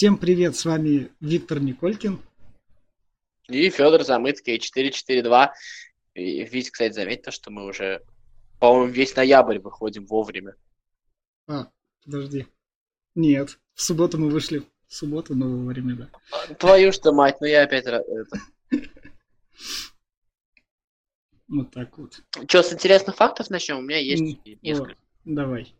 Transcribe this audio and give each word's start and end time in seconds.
Всем 0.00 0.16
привет, 0.16 0.56
с 0.56 0.64
вами 0.64 1.12
Виктор 1.20 1.60
Николькин. 1.60 2.22
И 3.48 3.68
Федор 3.68 4.02
Замыцкий, 4.02 4.58
442. 4.58 5.52
И, 6.14 6.42
Вить, 6.44 6.70
кстати, 6.70 6.94
заметь 6.94 7.20
то, 7.20 7.30
что 7.30 7.50
мы 7.50 7.66
уже, 7.66 8.02
по-моему, 8.60 8.90
весь 8.90 9.14
ноябрь 9.14 9.58
выходим 9.58 10.06
вовремя. 10.06 10.56
А, 11.46 11.66
подожди. 12.02 12.46
Нет, 13.14 13.58
в 13.74 13.82
субботу 13.82 14.16
мы 14.16 14.30
вышли. 14.30 14.62
В 14.88 14.94
субботу, 14.94 15.34
но 15.34 15.46
вовремя, 15.46 15.94
да. 15.94 16.54
Твою 16.54 16.92
что 16.92 17.12
мать, 17.12 17.36
ну 17.42 17.46
я 17.46 17.64
опять... 17.64 17.84
Это... 17.84 18.02
Вот 21.46 21.72
так 21.72 21.98
вот. 21.98 22.22
Что, 22.48 22.62
с 22.62 22.72
интересных 22.72 23.16
фактов 23.16 23.50
начнем? 23.50 23.76
У 23.76 23.82
меня 23.82 23.98
есть 23.98 24.22
несколько. 24.62 24.96
Давай. 25.26 25.74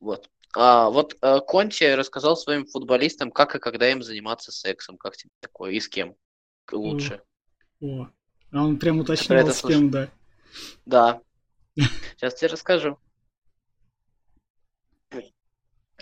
Вот. 0.00 0.28
А, 0.56 0.90
вот 0.90 1.16
а, 1.20 1.40
Конти 1.40 1.84
рассказал 1.84 2.36
своим 2.36 2.66
футболистам, 2.66 3.30
как 3.30 3.54
и 3.54 3.58
когда 3.58 3.90
им 3.90 4.02
заниматься 4.02 4.52
сексом. 4.52 4.96
Как 4.96 5.16
тебе 5.16 5.30
такое? 5.40 5.72
И 5.72 5.80
с 5.80 5.88
кем 5.88 6.16
лучше? 6.72 7.22
О, 7.80 7.86
о. 7.86 8.10
а 8.52 8.64
он 8.64 8.78
прям 8.78 8.98
уточнил, 8.98 9.46
с 9.48 9.62
кем, 9.62 9.90
да. 9.90 10.10
Да. 10.86 11.20
Сейчас 11.76 12.34
тебе 12.34 12.48
расскажу. 12.48 12.98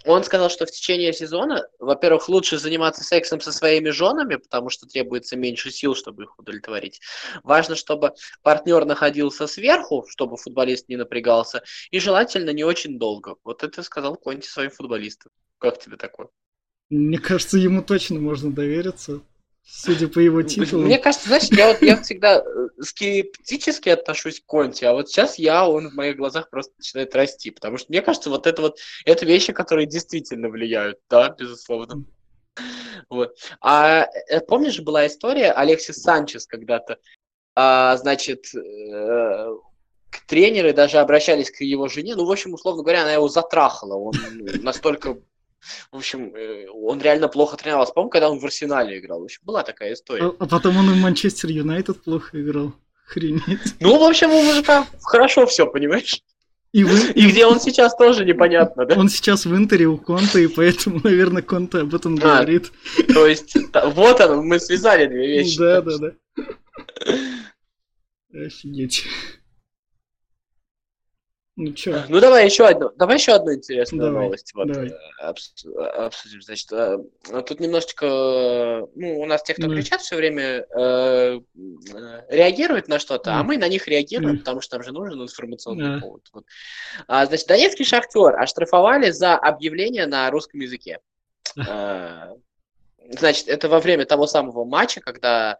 Он 0.05 0.25
сказал, 0.25 0.51
что 0.51 0.67
в 0.67 0.71
течение 0.71 1.13
сезона, 1.13 1.67
во-первых, 1.79 2.29
лучше 2.29 2.59
заниматься 2.59 3.05
сексом 3.05 3.41
со 3.41 3.53
своими 3.53 3.91
женами, 3.91 4.37
потому 4.37 4.71
что 4.71 4.87
требуется 4.87 5.37
меньше 5.37 5.71
сил, 5.71 5.95
чтобы 5.95 6.25
их 6.25 6.39
удовлетворить. 6.39 7.01
Важно, 7.43 7.77
чтобы 7.77 8.15
партнер 8.43 8.85
находился 8.85 9.47
сверху, 9.47 10.05
чтобы 10.09 10.37
футболист 10.37 10.89
не 10.89 10.97
напрягался, 10.97 11.63
и 11.91 11.99
желательно 12.01 12.51
не 12.51 12.65
очень 12.65 12.99
долго. 12.99 13.37
Вот 13.45 13.63
это 13.63 13.83
сказал 13.83 14.17
Конти 14.17 14.47
своим 14.47 14.71
футболистам. 14.71 15.33
Как 15.59 15.79
тебе 15.79 15.97
такое? 15.97 16.29
Мне 16.91 17.19
кажется, 17.19 17.59
ему 17.59 17.83
точно 17.83 18.19
можно 18.19 18.51
довериться. 18.53 19.21
Судя 19.71 20.09
по 20.09 20.19
его 20.19 20.43
титулу. 20.43 20.85
Мне 20.85 20.99
кажется, 20.99 21.29
знаешь, 21.29 21.45
я, 21.51 21.69
вот, 21.69 21.83
я 21.83 22.01
всегда 22.03 22.39
э, 22.39 22.43
скептически 22.81 23.91
отношусь 23.91 24.41
к 24.41 24.47
Конти, 24.47 24.85
а 24.85 24.95
вот 24.95 25.11
сейчас 25.11 25.39
я, 25.39 25.69
он 25.69 25.91
в 25.91 25.95
моих 25.95 26.17
глазах 26.17 26.49
просто 26.49 26.73
начинает 26.79 27.15
расти, 27.15 27.51
потому 27.51 27.77
что 27.77 27.87
мне 27.91 28.01
кажется, 28.01 28.31
вот 28.31 28.47
это 28.47 28.63
вот, 28.63 28.79
это 29.05 29.27
вещи, 29.27 29.53
которые 29.53 29.87
действительно 29.87 30.49
влияют, 30.49 30.99
да, 31.11 31.29
безусловно. 31.39 32.05
Вот. 33.11 33.37
А 33.61 34.07
э, 34.29 34.41
помнишь, 34.41 34.81
была 34.81 35.07
история 35.07 35.53
Алексис 35.53 36.03
Санчес 36.03 36.47
когда-то, 36.47 36.99
а, 37.55 37.97
значит, 37.99 38.47
э, 38.55 39.57
тренеры 40.27 40.73
даже 40.73 40.99
обращались 40.99 41.51
к 41.51 41.61
его 41.61 41.89
жене, 41.89 42.17
ну, 42.17 42.25
в 42.25 42.33
общем, 42.33 42.55
условно 42.55 42.83
говоря, 42.83 43.03
она 43.03 43.13
его 43.13 43.29
затрахала, 43.29 43.95
он 43.95 44.15
настолько 44.63 45.19
в 45.93 45.97
общем, 45.97 46.35
э, 46.35 46.67
он 46.69 47.01
реально 47.01 47.29
плохо 47.29 47.57
тренировался. 47.57 47.93
По-моему, 47.93 48.11
когда 48.11 48.31
он 48.31 48.39
в 48.39 48.45
Арсенале 48.45 48.99
играл. 48.99 49.21
В 49.21 49.25
общем, 49.25 49.41
была 49.45 49.63
такая 49.63 49.95
история. 49.95 50.25
А, 50.25 50.35
а 50.39 50.47
потом 50.47 50.77
он 50.77 50.91
в 50.91 50.97
Манчестер 50.97 51.51
Юнайтед 51.51 52.03
плохо 52.03 52.41
играл. 52.41 52.75
Охренеть. 53.07 53.75
Ну, 53.81 53.99
в 53.99 54.03
общем, 54.03 54.31
у 54.31 54.43
мужика 54.43 54.87
хорошо 55.01 55.47
все, 55.47 55.67
понимаешь? 55.67 56.23
И, 56.73 56.85
вы... 56.85 57.11
и 57.13 57.27
где 57.27 57.47
он 57.47 57.61
сейчас 57.61 57.97
тоже 57.97 58.27
непонятно, 58.27 58.85
да? 58.85 58.97
Он 58.97 59.09
сейчас 59.09 59.47
в 59.47 59.57
Интере 59.57 59.87
у 59.87 59.97
Конта, 59.97 60.39
и 60.39 60.47
поэтому, 60.47 61.01
наверное, 61.03 61.43
Конта 61.43 61.81
об 61.81 61.95
этом 61.95 62.17
а, 62.17 62.19
говорит. 62.19 62.71
То 63.09 63.27
есть, 63.27 63.57
вот 63.73 64.21
оно, 64.21 64.43
мы 64.43 64.61
связали 64.61 65.07
две 65.07 65.39
вещи. 65.39 65.59
Да, 65.59 65.81
да, 65.81 65.99
да. 65.99 66.13
Офигеть. 68.35 69.05
Ну 71.61 71.77
что? 71.77 72.05
Ну 72.09 72.21
давай 72.21 72.45
еще 72.45 72.69
одну, 72.69 72.93
давай 72.95 73.17
еще 73.17 73.33
одну 73.33 73.53
интересную 73.53 74.13
давай, 74.13 74.27
новость 74.27 74.55
вот, 74.55 74.69
давай. 74.69 74.91
Э, 75.21 75.33
обсудим. 76.07 76.41
Значит, 76.41 76.71
э, 76.71 76.99
тут 77.45 77.59
немножечко, 77.59 78.07
ну 78.95 79.21
у 79.21 79.27
нас 79.27 79.43
те, 79.43 79.55
кто 79.55 79.67
ну. 79.67 79.75
кричат 79.75 80.01
все 80.01 80.15
время, 80.15 80.65
э, 80.73 81.41
реагируют 82.29 82.87
на 82.87 83.01
что-то, 83.01 83.33
ну. 83.33 83.41
а 83.41 83.43
мы 83.43 83.59
на 83.59 83.67
них 83.67 83.89
реагируем, 83.89 84.35
ну. 84.35 84.39
потому 84.39 84.61
что 84.61 84.77
нам 84.77 84.85
же 84.85 84.93
нужен 84.93 85.21
информационный 85.21 85.97
да. 85.97 86.01
повод. 86.01 86.23
Вот. 86.33 86.45
А, 87.09 87.27
значит, 87.27 87.49
Донецкий 87.49 87.85
шахтер 87.85 88.41
оштрафовали 88.41 89.11
за 89.11 89.35
объявление 89.35 90.07
на 90.07 90.31
русском 90.31 90.61
языке. 90.61 91.01
Значит, 93.11 93.49
это 93.49 93.71
во 93.71 93.81
время 93.81 94.05
того 94.05 94.27
самого 94.27 94.67
матча, 94.67 95.01
когда 95.01 95.59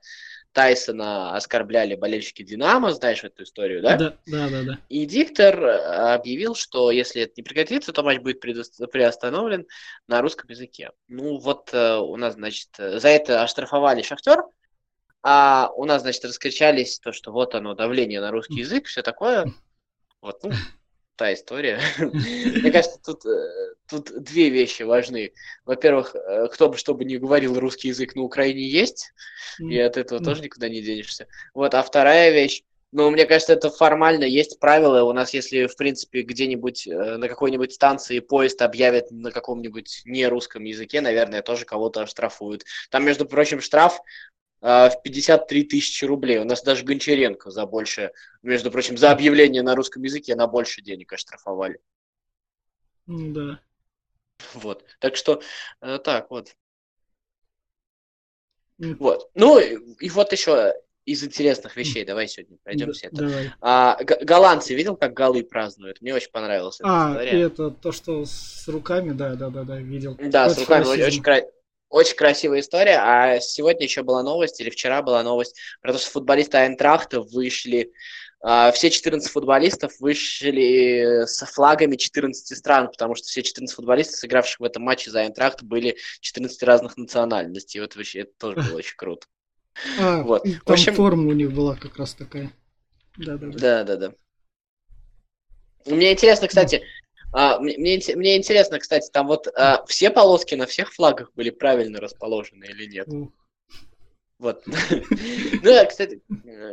Тайсона 0.53 1.37
оскорбляли 1.37 1.95
болельщики 1.95 2.43
Динамо, 2.43 2.93
знаешь 2.93 3.23
эту 3.23 3.45
историю, 3.45 3.83
да? 3.83 3.97
Да, 3.97 4.17
да, 4.27 4.49
да. 4.49 4.63
да. 4.63 4.79
И 4.89 5.07
диктор 5.07 5.63
э, 5.63 6.15
объявил, 6.15 6.55
что 6.55 6.91
если 6.91 7.23
это 7.23 7.35
не 7.37 7.43
прекратится, 7.43 7.93
то 7.93 8.03
матч 8.03 8.21
будет 8.21 8.41
приостановлен 8.41 9.67
на 10.07 10.21
русском 10.21 10.49
языке. 10.51 10.91
Ну 11.07 11.39
вот 11.39 11.71
э, 11.73 11.97
у 11.97 12.17
нас, 12.17 12.35
значит, 12.35 12.71
за 12.77 13.09
это 13.09 13.43
оштрафовали 13.43 14.03
Шахтер, 14.03 14.43
а 15.23 15.71
у 15.77 15.85
нас, 15.85 16.03
значит, 16.03 16.25
раскричались 16.25 16.99
то, 16.99 17.13
что 17.13 17.33
вот 17.33 17.55
оно, 17.55 17.75
давление 17.75 18.21
на 18.21 18.31
русский 18.31 18.61
язык, 18.61 18.87
все 18.87 19.03
такое. 19.03 19.53
Вот, 20.21 20.43
ну, 20.43 20.51
та 21.19 21.35
история. 21.35 21.81
Мне 21.99 22.71
кажется, 22.71 22.99
тут, 23.05 23.27
э, 23.27 23.75
тут 23.89 24.23
две 24.23 24.49
вещи 24.49 24.85
важны. 24.85 25.33
Во-первых, 25.67 26.15
э, 26.15 26.49
кто 26.49 26.71
бы 26.71 26.79
что 26.79 26.95
бы 26.95 27.05
ни 27.05 27.17
говорил, 27.17 27.59
русский 27.59 27.89
язык 27.89 28.15
на 28.15 28.23
Украине 28.23 28.67
есть, 28.67 29.13
и 29.59 29.79
от 29.79 29.97
этого 29.97 30.23
тоже 30.23 30.43
никуда 30.43 30.69
не 30.69 30.81
денешься. 30.81 31.27
Вот, 31.53 31.75
а 31.75 31.83
вторая 31.83 32.31
вещь, 32.31 32.63
ну, 32.91 33.11
мне 33.11 33.27
кажется, 33.27 33.53
это 33.53 33.69
формально 33.69 34.25
есть 34.25 34.59
правила. 34.61 35.03
У 35.03 35.13
нас, 35.13 35.35
если, 35.35 35.67
в 35.67 35.77
принципе, 35.77 36.23
где-нибудь 36.23 36.87
э, 36.87 37.17
на 37.19 37.29
какой-нибудь 37.29 37.75
станции 37.75 38.21
поезд 38.21 38.63
объявят 38.63 39.11
на 39.11 39.31
каком-нибудь 39.31 40.03
нерусском 40.07 40.65
языке, 40.65 41.03
наверное, 41.03 41.43
тоже 41.43 41.67
кого-то 41.67 42.03
оштрафуют. 42.03 42.65
Там, 42.91 43.05
между 43.05 43.27
прочим, 43.27 43.61
штраф 43.61 44.01
в 44.61 44.93
53 45.05 45.65
тысячи 45.65 46.05
рублей. 46.05 46.39
У 46.39 46.45
нас 46.45 46.63
даже 46.63 46.85
Гончаренко 46.85 47.51
за 47.51 47.65
больше, 47.67 48.13
между 48.43 48.71
прочим, 48.71 48.97
за 48.97 49.13
объявление 49.13 49.63
на 49.63 49.75
русском 49.75 50.03
языке 50.03 50.35
на 50.35 50.47
больше 50.47 50.83
денег 50.83 51.13
оштрафовали. 51.13 51.81
Да. 53.07 53.61
Вот. 54.55 54.85
Так 55.01 55.17
что, 55.17 55.43
э, 55.81 55.99
так, 55.99 56.31
вот. 56.31 56.55
Вот. 58.79 59.31
Ну, 59.35 59.59
и 59.59 60.09
вот 60.11 60.33
еще 60.33 60.75
из 61.05 61.25
интересных 61.25 61.77
вещей. 61.77 62.05
Давай 62.05 62.29
сегодня 62.29 62.59
пройдемся. 62.63 63.09
Да, 63.11 63.27
это. 63.27 63.55
А, 63.61 63.99
голландцы, 64.05 64.75
видел, 64.75 64.95
как 64.95 65.15
голы 65.15 65.43
празднуют? 65.43 66.03
Мне 66.03 66.15
очень 66.15 66.31
понравилось. 66.31 66.79
А, 66.83 67.17
это 67.21 67.71
то, 67.71 67.93
что 67.93 68.25
с 68.27 68.69
руками, 68.69 69.13
да, 69.13 69.35
да, 69.35 69.49
да, 69.49 69.65
да, 69.65 69.79
видел. 69.79 70.17
Да, 70.21 70.47
очень 70.47 70.55
с 70.55 70.59
руками, 70.59 70.85
очень, 70.85 71.05
очень, 71.05 71.23
очень 71.89 72.17
красивая 72.17 72.61
история. 72.61 72.99
А 72.99 73.41
сегодня 73.41 73.85
еще 73.85 74.03
была 74.03 74.23
новость, 74.23 74.61
или 74.61 74.71
вчера 74.71 75.03
была 75.03 75.23
новость 75.23 75.57
про 75.81 75.93
то, 75.93 75.99
что 75.99 76.11
футболисты 76.11 76.59
Айнтрахта 76.59 77.21
вышли 77.21 77.93
Uh, 78.41 78.71
все 78.71 78.89
14 78.89 79.29
футболистов 79.33 79.99
вышли 79.99 81.25
с 81.27 81.45
флагами 81.47 81.97
14 81.97 82.57
стран, 82.57 82.87
потому 82.87 83.17
что 83.17 83.27
все 83.27 83.43
14 83.43 83.75
футболистов, 83.75 84.21
сыгравших 84.21 84.61
в 84.61 84.65
этом 84.65 84.85
матче 84.85 85.11
за 85.11 85.23
Айнтрахт, 85.23 85.65
были 85.65 85.97
14 86.21 86.63
разных 86.63 86.97
национальностей. 86.97 87.81
Вот 87.81 87.97
вообще 87.97 88.21
это 88.21 88.31
тоже 88.39 88.57
было 88.57 88.77
очень 88.77 88.97
круто. 88.97 89.27
А, 89.99 90.23
вот. 90.23 90.45
там 90.45 90.53
в 90.65 90.71
общем... 90.71 90.95
форма 90.95 91.31
у 91.31 91.33
них 91.33 91.53
была 91.53 91.75
как 91.75 91.97
раз 91.97 92.15
такая. 92.15 92.53
Да-да-да. 93.17 93.59
Да-да-да. 93.59 94.15
Мне 95.87 96.13
интересно, 96.13 96.47
кстати, 96.47 96.85
а, 97.33 97.59
мне, 97.59 98.01
мне 98.15 98.37
интересно, 98.37 98.79
кстати, 98.79 99.11
там 99.11 99.27
вот 99.27 99.49
а, 99.55 99.85
все 99.87 100.11
полоски 100.11 100.55
на 100.55 100.67
всех 100.67 100.93
флагах 100.93 101.33
были 101.35 101.51
правильно 101.51 102.01
расположены 102.01 102.65
или 102.65 102.87
нет? 102.87 103.09
Вот. 104.39 104.65
Ну, 105.63 105.87
кстати, 105.89 106.23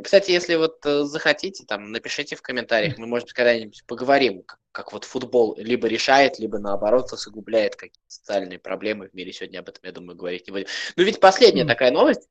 кстати, 0.03 0.31
если 0.31 0.55
вот 0.55 0.85
э, 0.85 1.03
захотите, 1.03 1.65
там, 1.65 1.91
напишите 1.91 2.35
в 2.35 2.41
комментариях, 2.43 2.97
мы, 2.99 3.07
может 3.07 3.33
когда-нибудь 3.33 3.83
поговорим, 3.87 4.43
как, 4.43 4.59
как 4.71 4.93
вот 4.93 5.03
футбол 5.03 5.55
либо 5.57 5.87
решает, 5.87 6.37
либо, 6.37 6.59
наоборот, 6.59 7.11
усугубляет 7.11 7.75
какие-то 7.75 7.99
социальные 8.07 8.59
проблемы 8.59 9.09
в 9.09 9.13
мире. 9.15 9.33
Сегодня 9.33 9.59
об 9.59 9.69
этом, 9.69 9.83
я 9.83 9.91
думаю, 9.91 10.15
говорить 10.15 10.45
не 10.47 10.51
будем. 10.51 10.67
Ну, 10.95 11.03
ведь 11.03 11.19
последняя 11.19 11.63
mm. 11.63 11.67
такая 11.67 11.91
новость. 11.91 12.29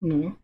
Ну. 0.00 0.36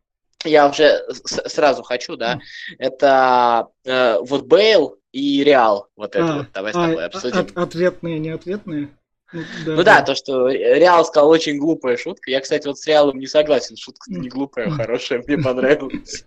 Я 0.44 0.68
уже 0.68 1.04
сразу 1.24 1.82
хочу, 1.82 2.16
да. 2.16 2.34
Mm. 2.36 2.40
Это 2.78 3.68
э, 3.84 4.18
вот 4.20 4.46
Бейл 4.46 4.97
и 5.12 5.42
Реал. 5.42 5.88
Вот 5.96 6.14
это 6.14 6.34
а, 6.34 6.36
вот 6.38 6.46
давай 6.52 6.72
с 6.72 6.74
тобой 6.74 7.04
а, 7.04 7.06
обсудим. 7.06 7.38
От, 7.38 7.56
ответные, 7.56 8.18
не 8.18 8.30
ответные? 8.30 8.88
Ну 9.30 9.42
да, 9.66 9.76
ну 9.76 9.82
да, 9.82 10.02
то, 10.02 10.14
что 10.14 10.48
Реал 10.48 11.04
сказал 11.04 11.28
очень 11.28 11.58
глупая 11.58 11.98
шутка. 11.98 12.30
Я, 12.30 12.40
кстати, 12.40 12.66
вот 12.66 12.78
с 12.78 12.86
Реалом 12.86 13.18
не 13.18 13.26
согласен. 13.26 13.76
Шутка-то 13.76 14.18
не 14.18 14.30
глупая, 14.30 14.68
а 14.68 14.70
хорошая, 14.70 15.22
мне 15.26 15.36
понравилась. 15.36 16.24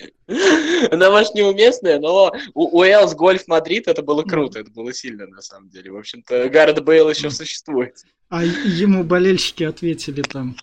Она, 0.92 1.10
может, 1.10 1.34
неуместная, 1.34 2.00
но 2.00 2.32
у, 2.54 2.80
Wales 2.80 3.16
Golf 3.16 3.48
Madrid 3.48 3.88
это 3.88 4.04
было 4.04 4.22
круто, 4.22 4.60
это 4.60 4.70
было 4.70 4.94
сильно, 4.94 5.26
на 5.26 5.42
самом 5.42 5.70
деле. 5.70 5.92
В 5.92 5.98
общем-то, 5.98 6.48
Гаррет 6.50 6.84
Бейл 6.84 7.10
еще 7.10 7.32
существует. 7.32 7.96
А 8.30 8.44
ему 8.44 9.04
болельщики 9.04 9.64
ответили 9.64 10.22
там 10.22 10.56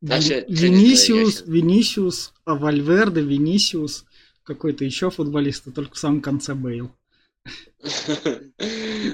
Винисиус, 0.00 1.44
Винисиус, 1.46 2.32
Вальверде, 2.46 3.20
Винисиус, 3.20 4.06
какой-то 4.44 4.84
еще 4.86 5.10
футболист, 5.10 5.64
только 5.74 5.94
в 5.94 5.98
самом 5.98 6.22
конце 6.22 6.54
Бейл. 6.54 6.90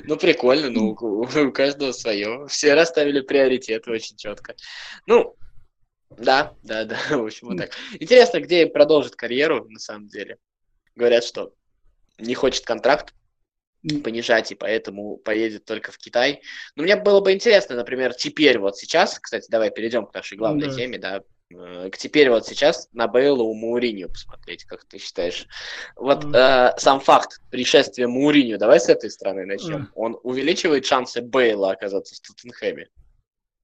Ну, 0.05 0.17
прикольно, 0.17 0.71
ну, 0.71 0.91
у 0.91 1.53
каждого 1.53 1.93
свое. 1.93 2.47
Все 2.49 2.75
расставили 2.75 3.21
приоритеты 3.21 3.91
очень 3.91 4.17
четко. 4.17 4.55
Ну, 5.07 5.37
да, 6.11 6.55
да, 6.63 6.85
да, 6.85 6.99
в 7.11 7.25
общем, 7.25 7.49
вот 7.49 7.59
так. 7.59 7.73
Интересно, 7.99 8.41
где 8.41 8.67
продолжит 8.67 9.17
карьеру, 9.17 9.67
на 9.69 9.79
самом 9.79 10.09
деле. 10.09 10.39
Говорят, 10.95 11.25
что 11.25 11.53
не 12.19 12.35
хочет 12.35 12.65
контракт 12.65 13.15
понижать, 14.05 14.53
и 14.53 14.55
поэтому 14.55 15.17
поедет 15.17 15.65
только 15.65 15.91
в 15.91 15.99
Китай. 15.99 16.43
Но 16.77 16.83
мне 16.83 16.97
было 16.97 17.21
бы 17.21 17.33
интересно, 17.33 17.77
например, 17.77 18.15
теперь 18.15 18.59
вот 18.59 18.77
сейчас, 18.77 19.19
кстати, 19.19 19.51
давай 19.51 19.71
перейдем 19.71 20.07
к 20.07 20.15
нашей 20.15 20.37
главной 20.37 20.69
да. 20.69 20.75
теме, 20.75 20.99
да, 20.99 21.23
теперь 21.97 22.31
вот 22.31 22.47
сейчас 22.47 22.89
на 22.93 23.09
Бейла 23.09 23.43
у 23.43 23.55
Мауриньо 23.55 24.09
посмотреть, 24.09 24.65
как 24.65 24.85
ты 24.85 24.99
считаешь. 24.99 25.47
Вот 25.97 26.25
mm. 26.25 26.37
э, 26.37 26.79
сам 26.79 27.01
факт 27.01 27.41
пришествия 27.51 28.07
Мауриньо, 28.07 28.59
давай 28.59 28.81
с 28.81 28.89
этой 28.89 29.11
стороны 29.11 29.47
начнем. 29.47 29.83
Mm. 29.83 29.89
Он 29.95 30.21
увеличивает 30.23 30.87
шансы 30.87 31.23
Бейла 31.23 31.73
оказаться 31.73 32.15
в 32.15 32.21
Тоттенхэме? 32.21 32.89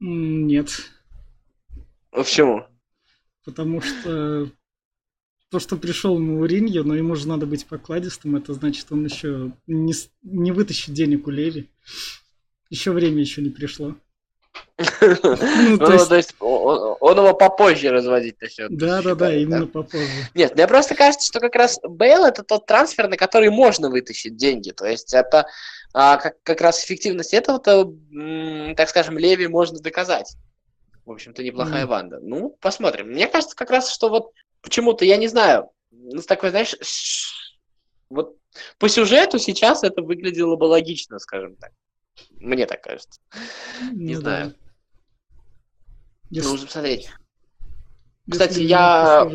Нет. 0.00 0.70
Почему? 2.10 2.64
Потому 3.44 3.80
что 3.80 4.50
то, 5.50 5.60
что 5.60 5.76
пришел 5.76 6.18
Мауриньо, 6.18 6.82
но 6.82 6.96
ему 6.96 7.14
же 7.14 7.28
надо 7.28 7.46
быть 7.46 7.66
покладистым, 7.66 8.36
это 8.36 8.52
значит, 8.52 8.90
он 8.90 9.04
еще 9.04 9.52
не, 9.66 9.94
не 10.22 10.50
вытащит 10.50 10.92
денег 10.92 11.28
у 11.28 11.30
Леви. 11.30 11.70
Еще 12.68 12.90
время 12.90 13.20
еще 13.20 13.42
не 13.42 13.50
пришло. 13.50 13.94
Ну, 14.78 15.78
то 15.78 16.16
есть 16.16 16.34
он 16.38 17.18
его 17.18 17.34
попозже 17.34 17.90
разводить 17.90 18.40
начнет. 18.40 18.76
Да, 18.76 19.00
да, 19.00 19.14
да, 19.14 19.34
именно 19.34 19.66
попозже. 19.66 20.06
Нет, 20.34 20.54
мне 20.54 20.66
просто 20.66 20.94
кажется, 20.94 21.26
что 21.26 21.40
как 21.40 21.54
раз 21.54 21.80
Бейл 21.82 22.24
это 22.24 22.42
тот 22.42 22.66
трансфер, 22.66 23.08
на 23.08 23.16
который 23.16 23.50
можно 23.50 23.88
вытащить 23.88 24.36
деньги. 24.36 24.70
То 24.72 24.86
есть 24.86 25.14
это 25.14 25.46
а, 25.94 26.18
как 26.18 26.60
раз 26.60 26.84
эффективность 26.84 27.32
этого-то, 27.32 27.92
так 28.76 28.88
скажем, 28.88 29.18
Леви 29.18 29.46
можно 29.46 29.78
доказать. 29.78 30.36
В 31.06 31.12
общем-то, 31.12 31.42
неплохая 31.42 31.86
банда. 31.86 32.18
Ну, 32.20 32.56
посмотрим. 32.60 33.08
Мне 33.08 33.28
кажется, 33.28 33.56
как 33.56 33.70
раз, 33.70 33.90
что 33.90 34.08
вот 34.08 34.32
почему-то, 34.60 35.04
я 35.04 35.16
не 35.16 35.28
знаю, 35.28 35.70
ну, 35.90 36.20
такой, 36.20 36.50
знаешь, 36.50 36.74
вот 38.10 38.36
по 38.78 38.88
сюжету 38.88 39.38
сейчас 39.38 39.84
это 39.84 40.02
выглядело 40.02 40.56
бы 40.56 40.64
логично, 40.64 41.18
скажем 41.18 41.56
так. 41.56 41.72
Мне 42.46 42.64
так 42.66 42.80
кажется. 42.80 43.20
Не 43.92 44.14
ну, 44.14 44.20
знаю. 44.20 44.54
Если... 46.30 46.48
Нужно 46.48 46.66
посмотреть. 46.66 47.10
Кстати, 48.30 48.60
я 48.60 49.28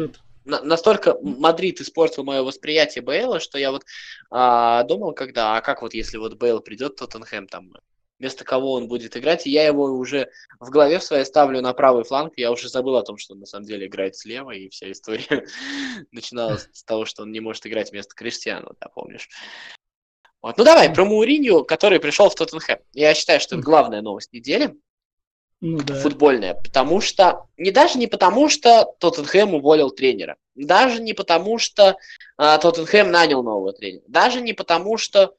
настолько 0.45 1.17
Мадрид 1.21 1.81
испортил 1.81 2.23
мое 2.23 2.41
восприятие 2.41 3.01
Бейла, 3.01 3.41
что 3.41 3.57
я 3.57 3.71
вот 3.71 3.85
а, 4.29 4.83
думал, 4.83 5.13
когда, 5.13 5.57
а 5.57 5.61
как 5.61 5.81
вот 5.81 5.93
если 5.93 6.17
вот 6.17 6.37
Бейл 6.37 6.61
придет, 6.61 6.95
Тоттенхэм 6.95 7.47
там 7.47 7.73
вместо 8.17 8.45
кого 8.45 8.73
он 8.73 8.87
будет 8.87 9.17
играть. 9.17 9.45
И 9.45 9.51
я 9.51 9.65
его 9.65 9.85
уже 9.85 10.29
в 10.61 10.69
голове 10.69 10.99
в 10.99 11.03
своей 11.03 11.25
ставлю 11.25 11.61
на 11.61 11.73
правый 11.73 12.05
фланг. 12.05 12.33
Я 12.37 12.51
уже 12.51 12.69
забыл 12.69 12.95
о 12.95 13.03
том, 13.03 13.17
что 13.17 13.33
он 13.33 13.41
на 13.41 13.45
самом 13.45 13.65
деле 13.65 13.87
играет 13.87 14.15
слева, 14.15 14.51
и 14.51 14.69
вся 14.69 14.89
история 14.89 15.45
начиналась 16.11 16.69
с 16.71 16.83
того, 16.83 17.05
что 17.05 17.23
он 17.23 17.31
не 17.31 17.41
может 17.41 17.65
играть 17.67 17.91
вместо 17.91 18.15
Криштиану, 18.15 18.73
да, 18.79 18.87
помнишь? 18.87 19.27
Вот. 20.41 20.57
Ну 20.57 20.63
давай, 20.63 20.93
про 20.93 21.05
Мауринью, 21.05 21.63
который 21.65 21.99
пришел 21.99 22.29
в 22.29 22.35
Тоттенхэм. 22.35 22.79
Я 22.93 23.13
считаю, 23.13 23.39
что 23.39 23.55
это 23.55 23.63
главная 23.63 24.01
новость 24.01 24.33
недели. 24.33 24.75
Ну, 25.61 25.77
да. 25.77 25.93
Футбольная. 25.93 26.55
Потому 26.55 27.01
что, 27.01 27.45
не 27.57 27.69
даже 27.69 27.99
не 27.99 28.07
потому, 28.07 28.49
что 28.49 28.95
Тоттенхэм 28.99 29.53
уволил 29.53 29.91
тренера. 29.91 30.37
Даже 30.55 30.99
не 30.99 31.13
потому, 31.13 31.59
что 31.59 31.97
э, 32.39 32.57
Тоттенхэм 32.59 33.11
нанял 33.11 33.43
нового 33.43 33.71
тренера. 33.71 34.01
Даже 34.07 34.41
не 34.41 34.53
потому, 34.53 34.97
что 34.97 35.35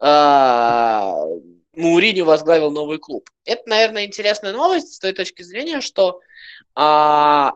э, 0.00 1.12
Мауриню 1.76 2.24
возглавил 2.24 2.72
новый 2.72 2.98
клуб. 2.98 3.30
Это, 3.44 3.62
наверное, 3.68 4.06
интересная 4.06 4.52
новость 4.52 4.94
с 4.94 4.98
той 4.98 5.12
точки 5.12 5.42
зрения, 5.42 5.80
что, 5.80 6.20
а, 6.74 7.54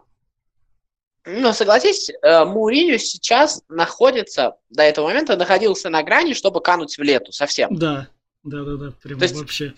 ну, 1.28 1.52
согласись, 1.52 2.10
э, 2.10 2.44
Мауриню 2.44 2.98
сейчас 2.98 3.62
находится, 3.68 4.56
до 4.70 4.82
этого 4.82 5.08
момента 5.08 5.36
находился 5.36 5.90
на 5.90 6.02
грани, 6.02 6.34
чтобы 6.34 6.60
кануть 6.60 6.96
в 6.96 7.02
лету 7.02 7.32
совсем. 7.32 7.74
Да, 7.76 8.08
да, 8.42 8.64
да, 8.64 8.76
да, 8.76 8.92
прям 9.02 9.20
есть, 9.20 9.34
вообще. 9.34 9.74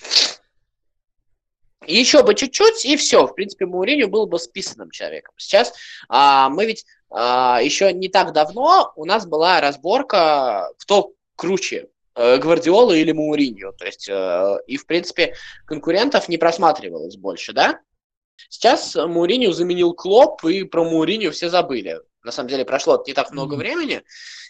Еще 1.86 2.22
бы 2.22 2.34
чуть-чуть, 2.34 2.84
и 2.84 2.96
все. 2.96 3.26
В 3.26 3.34
принципе, 3.34 3.66
Мауриню 3.66 4.08
был 4.08 4.26
бы 4.26 4.38
списанным 4.38 4.90
человеком. 4.90 5.34
Сейчас 5.38 5.72
а, 6.08 6.48
мы 6.50 6.66
ведь 6.66 6.84
а, 7.10 7.60
еще 7.62 7.92
не 7.92 8.08
так 8.08 8.32
давно 8.32 8.92
у 8.96 9.04
нас 9.04 9.26
была 9.26 9.60
разборка, 9.60 10.68
кто 10.78 11.12
круче, 11.36 11.88
Э, 12.16 12.38
Гвардиола 12.38 12.92
или 12.92 13.12
Мауриньо. 13.12 13.72
То 13.72 13.86
есть, 13.86 14.08
э, 14.08 14.58
и, 14.66 14.76
в 14.76 14.86
принципе, 14.86 15.34
конкурентов 15.64 16.28
не 16.28 16.38
просматривалось 16.38 17.16
больше, 17.16 17.52
да? 17.52 17.80
Сейчас 18.48 18.94
Мауриньо 18.94 19.52
заменил 19.52 19.92
Клоп, 19.94 20.44
и 20.44 20.64
про 20.64 20.84
Мауриньо 20.84 21.30
все 21.30 21.48
забыли. 21.48 22.00
На 22.22 22.32
самом 22.32 22.48
деле 22.48 22.64
прошло 22.64 23.02
не 23.06 23.12
так 23.12 23.30
много 23.30 23.54
времени. 23.54 24.02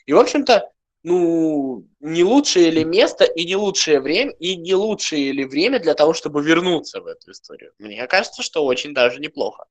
И, 0.06 0.12
в 0.12 0.18
общем-то, 0.18 0.70
ну, 1.02 1.86
не 2.00 2.24
лучшее 2.24 2.70
ли 2.70 2.84
место 2.84 3.24
и 3.24 3.44
не 3.46 3.56
лучшее 3.56 4.00
время, 4.00 4.32
и 4.32 4.56
не 4.56 4.74
лучшее 4.74 5.32
ли 5.32 5.44
время 5.44 5.78
для 5.78 5.94
того, 5.94 6.12
чтобы 6.12 6.42
вернуться 6.42 7.00
в 7.00 7.06
эту 7.06 7.30
историю? 7.30 7.72
Мне 7.78 8.06
кажется, 8.06 8.42
что 8.42 8.64
очень 8.64 8.92
даже 8.92 9.18
неплохо. 9.20 9.64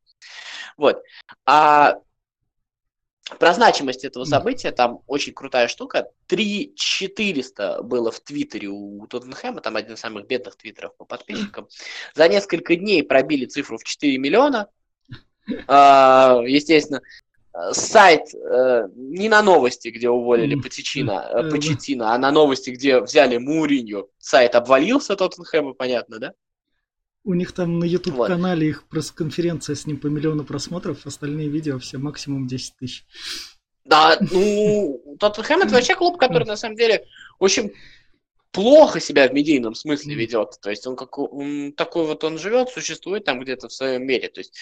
Вот. 0.77 1.01
А 1.45 1.99
про 3.37 3.53
значимость 3.53 4.05
этого 4.05 4.23
события, 4.23 4.71
там 4.71 5.01
очень 5.07 5.33
крутая 5.33 5.67
штука. 5.67 6.09
3 6.27 6.73
400 6.75 7.83
было 7.83 8.11
в 8.11 8.19
Твиттере 8.19 8.69
у 8.69 9.05
Тоттенхэма, 9.07 9.61
там 9.61 9.75
один 9.75 9.93
из 9.93 9.99
самых 9.99 10.27
бедных 10.27 10.55
твиттеров 10.55 10.95
по 10.97 11.05
подписчикам. 11.05 11.67
За 12.15 12.27
несколько 12.27 12.75
дней 12.75 13.03
пробили 13.03 13.45
цифру 13.45 13.77
в 13.77 13.83
4 13.83 14.17
миллиона. 14.17 14.67
А, 15.67 16.41
естественно, 16.45 17.01
сайт 17.71 18.33
э, 18.33 18.87
не 18.95 19.29
на 19.29 19.41
новости, 19.41 19.89
где 19.89 20.09
уволили 20.09 20.55
Почетина, 20.55 21.27
э, 21.31 21.49
Почетина, 21.49 22.13
а 22.13 22.17
на 22.17 22.31
новости, 22.31 22.69
где 22.69 23.01
взяли 23.01 23.37
Муринью. 23.37 24.09
Сайт 24.19 24.55
обвалился 24.55 25.15
Тоттенхэма, 25.15 25.73
понятно, 25.73 26.19
да? 26.19 26.33
У 27.23 27.33
них 27.33 27.51
там 27.51 27.79
на 27.79 27.83
YouTube-канале 27.83 28.67
вот. 28.67 28.71
их 28.71 28.87
пресс-конференция 28.87 29.75
с 29.75 29.85
ним 29.85 29.99
по 29.99 30.07
миллиону 30.07 30.45
просмотров, 30.45 31.05
остальные 31.05 31.49
видео 31.49 31.77
все 31.79 31.97
максимум 31.97 32.47
10 32.47 32.77
тысяч. 32.77 33.05
Да, 33.83 34.17
ну, 34.31 35.17
Тоттенхэм 35.19 35.61
это 35.61 35.73
вообще 35.73 35.95
клуб, 35.95 36.17
который 36.17 36.45
на 36.45 36.55
самом 36.55 36.75
деле 36.75 37.05
очень 37.39 37.73
плохо 38.51 38.99
себя 38.99 39.27
в 39.27 39.33
медийном 39.33 39.75
смысле 39.75 40.15
ведет. 40.15 40.59
То 40.61 40.69
есть 40.69 40.85
он, 40.87 40.95
как, 40.95 41.17
он 41.17 41.73
такой 41.73 42.05
вот 42.05 42.23
он 42.23 42.37
живет, 42.37 42.69
существует 42.69 43.23
там 43.25 43.39
где-то 43.39 43.67
в 43.67 43.73
своем 43.73 44.05
мире. 44.05 44.29
То 44.29 44.39
есть, 44.39 44.55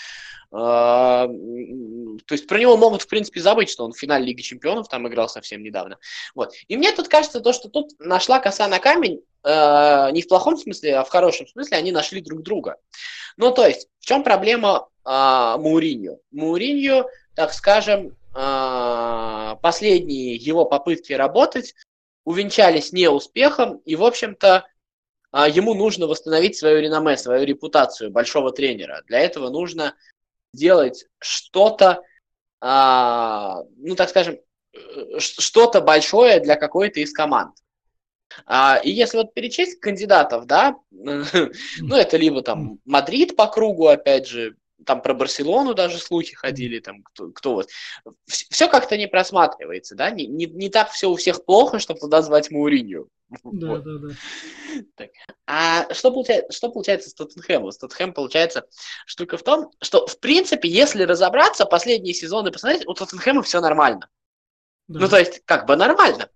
э, 0.51 0.55
то 0.55 2.31
есть 2.31 2.47
про 2.47 2.59
него 2.59 2.75
могут, 2.77 3.01
в 3.01 3.07
принципе, 3.07 3.39
забыть, 3.39 3.69
что 3.69 3.85
он 3.85 3.93
в 3.93 3.97
финале 3.97 4.25
Лиги 4.25 4.41
Чемпионов 4.41 4.89
там 4.89 5.07
играл 5.07 5.29
совсем 5.29 5.63
недавно. 5.63 5.97
Вот. 6.35 6.53
И 6.67 6.75
мне 6.75 6.91
тут 6.91 7.07
кажется 7.07 7.39
то, 7.39 7.53
что 7.53 7.69
тут 7.69 7.91
нашла 7.99 8.39
коса 8.39 8.67
на 8.67 8.79
камень, 8.79 9.21
э, 9.47 10.11
не 10.11 10.21
в 10.21 10.27
плохом 10.27 10.57
смысле, 10.57 10.97
а 10.97 11.03
в 11.03 11.09
хорошем 11.09 11.47
смысле, 11.47 11.77
они 11.77 11.91
нашли 11.91 12.21
друг 12.21 12.41
друга. 12.41 12.77
Ну, 13.37 13.51
то 13.51 13.65
есть, 13.65 13.87
в 13.99 14.05
чем 14.05 14.23
проблема 14.23 14.87
э, 15.05 15.09
Мауриньо? 15.09 16.17
Мауриньо, 16.31 17.07
так 17.35 17.53
скажем, 17.53 18.15
э, 18.35 19.55
последние 19.61 20.35
его 20.35 20.65
попытки 20.65 21.13
работать 21.13 21.75
увенчались 22.25 22.91
неуспехом, 22.91 23.77
и, 23.85 23.95
в 23.95 24.03
общем-то, 24.03 24.65
а, 25.31 25.47
ему 25.47 25.73
нужно 25.73 26.07
восстановить 26.07 26.57
свое 26.57 26.81
реноме, 26.81 27.17
свою 27.17 27.45
репутацию 27.45 28.11
большого 28.11 28.51
тренера. 28.51 29.03
Для 29.07 29.19
этого 29.19 29.49
нужно 29.49 29.95
сделать 30.53 31.05
что-то, 31.19 32.01
а, 32.59 33.61
ну, 33.77 33.95
так 33.95 34.09
скажем, 34.09 34.39
э, 34.73 35.19
что-то 35.19 35.81
большое 35.81 36.39
для 36.39 36.55
какой-то 36.55 36.99
из 37.01 37.13
команд. 37.13 37.55
А, 38.45 38.79
и 38.83 38.91
если 38.91 39.17
вот 39.17 39.33
перечесть 39.33 39.79
кандидатов, 39.79 40.45
да, 40.45 40.75
ну, 40.91 41.95
это 41.95 42.17
либо 42.17 42.41
там 42.41 42.79
Мадрид 42.85 43.35
по 43.35 43.47
кругу, 43.47 43.87
опять 43.87 44.27
же, 44.27 44.55
там 44.85 45.01
про 45.01 45.13
Барселону 45.13 45.73
даже 45.73 45.97
слухи 45.97 46.35
ходили, 46.35 46.79
там 46.79 47.03
кто, 47.03 47.29
кто 47.31 47.53
вот. 47.53 47.69
Все 48.25 48.67
как-то 48.67 48.97
не 48.97 49.07
просматривается, 49.07 49.95
да, 49.95 50.09
не, 50.09 50.27
не, 50.27 50.45
не 50.45 50.69
так 50.69 50.91
все 50.91 51.09
у 51.09 51.15
всех 51.15 51.45
плохо, 51.45 51.79
чтобы 51.79 51.99
туда 51.99 52.21
звать 52.21 52.51
Мауринью. 52.51 53.09
Да, 53.43 53.67
вот. 53.67 53.83
да, 53.83 53.97
да. 53.97 54.13
Так. 54.95 55.09
А 55.45 55.93
что 55.93 56.11
получается, 56.11 56.53
что 56.53 56.69
получается 56.69 57.09
с 57.09 57.13
Тоттенхэмом? 57.13 57.71
С 57.71 57.77
Тоттенхэмом 57.77 58.13
получается 58.13 58.67
штука 59.05 59.37
в 59.37 59.43
том, 59.43 59.71
что, 59.81 60.07
в 60.07 60.19
принципе, 60.19 60.69
если 60.69 61.03
разобраться, 61.03 61.65
последние 61.65 62.13
сезоны 62.13 62.51
посмотреть, 62.51 62.87
у 62.87 62.93
Тоттенхэма 62.93 63.43
все 63.43 63.59
нормально. 63.59 64.09
Да. 64.87 65.01
Ну, 65.01 65.09
то 65.09 65.17
есть, 65.19 65.41
как 65.43 65.65
бы 65.65 65.75
нормально. 65.75 66.29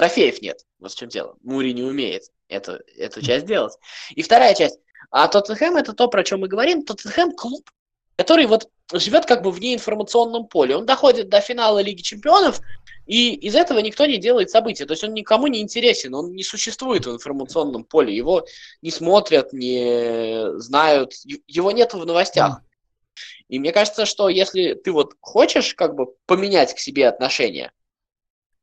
Трофеев 0.00 0.40
нет. 0.40 0.64
Вот 0.78 0.92
в 0.92 0.96
чем 0.96 1.10
дело. 1.10 1.36
Мури 1.42 1.72
не 1.72 1.82
умеет 1.82 2.22
эту, 2.48 2.78
эту 2.96 3.20
часть 3.20 3.44
делать. 3.44 3.74
И 4.14 4.22
вторая 4.22 4.54
часть. 4.54 4.78
А 5.10 5.28
Тоттенхэм 5.28 5.76
это 5.76 5.92
то, 5.92 6.08
про 6.08 6.24
чем 6.24 6.40
мы 6.40 6.48
говорим. 6.48 6.86
Тоттенхэм 6.86 7.32
клуб, 7.32 7.70
который 8.16 8.46
вот 8.46 8.70
живет 8.94 9.26
как 9.26 9.42
бы 9.42 9.50
вне 9.50 9.74
информационном 9.74 10.46
поле. 10.46 10.74
Он 10.74 10.86
доходит 10.86 11.28
до 11.28 11.42
финала 11.42 11.80
Лиги 11.80 12.00
Чемпионов, 12.00 12.62
и 13.04 13.34
из 13.34 13.54
этого 13.54 13.78
никто 13.80 14.06
не 14.06 14.16
делает 14.16 14.48
события. 14.48 14.86
То 14.86 14.94
есть 14.94 15.04
он 15.04 15.12
никому 15.12 15.48
не 15.48 15.60
интересен, 15.60 16.14
он 16.14 16.32
не 16.32 16.44
существует 16.44 17.04
в 17.04 17.12
информационном 17.12 17.84
поле. 17.84 18.16
Его 18.16 18.46
не 18.80 18.90
смотрят, 18.90 19.52
не 19.52 20.58
знают, 20.60 21.12
его 21.46 21.72
нет 21.72 21.92
в 21.92 22.06
новостях. 22.06 22.62
И 23.48 23.58
мне 23.58 23.70
кажется, 23.70 24.06
что 24.06 24.30
если 24.30 24.72
ты 24.72 24.92
вот 24.92 25.16
хочешь 25.20 25.74
как 25.74 25.94
бы 25.94 26.06
поменять 26.24 26.74
к 26.74 26.78
себе 26.78 27.06
отношения, 27.06 27.70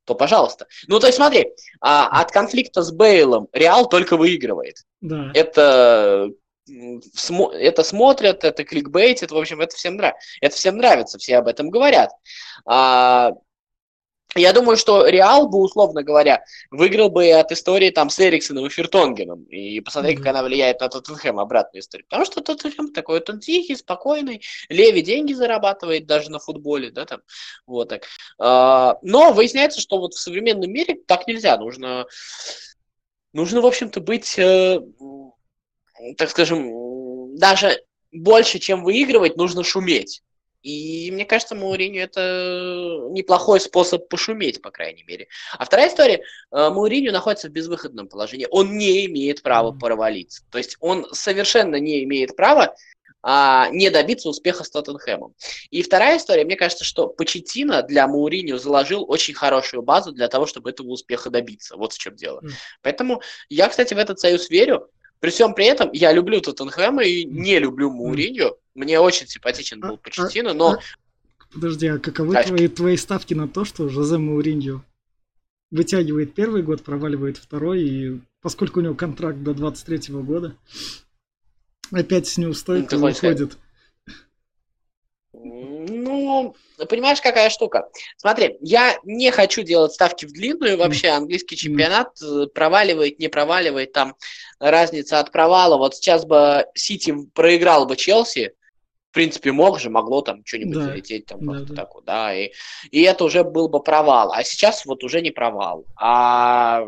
то 0.07 0.15
пожалуйста. 0.15 0.67
Ну, 0.87 0.99
то 0.99 1.07
есть 1.07 1.17
смотри, 1.17 1.51
а, 1.81 2.07
от 2.21 2.31
конфликта 2.31 2.81
с 2.81 2.91
Бейлом 2.91 3.49
Реал 3.51 3.87
только 3.87 4.15
выигрывает. 4.15 4.77
Да. 5.01 5.31
Это 5.35 6.29
это 6.67 7.83
смотрят, 7.83 8.43
это 8.43 8.65
кликбейт, 8.65 9.23
это, 9.23 9.33
в 9.33 9.37
общем, 9.37 9.61
это 9.61 9.73
всем, 9.73 9.95
нрав... 9.95 10.15
это 10.41 10.53
всем 10.53 10.75
нравится, 10.75 11.17
все 11.17 11.37
об 11.37 11.47
этом 11.47 11.69
говорят. 11.69 12.11
А, 12.65 13.31
я 14.35 14.53
думаю, 14.53 14.77
что 14.77 15.07
Реал 15.07 15.47
бы, 15.47 15.59
условно 15.59 16.03
говоря, 16.03 16.43
выиграл 16.69 17.09
бы 17.09 17.31
от 17.31 17.51
истории 17.51 17.89
там 17.89 18.09
с 18.09 18.19
Эриксоном 18.19 18.65
и 18.65 18.69
Фертонгеном. 18.69 19.43
И 19.45 19.79
посмотри, 19.79 20.13
mm-hmm. 20.13 20.17
как 20.17 20.27
она 20.27 20.43
влияет 20.43 20.81
на 20.81 20.89
Тоттенхэм, 20.89 21.39
обратную 21.39 21.81
историю. 21.81 22.05
Потому 22.09 22.25
что 22.25 22.41
Тоттенхэм 22.41 22.93
такой, 22.93 23.23
он 23.27 23.39
тихий, 23.39 23.75
спокойный, 23.75 24.41
Леви 24.69 25.01
деньги 25.01 25.33
зарабатывает 25.33 26.05
даже 26.05 26.29
на 26.29 26.39
футболе, 26.39 26.91
да, 26.91 27.05
там, 27.05 27.21
вот 27.65 27.89
так. 27.89 28.03
А, 28.37 28.97
но 29.01 29.31
выясняется, 29.31 29.79
что 29.79 29.99
вот 29.99 30.13
в 30.13 30.19
современном 30.19 30.71
мире 30.71 30.99
так 31.07 31.27
нельзя. 31.27 31.57
Нужно, 31.57 32.05
нужно 33.33 33.61
в 33.61 33.65
общем-то, 33.65 34.01
быть, 34.01 34.37
э, 34.37 34.81
так 36.17 36.29
скажем, 36.29 37.35
даже 37.37 37.81
больше, 38.11 38.59
чем 38.59 38.83
выигрывать, 38.83 39.37
нужно 39.37 39.63
шуметь. 39.63 40.21
И 40.67 41.11
мне 41.11 41.23
кажется, 41.23 41.55
Мауриню 41.55 42.01
это 42.01 43.07
неплохой 43.11 43.61
способ 43.61 44.09
пошуметь, 44.09 44.61
по 44.61 44.69
крайней 44.69 45.03
мере. 45.03 45.29
А 45.57 45.63
вторая 45.63 45.87
история, 45.87 46.17
э, 46.51 46.69
Мауриню 46.69 47.13
находится 47.13 47.47
в 47.47 47.51
безвыходном 47.51 48.09
положении. 48.09 48.49
Он 48.51 48.77
не 48.77 49.05
имеет 49.05 49.41
права 49.43 49.71
провалиться. 49.71 50.43
То 50.51 50.57
есть 50.57 50.75
он 50.81 51.07
совершенно 51.13 51.77
не 51.77 52.03
имеет 52.03 52.35
права 52.35 52.75
а, 53.23 53.69
не 53.69 53.89
добиться 53.89 54.27
успеха 54.27 54.65
с 54.65 54.69
Тоттенхэмом. 54.69 55.35
И 55.69 55.81
вторая 55.83 56.17
история, 56.17 56.43
мне 56.43 56.57
кажется, 56.57 56.83
что 56.83 57.07
Почетина 57.07 57.81
для 57.81 58.05
Мауриню 58.05 58.57
заложил 58.57 59.09
очень 59.09 59.35
хорошую 59.35 59.83
базу 59.83 60.11
для 60.11 60.27
того, 60.27 60.47
чтобы 60.47 60.69
этого 60.69 60.87
успеха 60.87 61.29
добиться. 61.29 61.77
Вот 61.77 61.93
в 61.93 61.97
чем 61.97 62.17
дело. 62.17 62.41
Mm. 62.41 62.49
Поэтому 62.81 63.21
я, 63.47 63.69
кстати, 63.69 63.93
в 63.93 63.97
этот 63.97 64.19
союз 64.19 64.49
верю. 64.49 64.89
При 65.21 65.29
всем 65.29 65.53
при 65.53 65.65
этом 65.65 65.89
я 65.93 66.11
люблю 66.11 66.41
Тоттенхэма 66.41 67.03
и 67.03 67.23
не 67.23 67.57
люблю 67.57 67.89
Мауринью. 67.89 68.57
Мне 68.77 68.99
очень 68.99 69.27
симпатичен 69.27 69.79
был 69.79 69.97
Почетино, 69.97 70.53
но... 70.53 70.73
А, 70.73 70.79
подожди, 71.51 71.87
а 71.87 71.97
каковы 71.97 72.37
а... 72.37 72.43
твои, 72.43 72.67
твои 72.67 72.95
ставки 72.95 73.33
на 73.33 73.47
то, 73.47 73.65
что 73.65 73.89
Жозе 73.89 74.19
Мауринью 74.19 74.85
вытягивает 75.71 76.35
первый 76.35 76.61
год, 76.61 76.83
проваливает 76.83 77.37
второй, 77.37 77.81
и 77.81 78.21
поскольку 78.39 78.79
у 78.79 78.83
него 78.83 78.93
контракт 78.93 79.39
до 79.39 79.55
23 79.55 80.13
года, 80.21 80.55
опять 81.91 82.27
с 82.27 82.37
неустойкой 82.37 82.99
ну, 82.99 83.07
уходит. 83.07 83.57
Ну, 85.33 86.55
понимаешь, 86.87 87.19
какая 87.19 87.49
штука? 87.49 87.89
Смотри, 88.17 88.57
я 88.61 88.99
не 89.03 89.31
хочу 89.31 89.63
делать 89.63 89.93
ставки 89.93 90.27
в 90.27 90.33
длинную, 90.33 90.77
вообще 90.77 91.07
английский 91.09 91.57
чемпионат 91.57 92.09
э, 92.21 92.45
проваливает, 92.53 93.17
не 93.17 93.27
проваливает, 93.27 93.91
там 93.91 94.15
разница 94.59 95.19
от 95.19 95.31
провала. 95.31 95.77
Вот 95.77 95.95
сейчас 95.95 96.25
бы 96.25 96.67
Сити 96.75 97.15
проиграл 97.33 97.87
бы 97.87 97.95
Челси, 97.95 98.53
принципе, 99.17 99.51
мог 99.51 99.79
же, 99.79 99.89
могло 99.89 100.21
там 100.21 100.45
что-нибудь 100.45 100.75
да. 100.75 100.81
залететь, 100.83 101.25
там 101.25 101.39
да, 101.43 101.59
да. 101.61 101.73
так 101.73 101.95
вот, 101.95 102.05
да, 102.05 102.35
и, 102.35 102.51
и 102.91 103.01
это 103.01 103.23
уже 103.23 103.43
был 103.43 103.67
бы 103.67 103.81
провал, 103.81 104.31
а 104.31 104.43
сейчас 104.43 104.85
вот 104.85 105.03
уже 105.03 105.21
не 105.21 105.31
провал. 105.31 105.85
А 105.95 106.87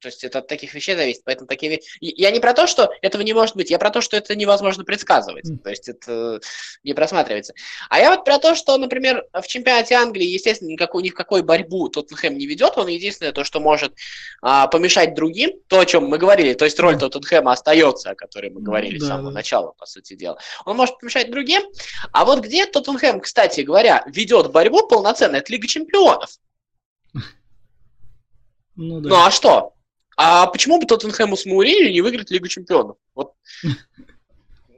то 0.00 0.08
есть 0.08 0.24
это 0.24 0.38
от 0.38 0.48
таких 0.48 0.74
вещей 0.74 0.96
зависит. 0.96 1.22
Поэтому 1.24 1.46
такие. 1.46 1.80
Я 2.00 2.30
не 2.30 2.40
про 2.40 2.54
то, 2.54 2.66
что 2.66 2.92
этого 3.02 3.22
не 3.22 3.32
может 3.32 3.54
быть, 3.54 3.70
я 3.70 3.78
про 3.78 3.90
то, 3.90 4.00
что 4.00 4.16
это 4.16 4.34
невозможно 4.34 4.84
предсказывать. 4.84 5.44
То 5.62 5.70
есть 5.70 5.88
это 5.88 6.40
не 6.82 6.94
просматривается. 6.94 7.54
А 7.88 7.98
я 7.98 8.10
вот 8.10 8.24
про 8.24 8.38
то, 8.38 8.54
что, 8.54 8.76
например, 8.78 9.24
в 9.32 9.46
чемпионате 9.46 9.94
Англии, 9.94 10.26
естественно, 10.26 10.70
никакой, 10.70 11.02
ни 11.02 11.10
в 11.10 11.14
какой 11.14 11.42
борьбу 11.42 11.88
Тоттенхэм 11.88 12.36
не 12.36 12.46
ведет. 12.46 12.78
Он 12.78 12.88
единственное 12.88 13.32
то, 13.32 13.44
что 13.44 13.60
может 13.60 13.94
а, 14.42 14.66
помешать 14.68 15.14
другим, 15.14 15.52
то, 15.68 15.80
о 15.80 15.86
чем 15.86 16.06
мы 16.06 16.18
говорили, 16.18 16.54
то 16.54 16.64
есть 16.64 16.78
роль 16.80 16.98
Тоттенхэма 16.98 17.52
остается, 17.52 18.10
о 18.10 18.14
которой 18.14 18.50
мы 18.50 18.60
говорили 18.60 18.98
mm, 18.98 19.04
с 19.04 19.06
самого 19.06 19.30
да. 19.30 19.34
начала, 19.34 19.72
по 19.72 19.86
сути 19.86 20.14
дела. 20.14 20.38
Он 20.64 20.76
может 20.76 20.98
помешать 20.98 21.30
другим. 21.30 21.62
А 22.12 22.24
вот 22.24 22.40
где 22.40 22.66
Тоттенхэм, 22.66 23.20
кстати 23.20 23.60
говоря, 23.60 24.02
ведет 24.06 24.50
борьбу 24.50 24.86
полноценно, 24.86 25.36
это 25.36 25.52
Лига 25.52 25.66
Чемпионов. 25.66 26.30
Ну, 28.76 29.00
да. 29.00 29.08
ну 29.10 29.16
а 29.26 29.30
что? 29.30 29.74
А 30.22 30.46
почему 30.48 30.78
бы 30.78 30.84
Тоттенхэму 30.84 31.34
с 31.34 31.46
Мауринью 31.46 31.90
не 31.90 32.02
выиграть 32.02 32.30
Лигу 32.30 32.46
Чемпионов? 32.46 32.96
Вот. 33.14 33.32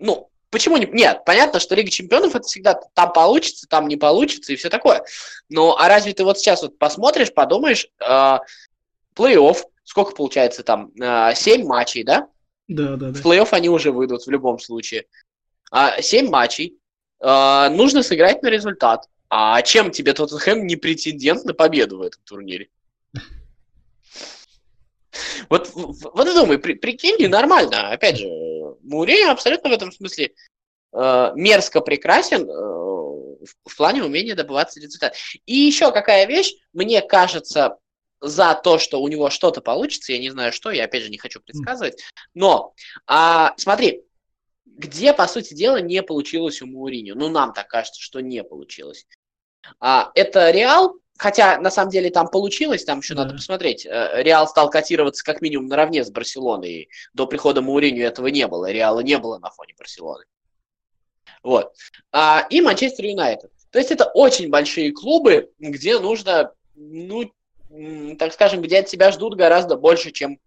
Ну, 0.05 0.31
почему 0.51 0.79
не... 0.79 0.87
Нет, 0.87 1.23
понятно, 1.25 1.61
что 1.61 1.77
Лига 1.77 1.89
Чемпионов 1.89 2.35
это 2.35 2.45
всегда 2.45 2.75
там 2.75 3.13
получится, 3.13 3.69
там 3.69 3.87
не 3.87 3.97
получится 3.97 4.53
и 4.53 4.57
все 4.57 4.69
такое. 4.69 5.05
Но 5.49 5.79
а 5.79 5.87
разве 5.87 6.13
ты 6.13 6.25
вот 6.25 6.39
сейчас 6.39 6.63
вот 6.63 6.77
посмотришь, 6.77 7.33
подумаешь, 7.33 7.87
э, 8.05 8.39
плей-офф, 9.15 9.59
сколько 9.85 10.17
получается 10.17 10.65
там? 10.65 10.91
Э, 11.01 11.37
7 11.37 11.65
матчей, 11.65 12.03
да? 12.03 12.27
Да, 12.67 12.97
да, 12.97 13.11
да. 13.11 13.21
В 13.21 13.25
плей-офф 13.25 13.49
они 13.53 13.69
уже 13.69 13.93
выйдут 13.93 14.27
в 14.27 14.31
любом 14.31 14.59
случае. 14.59 15.07
А, 15.71 16.03
7 16.03 16.31
матчей. 16.31 16.79
Э, 17.21 17.69
нужно 17.69 18.03
сыграть 18.03 18.43
на 18.43 18.49
результат. 18.49 19.09
А 19.29 19.63
чем 19.63 19.93
тебе 19.93 20.15
Тоттенхэм 20.15 20.67
не 20.67 20.75
претендент 20.75 21.45
на 21.45 21.55
победу 21.55 21.99
в 21.99 22.03
этом 22.03 22.21
турнире? 22.25 22.71
Вот, 25.49 25.71
вот 25.75 26.35
думай, 26.35 26.59
при, 26.59 26.75
прикинь, 26.75 27.29
нормально. 27.29 27.91
Опять 27.91 28.19
же, 28.19 28.27
Мурей 28.83 29.29
абсолютно 29.29 29.71
в 29.71 29.73
этом 29.73 29.93
смысле 29.93 30.33
э, 30.93 31.33
мерзко 31.35 31.81
прекрасен 31.81 32.49
э, 32.49 32.53
в 33.65 33.77
плане 33.77 34.05
умения 34.05 34.35
добываться 34.35 34.81
результат. 34.81 35.17
И 35.47 35.55
еще 35.55 35.93
какая 35.93 36.27
вещь, 36.27 36.55
мне 36.73 37.03
кажется, 37.03 37.79
за 38.21 38.55
то, 38.55 38.79
что 38.79 39.03
у 39.03 39.09
него 39.09 39.31
что-то 39.31 39.61
получится, 39.61 40.13
я 40.13 40.19
не 40.19 40.31
знаю 40.31 40.53
что, 40.53 40.71
я 40.71 40.85
опять 40.85 41.03
же 41.03 41.11
не 41.11 41.19
хочу 41.19 41.41
предсказывать, 41.41 42.01
но 42.35 42.73
а, 43.07 43.53
смотри, 43.57 44.05
где, 44.65 45.13
по 45.13 45.27
сути 45.27 45.55
дела, 45.55 45.81
не 45.81 46.03
получилось 46.03 46.63
у 46.63 46.67
Мауриню? 46.67 47.17
Ну, 47.17 47.29
нам 47.29 47.53
так 47.53 47.69
кажется, 47.69 48.01
что 48.01 48.21
не 48.21 48.43
получилось. 48.45 49.07
А, 49.81 50.11
это 50.15 50.51
Реал, 50.51 50.97
Хотя, 51.19 51.59
на 51.59 51.71
самом 51.71 51.91
деле, 51.91 52.11
там 52.11 52.29
получилось, 52.29 52.85
там 52.85 52.99
еще 52.99 53.15
да. 53.15 53.25
надо 53.25 53.35
посмотреть. 53.37 53.87
Э, 53.87 54.23
Реал 54.23 54.49
стал 54.49 54.71
котироваться 54.71 55.25
как 55.25 55.41
минимум 55.41 55.69
наравне 55.69 56.05
с 56.05 56.11
Барселоной. 56.11 56.89
До 57.15 57.27
прихода 57.27 57.63
Мауриню 57.63 58.05
этого 58.05 58.27
не 58.29 58.47
было. 58.47 58.71
Реала 58.71 59.01
не 59.01 59.19
было 59.19 59.39
на 59.39 59.51
фоне 59.51 59.75
Барселоны. 59.79 60.25
Вот. 61.43 61.75
А, 62.13 62.47
и 62.51 62.61
Манчестер 62.61 63.05
Юнайтед. 63.05 63.51
То 63.71 63.79
есть 63.79 63.91
это 63.91 64.05
очень 64.05 64.51
большие 64.51 64.93
клубы, 64.93 65.51
где 65.59 65.99
нужно, 65.99 66.53
ну, 66.75 67.33
так 68.19 68.33
скажем, 68.33 68.61
где 68.61 68.81
от 68.81 68.87
тебя 68.87 69.11
ждут 69.13 69.35
гораздо 69.35 69.77
больше, 69.77 70.11
чем 70.11 70.39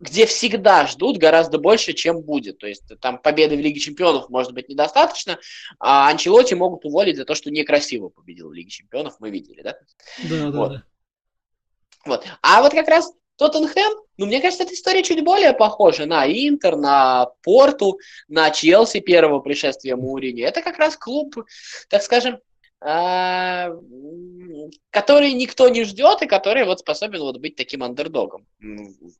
где 0.00 0.24
всегда 0.26 0.86
ждут 0.86 1.18
гораздо 1.18 1.58
больше, 1.58 1.92
чем 1.92 2.22
будет. 2.22 2.58
То 2.58 2.66
есть 2.66 2.82
там 3.00 3.18
победы 3.18 3.56
в 3.56 3.60
Лиге 3.60 3.78
Чемпионов 3.78 4.30
может 4.30 4.52
быть 4.52 4.68
недостаточно, 4.68 5.38
а 5.78 6.08
Анчелоти 6.08 6.54
могут 6.54 6.84
уволить 6.84 7.16
за 7.16 7.24
то, 7.24 7.34
что 7.34 7.50
некрасиво 7.50 8.08
победил 8.08 8.48
в 8.48 8.52
Лиге 8.52 8.70
Чемпионов, 8.70 9.16
мы 9.20 9.30
видели, 9.30 9.62
да? 9.62 9.76
Да, 10.24 10.46
вот. 10.46 10.52
да, 10.52 10.68
да. 10.68 10.82
Вот. 12.06 12.24
А 12.42 12.62
вот 12.62 12.72
как 12.72 12.88
раз 12.88 13.12
Тоттенхэм, 13.36 13.92
ну, 14.16 14.26
мне 14.26 14.40
кажется, 14.40 14.64
эта 14.64 14.74
история 14.74 15.02
чуть 15.02 15.22
более 15.22 15.52
похожа 15.52 16.06
на 16.06 16.26
Интер, 16.26 16.76
на 16.76 17.26
Порту, 17.42 17.98
на 18.28 18.50
Челси 18.50 19.00
первого 19.00 19.40
пришествия 19.40 19.96
Мурини. 19.96 20.42
Это 20.42 20.62
как 20.62 20.78
раз 20.78 20.96
клуб, 20.96 21.36
так 21.88 22.02
скажем, 22.02 22.38
который 24.90 25.32
никто 25.32 25.68
не 25.68 25.84
ждет 25.84 26.22
и 26.22 26.26
который 26.26 26.64
вот 26.64 26.80
способен 26.80 27.20
вот 27.20 27.36
быть 27.38 27.54
таким 27.56 27.82
андердогом. 27.82 28.46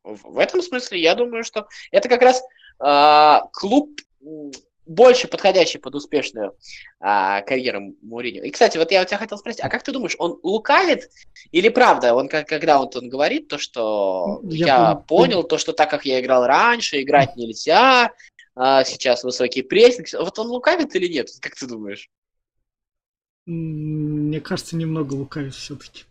В 0.03 0.39
этом 0.39 0.61
смысле 0.63 0.99
я 0.99 1.13
думаю, 1.13 1.43
что 1.43 1.67
это 1.91 2.09
как 2.09 2.23
раз 2.23 2.41
а, 2.79 3.47
клуб 3.53 4.01
больше 4.87 5.27
подходящий 5.27 5.77
под 5.77 5.95
успешную 5.95 6.55
а, 6.99 7.41
карьеру 7.41 7.93
Мourinho. 8.01 8.41
И, 8.41 8.51
кстати, 8.51 8.77
вот 8.77 8.91
я 8.91 9.03
у 9.03 9.05
тебя 9.05 9.17
хотел 9.17 9.37
спросить, 9.37 9.61
а 9.61 9.69
как 9.69 9.83
ты 9.83 9.91
думаешь, 9.91 10.15
он 10.17 10.39
лукавит 10.43 11.09
или 11.51 11.69
правда, 11.69 12.15
он 12.15 12.27
когда 12.27 12.81
он, 12.81 12.89
он 12.93 13.09
говорит 13.09 13.47
то, 13.47 13.57
что 13.57 14.41
я, 14.43 14.65
я 14.65 14.95
понял, 14.95 15.43
то, 15.43 15.57
что 15.57 15.71
так 15.71 15.89
как 15.89 16.05
я 16.05 16.19
играл 16.19 16.45
раньше, 16.45 17.01
играть 17.01 17.35
нельзя, 17.35 18.11
а, 18.55 18.83
сейчас 18.83 19.23
высокий 19.23 19.61
прессинг, 19.61 20.07
вот 20.19 20.37
он 20.39 20.47
лукавит 20.47 20.95
или 20.95 21.07
нет, 21.07 21.29
как 21.41 21.55
ты 21.55 21.67
думаешь? 21.67 22.09
Мне 23.45 24.39
кажется, 24.39 24.75
немного 24.75 25.13
лукавит 25.13 25.55
все-таки. 25.55 26.03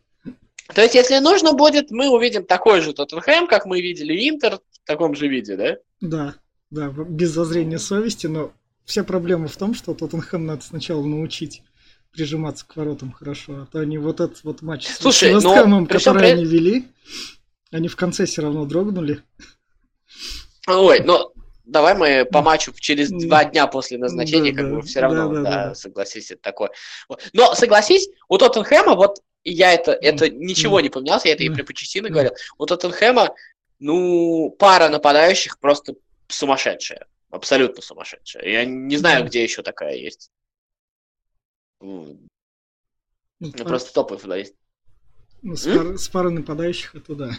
То 0.75 0.83
есть, 0.83 0.95
если 0.95 1.19
нужно 1.19 1.53
будет, 1.53 1.91
мы 1.91 2.09
увидим 2.09 2.45
такой 2.45 2.81
же 2.81 2.93
Тоттенхэм, 2.93 3.47
как 3.47 3.67
мы 3.67 3.81
видели 3.81 4.29
Интер 4.29 4.61
в 4.73 4.87
таком 4.87 5.15
же 5.15 5.29
виде, 5.29 5.57
да? 5.57 5.77
Да, 6.01 6.35
да, 6.71 6.89
без 6.89 7.31
зазрения 7.31 7.79
совести, 7.79 8.27
но 8.27 8.53
вся 8.85 9.05
проблема 9.05 9.49
в 9.49 9.57
том, 9.57 9.75
что 9.75 9.95
Тоттенхэм 9.95 10.47
надо 10.47 10.63
сначала 10.63 11.03
научить 11.03 11.63
прижиматься 12.13 12.67
к 12.67 12.77
воротам 12.77 13.13
хорошо, 13.13 13.63
а 13.63 13.67
то 13.67 13.79
они 13.81 13.99
вот 13.99 14.21
этот 14.21 14.43
вот 14.45 14.63
матч 14.63 14.87
Слушай, 14.89 15.31
с 15.31 15.45
Вестхэмом, 15.45 15.87
который 15.87 16.19
при... 16.19 16.27
они 16.27 16.45
вели, 16.45 16.89
они 17.71 17.89
в 17.89 17.97
конце 17.97 18.27
все 18.27 18.43
равно 18.43 18.65
дрогнули. 18.65 19.23
Ой, 20.67 21.01
но 21.01 21.30
давай 21.71 21.95
мы 21.95 22.25
по 22.25 22.43
матчу 22.43 22.73
через 22.73 23.11
два 23.11 23.45
дня 23.45 23.67
после 23.67 23.99
назначения, 23.99 24.53
да, 24.53 24.63
как 24.63 24.71
бы 24.71 24.83
все 24.83 25.01
равно, 25.01 25.29
да, 25.29 25.43
да, 25.43 25.75
согласись, 25.75 26.31
это 26.31 26.43
такое. 26.43 26.71
Но 27.33 27.55
согласись, 27.55 28.09
у 28.29 28.39
Тоттенхэма, 28.39 28.95
вот 28.95 29.23
я 29.45 29.73
это, 29.73 29.93
это 29.93 30.29
ничего 30.29 30.81
не 30.81 30.89
поменялся, 30.89 31.29
я 31.29 31.35
это 31.35 31.45
и 31.45 31.51
при 31.51 31.63
Почетино 31.63 32.11
говорил, 32.11 32.33
у 32.59 32.67
Тоттенхэма, 32.67 33.35
ну, 33.79 34.55
пара 34.59 34.89
нападающих 34.89 35.59
просто 35.59 35.95
сумасшедшая, 36.29 37.07
абсолютно 37.31 37.83
сумасшедшая. 37.83 38.45
Я 38.45 38.65
не 38.65 38.97
знаю, 38.97 39.25
где 39.25 39.43
еще 39.43 39.63
такая 39.63 39.95
есть. 39.95 40.31
Ну, 41.81 42.21
ну 43.39 43.53
просто 43.53 43.95
топовый 43.95 44.19
футболист. 44.19 44.55
Ну, 45.43 45.57
с, 45.57 45.65
пар, 45.65 45.99
с 45.99 46.09
парой 46.09 46.33
нападающих 46.33 46.95
это 46.95 47.15
да. 47.15 47.31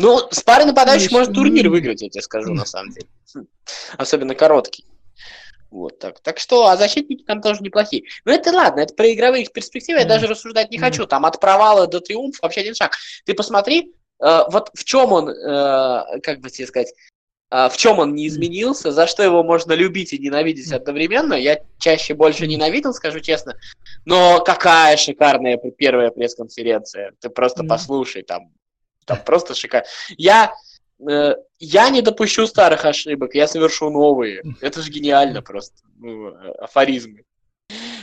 Ну, 0.00 0.20
с 0.30 0.40
парой 0.44 0.64
нападающих 0.64 1.10
может 1.10 1.34
турнир 1.34 1.68
выиграть, 1.68 2.02
я 2.02 2.08
тебе 2.08 2.22
скажу, 2.22 2.54
на 2.54 2.64
самом 2.64 2.92
деле. 2.92 3.08
Особенно 3.98 4.36
короткий. 4.36 4.84
Вот 5.72 5.98
так. 5.98 6.20
Так 6.20 6.38
что, 6.38 6.68
а 6.68 6.76
защитники 6.76 7.24
там 7.24 7.42
тоже 7.42 7.62
неплохие. 7.62 8.04
Но 8.24 8.32
это 8.32 8.52
ладно, 8.52 8.80
это 8.80 8.94
про 8.94 9.12
игровые 9.12 9.44
перспективы 9.46 9.98
я 9.98 10.06
даже 10.06 10.28
рассуждать 10.28 10.70
не 10.70 10.78
хочу. 10.78 11.04
Там 11.06 11.26
от 11.26 11.40
провала 11.40 11.88
до 11.88 12.00
триумфа 12.00 12.38
вообще 12.42 12.60
один 12.60 12.76
шаг. 12.76 12.92
Ты 13.24 13.34
посмотри, 13.34 13.92
э, 14.22 14.40
вот 14.48 14.70
в 14.72 14.84
чем 14.84 15.12
он, 15.12 15.30
э, 15.30 16.20
как 16.22 16.40
бы 16.40 16.50
тебе 16.50 16.68
сказать, 16.68 16.94
э, 17.50 17.68
в 17.68 17.76
чем 17.76 17.98
он 17.98 18.14
не 18.14 18.28
изменился, 18.28 18.92
за 18.92 19.08
что 19.08 19.24
его 19.24 19.42
можно 19.42 19.72
любить 19.72 20.12
и 20.12 20.18
ненавидеть 20.18 20.70
одновременно. 20.70 21.34
Я 21.34 21.58
чаще 21.80 22.14
больше 22.14 22.46
ненавидел, 22.46 22.94
скажу 22.94 23.18
честно. 23.18 23.56
Но 24.04 24.44
какая 24.44 24.96
шикарная 24.96 25.56
первая 25.56 26.10
пресс-конференция. 26.12 27.14
Ты 27.20 27.30
просто 27.30 27.64
послушай, 27.64 28.22
там 28.22 28.52
там 29.08 29.18
просто 29.24 29.54
шикарно. 29.54 29.88
Я, 30.16 30.54
э, 31.08 31.34
я 31.58 31.90
не 31.90 32.02
допущу 32.02 32.46
старых 32.46 32.84
ошибок, 32.84 33.34
я 33.34 33.48
совершу 33.48 33.90
новые. 33.90 34.42
Это 34.60 34.82
же 34.82 34.90
гениально 34.90 35.42
просто. 35.42 35.82
Ну, 35.96 36.34
афоризмы. 36.60 37.24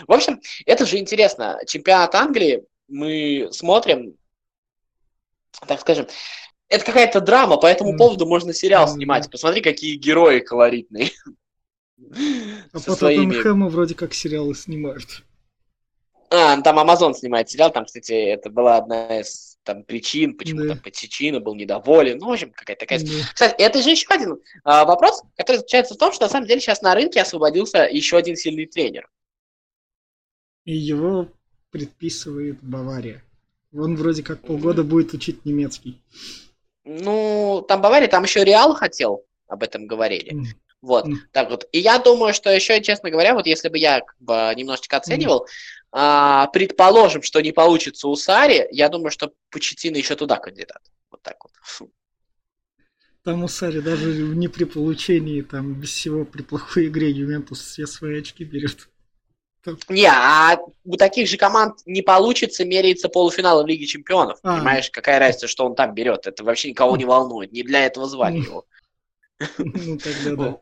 В 0.07 0.11
общем, 0.11 0.41
это 0.65 0.85
же 0.85 0.97
интересно. 0.97 1.59
Чемпионат 1.65 2.13
Англии 2.15 2.63
мы 2.87 3.47
смотрим, 3.51 4.15
так 5.67 5.79
скажем, 5.79 6.07
это 6.67 6.83
какая-то 6.83 7.21
драма, 7.21 7.57
по 7.57 7.67
этому 7.67 7.95
поводу 7.95 8.25
можно 8.25 8.53
сериал 8.53 8.87
снимать. 8.87 9.29
Посмотри, 9.29 9.61
какие 9.61 9.95
герои 9.95 10.39
колоритные. 10.39 11.11
А 12.73 12.79
по 12.79 12.95
своими... 12.95 13.69
вроде 13.69 13.95
как 13.95 14.13
сериалы 14.13 14.53
снимают. 14.53 15.23
А, 16.29 16.59
там 16.61 16.79
Amazon 16.79 17.13
снимает 17.13 17.49
сериал, 17.49 17.71
там, 17.71 17.85
кстати, 17.85 18.13
это 18.13 18.49
была 18.49 18.77
одна 18.77 19.19
из 19.19 19.55
там 19.63 19.83
причин, 19.83 20.37
почему 20.37 20.61
да. 20.61 20.69
там 20.69 20.79
Патичино 20.79 21.39
был 21.39 21.55
недоволен. 21.55 22.19
Ну, 22.19 22.27
в 22.27 22.31
общем, 22.31 22.51
какая-то 22.51 22.81
такая... 22.81 22.99
Да. 22.99 23.05
Кстати, 23.33 23.55
это 23.57 23.81
же 23.81 23.89
еще 23.89 24.07
один 24.09 24.37
а, 24.63 24.85
вопрос, 24.85 25.23
который 25.35 25.57
заключается 25.57 25.95
в 25.95 25.97
том, 25.97 26.13
что 26.13 26.25
на 26.25 26.29
самом 26.29 26.47
деле 26.47 26.61
сейчас 26.61 26.81
на 26.81 26.93
рынке 26.93 27.21
освободился 27.21 27.79
еще 27.91 28.17
один 28.17 28.35
сильный 28.35 28.67
тренер. 28.67 29.09
И 30.63 30.75
его 30.75 31.27
предписывает 31.71 32.61
Бавария. 32.61 33.23
Он 33.73 33.95
вроде 33.97 34.23
как 34.23 34.41
полгода 34.41 34.83
будет 34.83 35.13
учить 35.13 35.43
немецкий. 35.45 35.99
Ну, 36.85 37.65
там 37.67 37.81
Бавария, 37.81 38.07
там 38.07 38.23
еще 38.23 38.43
Реал 38.43 38.73
хотел, 38.73 39.25
об 39.47 39.63
этом 39.63 39.87
говорили. 39.87 40.33
Mm. 40.33 40.45
Вот, 40.81 41.07
mm. 41.07 41.15
так 41.31 41.49
вот. 41.49 41.67
И 41.71 41.79
я 41.79 41.97
думаю, 41.97 42.33
что 42.33 42.51
еще, 42.51 42.81
честно 42.81 43.09
говоря, 43.09 43.33
вот 43.33 43.47
если 43.47 43.69
бы 43.69 43.77
я 43.79 44.01
как 44.01 44.15
бы 44.19 44.53
немножечко 44.55 44.97
оценивал, 44.97 45.45
mm 45.45 45.84
а, 45.97 46.47
предположим, 46.47 47.21
что 47.21 47.39
не 47.39 47.53
получится 47.53 48.09
у 48.09 48.17
Сари, 48.17 48.67
я 48.69 48.89
думаю, 48.89 49.11
что 49.11 49.31
Почетина 49.49 49.95
еще 49.95 50.17
туда 50.17 50.35
кандидат. 50.35 50.81
Вот 51.09 51.21
так 51.21 51.37
вот. 51.41 51.89
Там 53.23 53.45
у 53.45 53.47
Сари 53.47 53.79
даже 53.79 54.11
не 54.11 54.49
при 54.49 54.65
получении, 54.65 55.41
там 55.41 55.73
без 55.75 55.91
всего 55.91 56.25
при 56.25 56.41
плохой 56.41 56.87
игре 56.87 57.09
Ювентус 57.11 57.61
все 57.61 57.87
свои 57.87 58.19
очки 58.19 58.43
берет. 58.43 58.89
Не, 59.87 60.11
а 60.11 60.57
у 60.83 60.97
таких 60.97 61.29
же 61.29 61.37
команд 61.37 61.77
не 61.85 62.01
получится 62.01 62.65
меряется 62.65 63.07
полуфиналом 63.07 63.65
Лиги 63.65 63.85
Чемпионов. 63.85 64.39
А. 64.43 64.57
Понимаешь, 64.57 64.91
какая 64.91 65.17
разница, 65.17 65.47
что 65.47 65.65
он 65.65 65.75
там 65.75 65.95
берет? 65.95 66.27
Это 66.27 66.43
вообще 66.43 66.71
никого 66.71 66.97
не 66.97 67.05
волнует. 67.05 67.53
Не 67.53 67.63
для 67.63 67.85
этого 67.85 68.05
звали 68.05 68.39
его. 68.39 68.65
Ну, 69.57 69.97
тогда 69.97 70.35
да. 70.35 70.59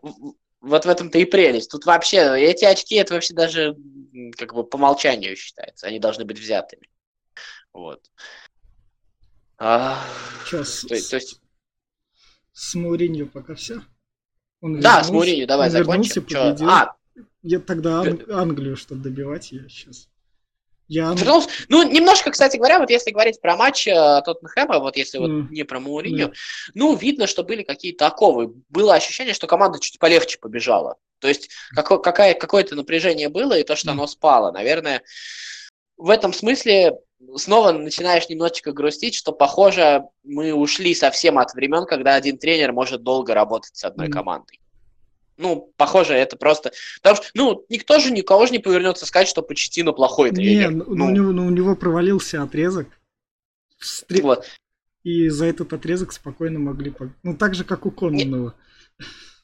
Вот 0.63 0.85
в 0.85 0.89
этом-то 0.89 1.17
и 1.17 1.25
прелесть. 1.25 1.69
Тут 1.69 1.85
вообще 1.85 2.39
эти 2.39 2.63
очки, 2.63 2.95
это 2.95 3.13
вообще 3.13 3.33
даже 3.33 3.75
как 4.37 4.53
бы 4.53 4.63
по 4.63 4.77
умолчанию 4.77 5.35
считается. 5.35 5.87
Они 5.87 5.99
должны 5.99 6.23
быть 6.23 6.39
взятыми. 6.39 6.89
Вот. 7.73 8.09
А, 9.57 10.01
Сейчас. 10.45 10.81
То, 10.81 10.87
то 10.87 11.15
есть... 11.17 11.41
С 12.53 12.75
Мауринью 12.75 13.27
пока 13.27 13.55
все. 13.55 13.81
Он 14.61 14.79
да, 14.79 15.01
вернулся, 15.01 15.09
с 15.09 15.11
Мауринью, 15.11 15.47
давай 15.47 15.69
закончим. 15.69 16.25
А, 16.69 16.95
я 17.41 17.59
тогда 17.59 17.99
Ан- 17.99 18.31
Англию, 18.31 18.77
чтобы 18.77 19.01
добивать, 19.03 19.51
я 19.51 19.67
сейчас 19.67 20.07
я... 20.87 21.13
Вернулся. 21.13 21.49
Ну, 21.69 21.83
немножко, 21.83 22.31
кстати 22.31 22.57
говоря, 22.57 22.79
вот 22.79 22.89
если 22.89 23.11
говорить 23.11 23.39
про 23.41 23.55
матч 23.55 23.87
э, 23.87 24.21
Тоттенхэма, 24.25 24.79
вот 24.79 24.97
если 24.97 25.19
mm. 25.19 25.21
вот 25.21 25.51
не 25.51 25.63
про 25.63 25.79
Мауриньо, 25.79 26.27
mm. 26.27 26.33
ну, 26.73 26.95
видно, 26.95 27.27
что 27.27 27.43
были 27.43 27.63
какие-то 27.63 28.07
оковы. 28.07 28.53
Было 28.69 28.95
ощущение, 28.95 29.33
что 29.33 29.47
команда 29.47 29.79
чуть 29.79 29.99
полегче 29.99 30.37
побежала. 30.39 30.97
То 31.19 31.27
есть 31.27 31.49
какое, 31.73 31.99
какая, 31.99 32.33
какое-то 32.33 32.75
напряжение 32.75 33.29
было, 33.29 33.57
и 33.57 33.63
то, 33.63 33.75
что 33.75 33.89
mm. 33.89 33.91
оно 33.91 34.07
спало. 34.07 34.51
Наверное, 34.51 35.03
в 35.97 36.09
этом 36.09 36.33
смысле 36.33 36.97
снова 37.37 37.71
начинаешь 37.71 38.27
немножечко 38.29 38.71
грустить, 38.73 39.15
что, 39.15 39.31
похоже, 39.31 40.03
мы 40.23 40.53
ушли 40.53 40.93
совсем 40.93 41.39
от 41.39 41.53
времен, 41.53 41.85
когда 41.85 42.15
один 42.15 42.37
тренер 42.37 42.73
может 42.73 43.03
долго 43.03 43.33
работать 43.33 43.75
с 43.75 43.83
одной 43.85 44.07
mm. 44.07 44.11
командой. 44.11 44.59
Ну, 45.37 45.73
похоже, 45.77 46.13
это 46.13 46.37
просто... 46.37 46.71
Потому 47.01 47.15
что, 47.15 47.25
ну, 47.33 47.65
никто 47.69 47.99
же 47.99 48.11
никого 48.11 48.45
же 48.45 48.53
не 48.53 48.59
повернется 48.59 49.05
сказать, 49.05 49.27
что 49.27 49.41
Почтино 49.41 49.93
плохой 49.93 50.31
тренер. 50.31 50.71
Не, 50.71 50.75
ну, 50.77 50.85
ну, 50.87 51.05
у, 51.05 51.09
него, 51.09 51.31
ну, 51.31 51.47
у 51.47 51.49
него 51.49 51.75
провалился 51.75 52.41
отрезок. 52.41 52.87
Стри... 53.79 54.21
Вот. 54.21 54.45
И 55.03 55.29
за 55.29 55.45
этот 55.45 55.73
отрезок 55.73 56.13
спокойно 56.13 56.59
могли... 56.59 56.93
Ну, 57.23 57.35
так 57.35 57.55
же, 57.55 57.63
как 57.63 57.85
у 57.85 57.91
Кононова. 57.91 58.55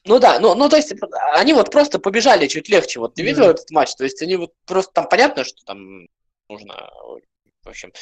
Ну 0.06 0.18
да, 0.18 0.40
ну, 0.40 0.54
ну 0.54 0.70
то 0.70 0.76
есть 0.76 0.94
они 1.34 1.52
вот 1.52 1.70
просто 1.70 1.98
побежали 1.98 2.46
чуть 2.46 2.70
легче. 2.70 3.00
Вот 3.00 3.14
ты 3.14 3.22
видел 3.22 3.44
да. 3.44 3.50
этот 3.50 3.70
матч? 3.70 3.94
То 3.96 4.04
есть 4.04 4.22
они 4.22 4.36
вот 4.36 4.52
просто 4.64 4.92
там 4.94 5.08
понятно, 5.08 5.44
что 5.44 5.62
там 5.64 6.06
нужно... 6.48 6.90
В 7.62 7.68
общем. 7.68 7.92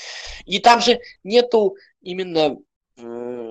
И 0.44 0.60
там 0.60 0.80
же 0.80 1.00
нету 1.24 1.76
именно 2.00 2.56
Э, 3.00 3.47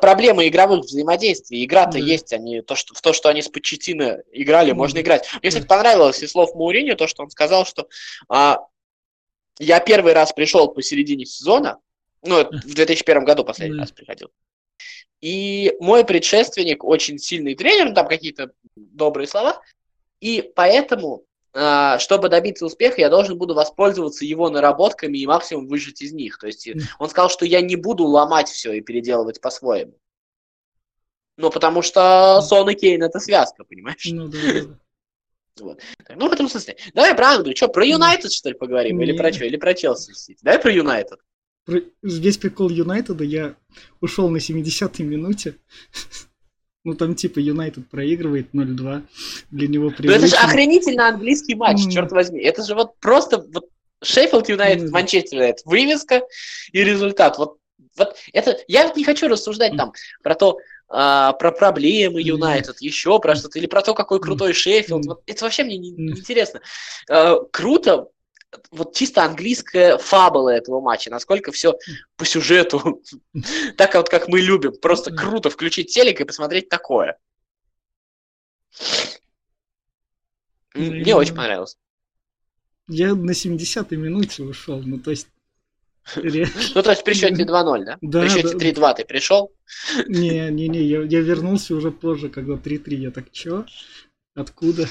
проблемы 0.00 0.46
игровых 0.46 0.84
взаимодействий. 0.84 1.64
Игра-то 1.64 1.98
mm. 1.98 2.02
есть, 2.02 2.32
они, 2.32 2.62
то, 2.62 2.76
что, 2.76 2.94
в 2.94 3.00
то, 3.00 3.12
что 3.12 3.28
они 3.28 3.42
с 3.42 3.48
Почетино 3.48 4.22
играли, 4.32 4.72
mm. 4.72 4.76
можно 4.76 5.00
играть. 5.00 5.28
Мне, 5.42 5.50
кстати, 5.50 5.66
понравилось 5.66 6.22
из 6.22 6.30
слов 6.30 6.54
Мауриньо 6.54 6.94
то, 6.94 7.06
что 7.06 7.22
он 7.24 7.30
сказал, 7.30 7.66
что 7.66 7.88
а, 8.28 8.60
я 9.58 9.80
первый 9.80 10.12
раз 10.12 10.32
пришел 10.32 10.68
посередине 10.68 11.26
сезона, 11.26 11.78
ну, 12.22 12.44
в 12.44 12.74
2001 12.74 13.24
году 13.24 13.44
последний 13.44 13.76
mm. 13.76 13.80
раз 13.80 13.92
приходил. 13.92 14.30
И 15.20 15.74
мой 15.80 16.04
предшественник 16.04 16.84
очень 16.84 17.18
сильный 17.18 17.54
тренер, 17.54 17.92
там 17.94 18.06
какие-то 18.06 18.52
добрые 18.76 19.26
слова, 19.26 19.62
и 20.20 20.52
поэтому 20.54 21.24
чтобы 21.98 22.28
добиться 22.28 22.66
успеха, 22.66 23.00
я 23.00 23.08
должен 23.08 23.38
буду 23.38 23.54
воспользоваться 23.54 24.24
его 24.24 24.50
наработками 24.50 25.18
и 25.18 25.26
максимум 25.26 25.68
выжить 25.68 26.02
из 26.02 26.12
них. 26.12 26.38
То 26.38 26.46
есть 26.46 26.68
он 26.98 27.08
сказал, 27.08 27.30
что 27.30 27.46
я 27.46 27.60
не 27.60 27.76
буду 27.76 28.04
ломать 28.04 28.48
все 28.48 28.72
и 28.72 28.80
переделывать 28.80 29.40
по-своему. 29.40 29.98
Ну, 31.38 31.50
потому 31.50 31.82
что 31.82 32.40
Сон 32.40 32.70
и 32.70 32.74
Кейн 32.74 33.02
это 33.02 33.20
связка, 33.20 33.64
понимаешь? 33.64 34.06
Ну, 34.10 34.28
да, 34.28 34.38
да. 34.38 34.78
Вот. 35.58 35.80
Ну, 36.14 36.28
в 36.28 36.32
этом 36.32 36.50
смысле. 36.50 36.76
Давай 36.92 37.14
про 37.14 37.28
Англию. 37.28 37.56
Что, 37.56 37.68
про 37.68 37.86
Юнайтед, 37.86 38.30
что 38.30 38.50
ли, 38.50 38.54
поговорим? 38.54 39.00
Или 39.00 39.16
про 39.16 39.32
что? 39.32 39.46
Или 39.46 39.56
про 39.56 39.72
Челси? 39.72 40.36
Давай 40.42 40.60
про 40.60 40.70
Юнайтед. 40.70 41.18
Весь 42.02 42.36
прикол 42.36 42.68
Юнайтеда 42.68 43.24
я 43.24 43.56
ушел 44.02 44.28
на 44.28 44.36
70-й 44.36 45.02
минуте. 45.02 45.56
Ну, 46.86 46.94
там 46.94 47.16
типа 47.16 47.40
Юнайтед 47.40 47.90
проигрывает 47.90 48.54
0-2. 48.54 49.02
Для 49.50 49.66
него 49.66 49.90
привычно. 49.90 50.20
Ну, 50.20 50.24
это 50.24 50.26
же 50.28 50.36
охренительно 50.36 51.08
английский 51.08 51.56
матч, 51.56 51.84
mm. 51.84 51.90
черт 51.90 52.12
возьми. 52.12 52.40
Это 52.40 52.62
же 52.62 52.76
вот 52.76 52.96
просто 53.00 53.44
вот 53.52 53.64
Шеффилд 54.04 54.48
Юнайтед, 54.48 54.92
Манчестер 54.92 55.38
Юнайтед. 55.38 55.66
Вывеска 55.66 56.22
и 56.70 56.84
результат. 56.84 57.38
Вот, 57.38 57.56
вот 57.98 58.14
это... 58.32 58.56
Я 58.68 58.92
не 58.94 59.02
хочу 59.02 59.26
рассуждать 59.26 59.72
mm. 59.72 59.76
там 59.76 59.92
про 60.22 60.36
то, 60.36 60.58
а, 60.88 61.32
про 61.32 61.50
проблемы 61.50 62.22
Юнайтед, 62.22 62.76
mm. 62.76 62.78
еще 62.78 63.18
про 63.18 63.34
что-то, 63.34 63.58
или 63.58 63.66
про 63.66 63.82
то, 63.82 63.92
какой 63.92 64.20
крутой 64.20 64.52
Шеффилд. 64.52 65.06
Mm. 65.06 65.08
Вот 65.08 65.22
это 65.26 65.44
вообще 65.44 65.64
мне 65.64 65.78
не, 65.78 65.90
не 65.90 66.12
интересно. 66.12 66.60
А, 67.10 67.40
круто 67.50 68.10
вот 68.70 68.94
чисто 68.94 69.24
английская 69.24 69.98
фабула 69.98 70.50
этого 70.50 70.80
матча, 70.80 71.10
насколько 71.10 71.52
все 71.52 71.76
по 72.16 72.24
сюжету, 72.24 73.02
так 73.76 73.94
вот 73.94 74.08
как 74.08 74.28
мы 74.28 74.40
любим. 74.40 74.72
Просто 74.80 75.10
круто 75.10 75.50
включить 75.50 75.92
телек 75.92 76.20
и 76.20 76.24
посмотреть 76.24 76.68
такое. 76.68 77.18
Мне 80.74 81.14
очень 81.14 81.34
понравилось. 81.34 81.76
Я 82.88 83.14
на 83.14 83.32
70-й 83.32 83.96
минуте 83.96 84.42
ушел, 84.42 84.80
ну 84.82 84.98
то 84.98 85.10
есть... 85.10 85.28
Ну 86.14 86.82
то 86.82 86.90
есть 86.90 87.02
при 87.02 87.14
счете 87.14 87.42
2-0, 87.42 87.84
да? 87.84 87.98
Да. 88.00 88.20
При 88.20 88.28
счете 88.28 88.56
3-2 88.56 88.94
ты 88.96 89.04
пришел? 89.04 89.52
Не, 90.06 90.50
не, 90.50 90.68
не, 90.68 90.82
я, 90.82 91.02
я 91.02 91.20
вернулся 91.20 91.74
уже 91.74 91.90
позже, 91.90 92.28
когда 92.28 92.54
3-3. 92.54 92.94
Я 92.94 93.10
так, 93.10 93.32
чё? 93.32 93.66
Откуда? 94.34 94.86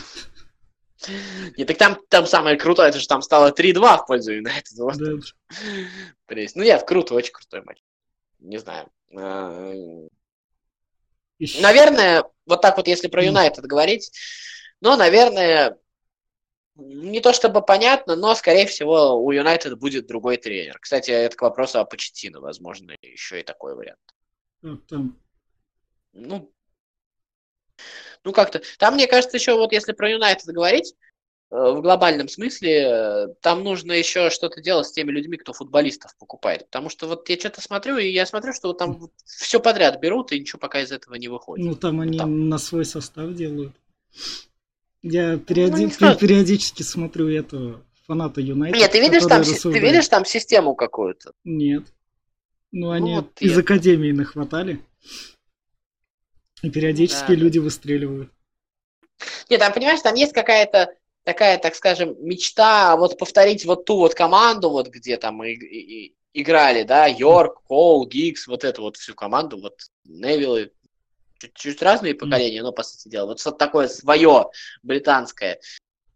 Не, 1.57 1.65
так 1.65 1.77
там, 1.77 1.97
там 2.09 2.25
самое 2.25 2.57
крутое, 2.57 2.89
это 2.89 2.99
же 2.99 3.07
там 3.07 3.21
стало 3.21 3.51
3-2 3.51 3.97
в 3.97 4.05
пользу 4.07 4.31
Юнайтед. 4.33 4.73
Вот. 4.77 4.97
Да. 4.97 5.11
Ну 6.55 6.63
нет, 6.63 6.83
круто, 6.87 7.13
очень 7.13 7.33
крутой 7.33 7.61
матч. 7.63 7.79
Не 8.39 8.57
знаю. 8.57 8.89
А, 9.15 9.73
Ещё- 11.37 11.61
Наверное, 11.61 12.23
вот 12.45 12.61
так 12.61 12.77
вот, 12.77 12.87
если 12.87 13.07
про 13.07 13.21
Юнайтед 13.23 13.65
говорить, 13.65 14.11
но, 14.81 14.95
наверное, 14.95 15.77
не 16.75 17.19
то 17.21 17.33
чтобы 17.33 17.61
понятно, 17.61 18.15
но, 18.15 18.35
скорее 18.35 18.65
всего, 18.67 19.21
у 19.21 19.31
Юнайтед 19.31 19.77
будет 19.77 20.07
другой 20.07 20.37
тренер. 20.37 20.77
Кстати, 20.79 21.11
это 21.11 21.35
к 21.35 21.41
вопросу 21.41 21.79
о 21.79 21.85
Почетино, 21.85 22.39
возможно, 22.39 22.95
еще 23.01 23.39
и 23.41 23.43
такой 23.43 23.75
вариант. 23.75 23.99
а, 24.63 24.77
Там, 24.87 25.19
Ну, 26.13 26.51
ну 28.23 28.31
как-то. 28.31 28.61
Там, 28.79 28.95
мне 28.95 29.07
кажется, 29.07 29.37
еще 29.37 29.55
вот 29.55 29.71
если 29.71 29.93
про 29.93 30.09
Юнайтед 30.11 30.47
говорить, 30.53 30.93
э, 31.51 31.55
в 31.55 31.81
глобальном 31.81 32.27
смысле, 32.27 32.71
э, 32.71 33.27
там 33.41 33.63
нужно 33.63 33.91
еще 33.91 34.29
что-то 34.29 34.61
делать 34.61 34.87
с 34.87 34.91
теми 34.91 35.11
людьми, 35.11 35.37
кто 35.37 35.53
футболистов 35.53 36.15
покупает. 36.17 36.65
Потому 36.65 36.89
что 36.89 37.07
вот 37.07 37.29
я 37.29 37.37
что-то 37.37 37.61
смотрю, 37.61 37.97
и 37.97 38.07
я 38.09 38.25
смотрю, 38.25 38.53
что 38.53 38.69
вот 38.69 38.77
там 38.77 39.09
все 39.25 39.59
подряд 39.59 39.99
берут, 40.01 40.31
и 40.31 40.39
ничего 40.39 40.59
пока 40.59 40.81
из 40.81 40.91
этого 40.91 41.15
не 41.15 41.27
выходит. 41.27 41.65
ну 41.65 41.75
там 41.75 42.01
они 42.01 42.17
там. 42.17 42.49
на 42.49 42.57
свой 42.57 42.85
состав 42.85 43.33
делают. 43.33 43.73
Я 45.01 45.35
периоди- 45.37 45.93
Ну, 45.99 46.15
периодически 46.15 46.81
смотрю 46.81 47.27
этого 47.29 47.81
фаната 48.07 48.41
Юнайтед. 48.41 48.79
Нет, 48.79 48.91
ты 48.91 48.99
видишь, 48.99 49.23
там, 49.25 49.43
ты 49.43 49.79
видишь 49.79 50.07
там 50.07 50.25
систему 50.25 50.75
какую-то? 50.75 51.31
Нет. 51.43 51.83
Ну, 52.71 52.89
они 52.89 53.15
вот 53.15 53.39
из 53.39 53.53
я- 53.53 53.59
академии 53.59 54.11
нахватали. 54.11 54.79
И 56.61 56.69
периодически 56.69 57.29
Да, 57.29 57.35
люди 57.35 57.59
выстреливают. 57.59 58.31
Нет, 59.49 59.59
там, 59.59 59.73
понимаешь, 59.73 60.01
там 60.01 60.15
есть 60.15 60.33
какая-то 60.33 60.93
такая, 61.23 61.57
так 61.57 61.75
скажем, 61.75 62.15
мечта 62.19 62.95
вот 62.97 63.17
повторить 63.17 63.65
вот 63.65 63.85
ту 63.85 63.97
вот 63.97 64.13
команду, 64.13 64.69
вот 64.69 64.87
где 64.89 65.17
там 65.17 65.43
и- 65.43 65.53
и- 65.53 66.05
и- 66.07 66.15
играли, 66.33 66.83
да, 66.83 67.07
Йорк, 67.07 67.63
Коул, 67.63 68.07
Гиггс, 68.07 68.47
вот 68.47 68.63
эту 68.63 68.81
вот 68.83 68.97
всю 68.97 69.15
команду, 69.15 69.59
вот 69.59 69.79
Невиллы, 70.03 70.71
чуть-чуть 71.39 71.81
разные 71.81 72.13
поколения, 72.13 72.61
но, 72.61 72.71
по 72.71 72.83
сути 72.83 73.09
дела, 73.09 73.27
вот 73.27 73.39
что-то 73.39 73.57
такое 73.57 73.87
свое, 73.87 74.49
британское. 74.83 75.59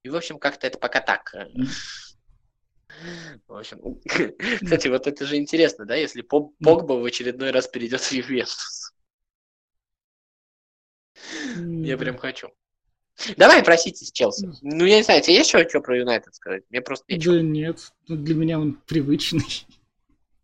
И, 0.04 0.10
в 0.10 0.16
общем, 0.16 0.40
как-то 0.40 0.68
это 0.68 0.78
пока 0.78 1.02
так. 1.02 1.34
Мгм. 1.34 1.68
В 3.48 3.56
общем, 3.56 4.00
кстати, 4.62 4.88
вот 4.90 5.08
это 5.08 5.26
же 5.26 5.38
интересно, 5.38 5.86
да, 5.86 5.96
если 5.96 6.22
Пог- 6.22 6.54
Погба 6.64 6.94
в 6.94 7.06
очередной 7.06 7.52
раз 7.52 7.68
перейдет 7.68 8.02
в 8.02 8.12
Ювентус. 8.12 8.79
Я 11.60 11.98
прям 11.98 12.18
хочу. 12.18 12.50
Давай 13.38 13.64
про 13.64 13.78
Сити 13.78 14.04
с 14.06 14.12
Челси. 14.12 14.50
Ну, 14.62 14.86
я 14.86 14.98
не 14.98 15.04
знаю, 15.04 15.22
тебе 15.22 15.36
есть 15.36 15.50
что, 15.50 15.82
про 15.82 15.98
Юнайтед 15.98 16.34
сказать? 16.36 16.64
Мне 16.70 16.82
просто 16.82 17.06
нечего. 17.10 17.36
Да 17.36 17.42
нет, 17.42 17.92
ну, 18.08 18.16
для 18.16 18.36
меня 18.36 18.60
он 18.60 18.78
привычный. 18.88 19.66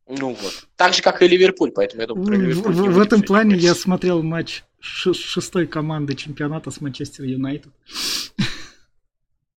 Ну 0.07 0.33
вот. 0.39 0.67
Так 0.75 0.93
же, 0.93 1.01
как 1.01 1.21
и 1.23 1.27
Ливерпуль, 1.27 1.71
поэтому 1.71 2.01
я 2.01 2.07
думаю, 2.07 2.27
про 2.27 2.35
Ливерпуль 2.35 2.75
не 2.75 2.89
в- 2.89 2.93
в 2.93 2.99
этом 2.99 3.21
плане 3.23 3.43
говорить. 3.51 3.63
я 3.63 3.73
смотрел 3.75 4.21
матч 4.21 4.63
шестой 4.79 5.65
команды 5.67 6.13
чемпионата 6.15 6.69
с 6.69 6.79
Манчестер 6.79 7.23
Юнайтед. 7.25 7.71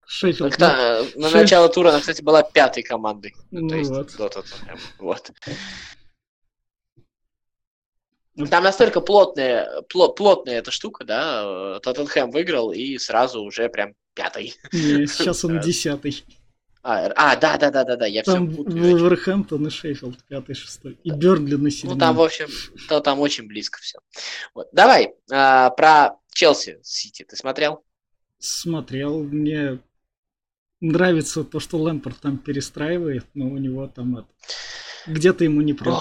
Шеффилд. 0.06 0.58
На 0.58 1.02
Шеф- 1.04 1.16
начало 1.16 1.68
тура 1.68 1.90
она, 1.90 2.00
кстати, 2.00 2.22
была 2.22 2.42
пятой 2.42 2.82
командой. 2.82 3.34
Ну 3.50 3.68
То 3.68 3.76
есть, 3.76 3.90
вот. 3.90 4.16
Вот. 4.98 5.30
Там 8.46 8.62
настолько 8.64 9.00
плотная, 9.00 9.82
пло- 9.92 10.14
плотная 10.14 10.58
эта 10.58 10.70
штука, 10.70 11.04
да, 11.04 11.76
э, 11.76 11.80
Тоттенхэм 11.82 12.30
выиграл 12.30 12.70
и 12.72 12.96
сразу 12.98 13.42
уже 13.42 13.68
прям 13.68 13.94
пятый. 14.14 14.54
Не, 14.72 15.06
сейчас 15.06 15.44
он 15.44 15.54
Да. 15.56 15.62
десятый. 15.62 16.24
А, 16.82 17.06
а, 17.16 17.36
да, 17.36 17.58
да, 17.58 17.70
да, 17.70 17.84
да, 17.84 17.96
да, 17.96 18.06
я 18.06 18.22
все 18.22 18.32
Там 18.34 18.54
путаю. 18.54 18.80
Вулверхэмптон 18.80 19.66
и 19.66 19.70
Шеффилд 19.70 20.24
пятый, 20.28 20.54
шестой. 20.54 20.98
И 21.02 21.10
Бернли 21.10 21.56
на 21.56 21.64
Ну, 21.64 21.70
седьмом. 21.70 21.98
там, 21.98 22.16
в 22.16 22.22
общем, 22.22 22.48
то, 22.88 23.00
там 23.00 23.18
очень 23.20 23.46
близко 23.48 23.80
все. 23.80 23.98
Вот. 24.54 24.68
Давай, 24.72 25.14
а, 25.30 25.70
про 25.70 26.16
Челси 26.32 26.78
Сити 26.82 27.24
ты 27.28 27.36
смотрел? 27.36 27.84
Смотрел. 28.38 29.24
Мне 29.24 29.80
нравится 30.80 31.42
то, 31.42 31.58
что 31.58 31.78
Лэмпорт 31.78 32.20
там 32.20 32.38
перестраивает, 32.38 33.26
но 33.34 33.46
у 33.48 33.58
него 33.58 33.88
там 33.88 34.18
это... 34.18 34.28
Где-то 35.06 35.42
ему 35.44 35.60
не 35.62 35.72
прет. 35.74 35.94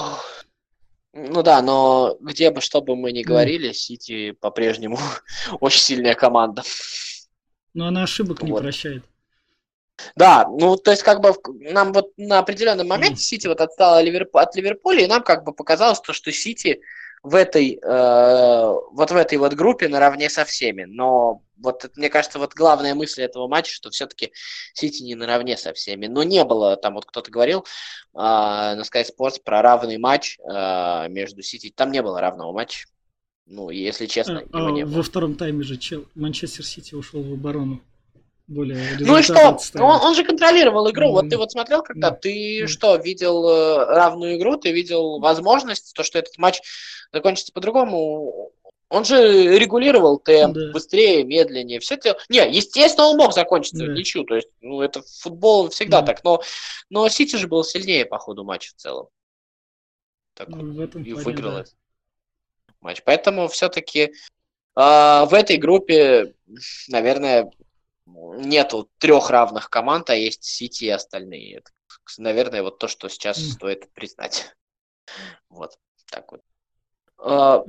Ну 1.19 1.41
да, 1.41 1.63
но 1.63 2.15
где 2.21 2.51
бы, 2.51 2.62
что 2.62 2.80
бы 2.80 2.95
мы 2.95 3.12
ни 3.12 3.23
говорили, 3.23 3.71
Сити 3.71 4.32
по-прежнему 4.32 4.99
очень 5.60 5.82
сильная 5.82 6.13
команда. 6.13 6.62
Но 7.73 7.88
она 7.88 8.03
ошибок 8.03 8.43
не 8.43 8.51
Вот. 8.51 8.62
прощает. 8.62 9.03
Да, 10.15 10.47
ну 10.47 10.77
то 10.77 10.91
есть 10.91 11.01
как 11.01 11.21
бы 11.21 11.34
нам 11.58 11.91
вот 11.91 12.12
на 12.17 12.38
определенном 12.38 12.88
моменте 12.88 13.19
Сити 13.23 13.47
вот 13.47 13.62
отстала 13.62 13.97
от 13.99 14.56
Ливерпуля, 14.56 15.03
и 15.03 15.08
нам 15.08 15.23
как 15.23 15.43
бы 15.43 15.53
показалось 15.53 15.99
то, 16.01 16.13
что 16.13 16.32
Сити 16.32 16.82
в 17.28 17.36
этой 17.36 17.80
э, 17.82 18.74
вот 18.92 19.12
в 19.12 19.16
этой 19.16 19.38
вот 19.38 19.54
группе 19.54 19.90
наравне 19.90 20.30
со 20.30 20.46
всеми. 20.46 20.84
Но 20.84 21.42
вот 21.58 21.84
это, 21.84 21.94
мне 22.00 22.10
кажется, 22.10 22.40
вот 22.40 22.54
главная 22.54 22.96
мысль 22.96 23.24
этого 23.24 23.48
матча, 23.48 23.74
что 23.74 23.90
все-таки 23.90 24.32
Сити 24.74 25.04
не 25.04 25.16
наравне 25.16 25.58
со 25.58 25.74
всеми. 25.74 26.08
Но 26.08 26.24
не 26.24 26.44
было, 26.46 26.78
там 26.78 26.94
вот 26.94 27.06
кто-то 27.06 27.30
говорил 27.30 27.60
э, 27.60 27.66
на 28.13 28.82
Sky 28.82 29.06
Sports 29.06 29.42
про 29.44 29.62
равный 29.62 29.98
матч 29.98 30.40
э, 30.40 31.10
между 31.10 31.42
Сити. 31.42 31.74
Там 31.76 31.92
не 31.92 32.02
было 32.02 32.22
равного 32.22 32.54
матча. 32.54 32.88
Ну, 33.46 33.70
если 33.70 34.06
честно, 34.06 34.44
А, 34.52 34.58
его 34.58 34.68
а 34.68 34.72
не 34.72 34.86
было. 34.86 34.98
во 34.98 35.04
втором 35.04 35.36
тайме 35.36 35.63
же 35.63 35.78
Чел... 35.78 36.06
Манчестер 36.16 36.66
Сити 36.66 36.96
ушел 36.96 37.24
в 37.24 37.34
оборону. 37.34 37.82
Более 38.47 38.77
Ну 39.01 39.17
и 39.17 39.21
что? 39.23 39.57
Он, 39.75 39.83
он 39.83 40.15
же 40.15 40.23
контролировал 40.23 40.89
игру. 40.89 41.12
Вот 41.12 41.23
Мгм. 41.23 41.29
ты 41.29 41.38
вот 41.38 41.51
смотрел 41.51 41.83
когда? 41.83 42.12
Да. 42.12 42.15
Ты 42.15 42.60
Мгм. 42.62 42.67
что, 42.69 42.95
видел 42.95 43.47
э, 43.47 43.86
равную 43.86 44.38
игру? 44.38 44.55
Ты 44.55 44.71
видел 44.71 45.19
возможность, 45.19 45.93
то, 45.93 46.03
что 46.03 46.17
этот 46.17 46.38
матч 46.38 46.62
закончится 47.12 47.51
по-другому? 47.51 48.53
Он 48.89 49.03
же 49.03 49.57
регулировал 49.60 50.17
темп 50.17 50.55
Да. 50.55 50.71
быстрее, 50.71 51.25
медленнее. 51.25 51.81
Все 51.81 51.95
это... 51.95 52.17
Не, 52.29 52.49
естественно, 52.49 53.07
он 53.07 53.17
мог 53.17 53.33
закончиться 53.33 53.83
в 53.83 53.88
Да. 53.88 53.93
ничью. 53.93 54.23
То 54.23 54.36
есть, 54.36 54.47
ну, 54.62 54.79
это 54.81 55.01
футбол 55.01 55.67
всегда 55.69 55.99
Да. 55.99 56.07
так. 56.07 56.23
Но, 56.23 56.41
но 56.89 57.10
Сити 57.10 57.36
же 57.36 57.47
был 57.47 57.65
сильнее 57.65 58.05
по 58.05 58.17
ходу 58.17 58.45
матча 58.45 58.71
в 58.71 58.75
целом. 58.79 59.10
Так 60.36 60.47
вот 60.47 60.62
Ну, 60.62 60.73
в 60.73 60.79
этом 60.79 61.03
и 61.03 61.12
выиграл 61.12 61.51
да. 61.55 61.60
этот 61.62 61.73
матч. 62.79 63.01
Поэтому 63.03 63.49
все-таки 63.49 64.13
в 64.73 65.29
этой 65.33 65.57
группе, 65.57 66.33
наверное, 66.88 67.51
нету 68.08 68.89
трех 69.00 69.30
равных 69.30 69.70
команд, 69.70 70.10
а 70.10 70.15
есть 70.15 70.43
Сити 70.43 70.86
и 70.86 70.89
остальные. 70.89 71.58
Это, 71.58 71.72
наверное, 72.17 72.63
вот 72.63 72.80
то, 72.80 72.88
что 72.88 73.10
сейчас 73.10 73.38
Мгм. 73.41 73.52
стоит 73.52 73.93
признать. 73.93 74.56
Вот, 75.50 75.72
так 76.12 76.32
вот. 76.32 76.41
А, 77.17 77.63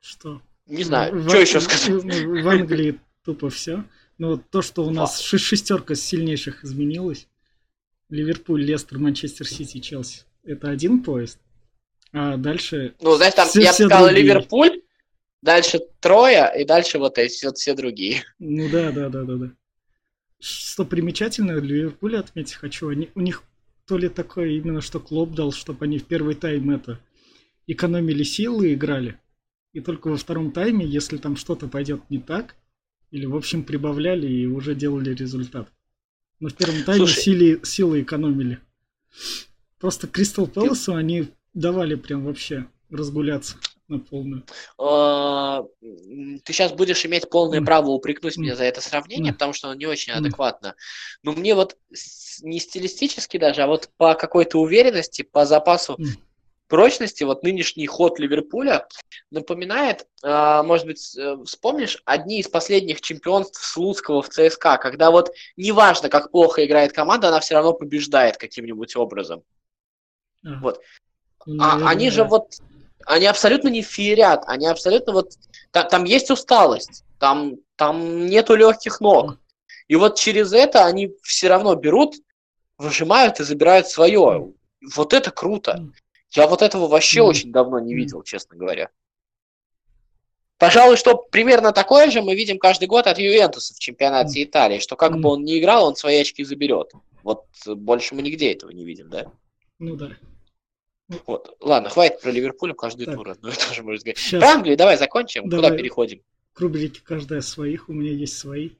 Что? 0.00 0.42
не 0.66 0.84
знаю, 0.84 1.14
В- 1.14 1.28
что 1.28 1.38
в- 1.38 1.40
еще 1.40 1.60
сказать. 1.60 1.88
В, 2.04 2.42
в 2.42 2.48
Англии 2.48 3.00
тупо 3.24 3.48
все. 3.50 3.84
Но 4.18 4.28
вот 4.32 4.50
то, 4.50 4.62
что 4.62 4.84
у 4.84 4.90
нас 4.90 5.18
ше- 5.20 5.38
шестерка 5.38 5.94
сильнейших 5.94 6.64
изменилась. 6.64 7.26
Ливерпуль, 8.10 8.62
Лестер, 8.64 8.98
Манчестер 8.98 9.46
Сити, 9.46 9.80
Челси. 9.80 10.22
Это 10.44 10.70
один 10.70 11.02
поезд. 11.02 11.38
А 12.12 12.36
дальше... 12.36 12.94
Ну, 13.00 13.16
знаешь, 13.16 13.34
там, 13.34 13.48
все- 13.48 13.62
я 13.62 13.72
все 13.72 13.86
сказал, 13.86 14.06
другие. 14.08 14.24
Ливерпуль, 14.24 14.82
дальше 15.42 15.80
трое, 16.00 16.50
и 16.58 16.64
дальше 16.64 16.98
вот 16.98 17.18
эти 17.18 17.44
вот 17.44 17.58
все 17.58 17.74
другие. 17.74 18.22
Ну 18.38 18.68
да, 18.70 18.92
да, 18.92 19.08
да, 19.08 19.24
да, 19.24 19.36
да. 19.36 19.52
Что 20.40 20.84
примечательно, 20.84 21.58
Ливерпуль 21.58 22.16
отметить 22.16 22.54
хочу. 22.54 22.88
Они, 22.88 23.10
у 23.14 23.20
них 23.20 23.42
то 23.86 23.96
ли 23.96 24.08
такое 24.08 24.50
именно, 24.50 24.80
что 24.80 25.00
Клоп 25.00 25.34
дал, 25.34 25.52
чтобы 25.52 25.84
они 25.84 25.98
в 25.98 26.04
первый 26.04 26.34
тайм 26.34 26.70
это 26.70 27.00
экономили 27.66 28.22
силы 28.22 28.70
и 28.70 28.74
играли. 28.74 29.18
И 29.72 29.80
только 29.80 30.08
во 30.08 30.16
втором 30.16 30.52
тайме, 30.52 30.86
если 30.86 31.16
там 31.16 31.36
что-то 31.36 31.68
пойдет 31.68 32.08
не 32.08 32.18
так, 32.18 32.54
или 33.10 33.26
в 33.26 33.34
общем 33.34 33.64
прибавляли 33.64 34.26
и 34.26 34.46
уже 34.46 34.74
делали 34.74 35.14
результат. 35.14 35.68
Но 36.40 36.48
в 36.48 36.54
первом 36.54 36.84
тайме 36.84 37.06
Слушай. 37.06 37.22
силы, 37.22 37.60
силы 37.64 38.02
экономили. 38.02 38.60
Просто 39.78 40.06
Кристал 40.06 40.46
Пэласу 40.46 40.94
они 40.94 41.28
давали 41.54 41.94
прям 41.94 42.24
вообще 42.24 42.66
разгуляться 42.90 43.56
на 43.88 43.98
полную. 43.98 44.44
А, 44.78 45.64
Ты 45.80 46.52
сейчас 46.52 46.72
будешь 46.72 47.04
иметь 47.06 47.28
полное 47.28 47.62
право 47.62 47.90
упрекнуть 47.90 48.36
меня 48.36 48.54
за 48.54 48.64
это 48.64 48.80
сравнение, 48.80 49.32
потому 49.32 49.52
что 49.52 49.68
оно 49.68 49.78
не 49.78 49.86
очень 49.86 50.12
адекватно. 50.12 50.74
Но 51.22 51.32
мне 51.32 51.54
вот 51.54 51.76
не 52.42 52.60
стилистически 52.60 53.38
даже, 53.38 53.62
а 53.62 53.66
вот 53.66 53.90
по 53.96 54.14
какой-то 54.14 54.60
уверенности, 54.60 55.22
по 55.22 55.44
запасу 55.44 55.98
прочности 56.68 57.24
вот 57.24 57.42
нынешний 57.42 57.86
ход 57.86 58.18
Ливерпуля 58.18 58.86
напоминает, 59.30 60.06
э, 60.22 60.62
может 60.62 60.86
быть, 60.86 61.16
э, 61.16 61.36
вспомнишь, 61.44 62.00
одни 62.04 62.40
из 62.40 62.48
последних 62.48 63.00
чемпионств 63.00 63.64
Слуцкого 63.64 64.22
в 64.22 64.28
ЦСКА, 64.28 64.76
когда 64.76 65.10
вот 65.10 65.32
неважно, 65.56 66.08
как 66.08 66.30
плохо 66.30 66.64
играет 66.64 66.92
команда, 66.92 67.28
она 67.28 67.40
все 67.40 67.54
равно 67.54 67.72
побеждает 67.72 68.36
каким-нибудь 68.36 68.94
образом. 68.96 69.42
А. 70.44 70.60
Вот. 70.60 70.80
А, 71.58 71.88
они 71.88 72.10
же 72.10 72.24
вот, 72.24 72.58
они 73.08 73.26
абсолютно 73.26 73.68
не 73.68 73.82
феерят, 73.82 74.44
они 74.46 74.66
абсолютно 74.66 75.14
вот, 75.14 75.32
там, 75.70 75.88
там 75.88 76.04
есть 76.04 76.30
усталость, 76.30 77.04
там, 77.18 77.56
там 77.76 78.26
нету 78.26 78.54
легких 78.54 79.00
ног. 79.00 79.38
И 79.88 79.96
вот 79.96 80.18
через 80.18 80.52
это 80.52 80.84
они 80.84 81.10
все 81.22 81.48
равно 81.48 81.74
берут, 81.74 82.16
выжимают 82.76 83.40
и 83.40 83.44
забирают 83.44 83.88
свое. 83.88 84.52
Вот 84.94 85.14
это 85.14 85.30
круто. 85.30 85.88
Я 86.32 86.46
вот 86.46 86.60
этого 86.60 86.86
вообще 86.86 87.20
mm. 87.20 87.24
очень 87.24 87.52
давно 87.52 87.80
не 87.80 87.94
видел, 87.94 88.22
честно 88.22 88.56
говоря. 88.56 88.90
Пожалуй, 90.58 90.96
что 90.96 91.16
примерно 91.16 91.72
такое 91.72 92.10
же 92.10 92.20
мы 92.20 92.34
видим 92.34 92.58
каждый 92.58 92.88
год 92.88 93.06
от 93.06 93.18
Ювентуса 93.18 93.74
в 93.74 93.78
чемпионате. 93.78 94.42
Италии, 94.42 94.80
что 94.80 94.96
как 94.96 95.18
бы 95.18 95.30
он 95.30 95.44
ни 95.44 95.58
играл, 95.58 95.86
он 95.86 95.96
свои 95.96 96.20
очки 96.20 96.44
заберет. 96.44 96.92
Вот 97.22 97.46
больше 97.66 98.14
мы 98.14 98.22
нигде 98.22 98.52
этого 98.52 98.70
не 98.70 98.84
видим, 98.84 99.08
да? 99.08 99.32
Ну 99.78 99.96
да. 99.96 100.10
Вот. 101.26 101.56
Ладно, 101.60 101.88
хватит 101.88 102.20
про 102.20 102.30
Ливерпуль 102.30 102.74
каждый 102.74 103.06
так. 103.06 103.14
тур. 103.16 103.36
Ну, 103.40 103.50
тоже 103.50 103.82
можно 103.82 104.00
сказать. 104.00 104.18
Сейчас. 104.18 104.40
Про 104.40 104.50
Англию 104.50 104.76
давай 104.76 104.96
закончим. 104.98 105.48
Давай. 105.48 105.70
Куда 105.70 105.76
переходим? 105.76 106.22
К 106.52 106.60
рубрике 106.60 107.00
каждая 107.02 107.40
своих, 107.40 107.88
у 107.88 107.92
меня 107.92 108.12
есть 108.12 108.36
свои. 108.36 108.70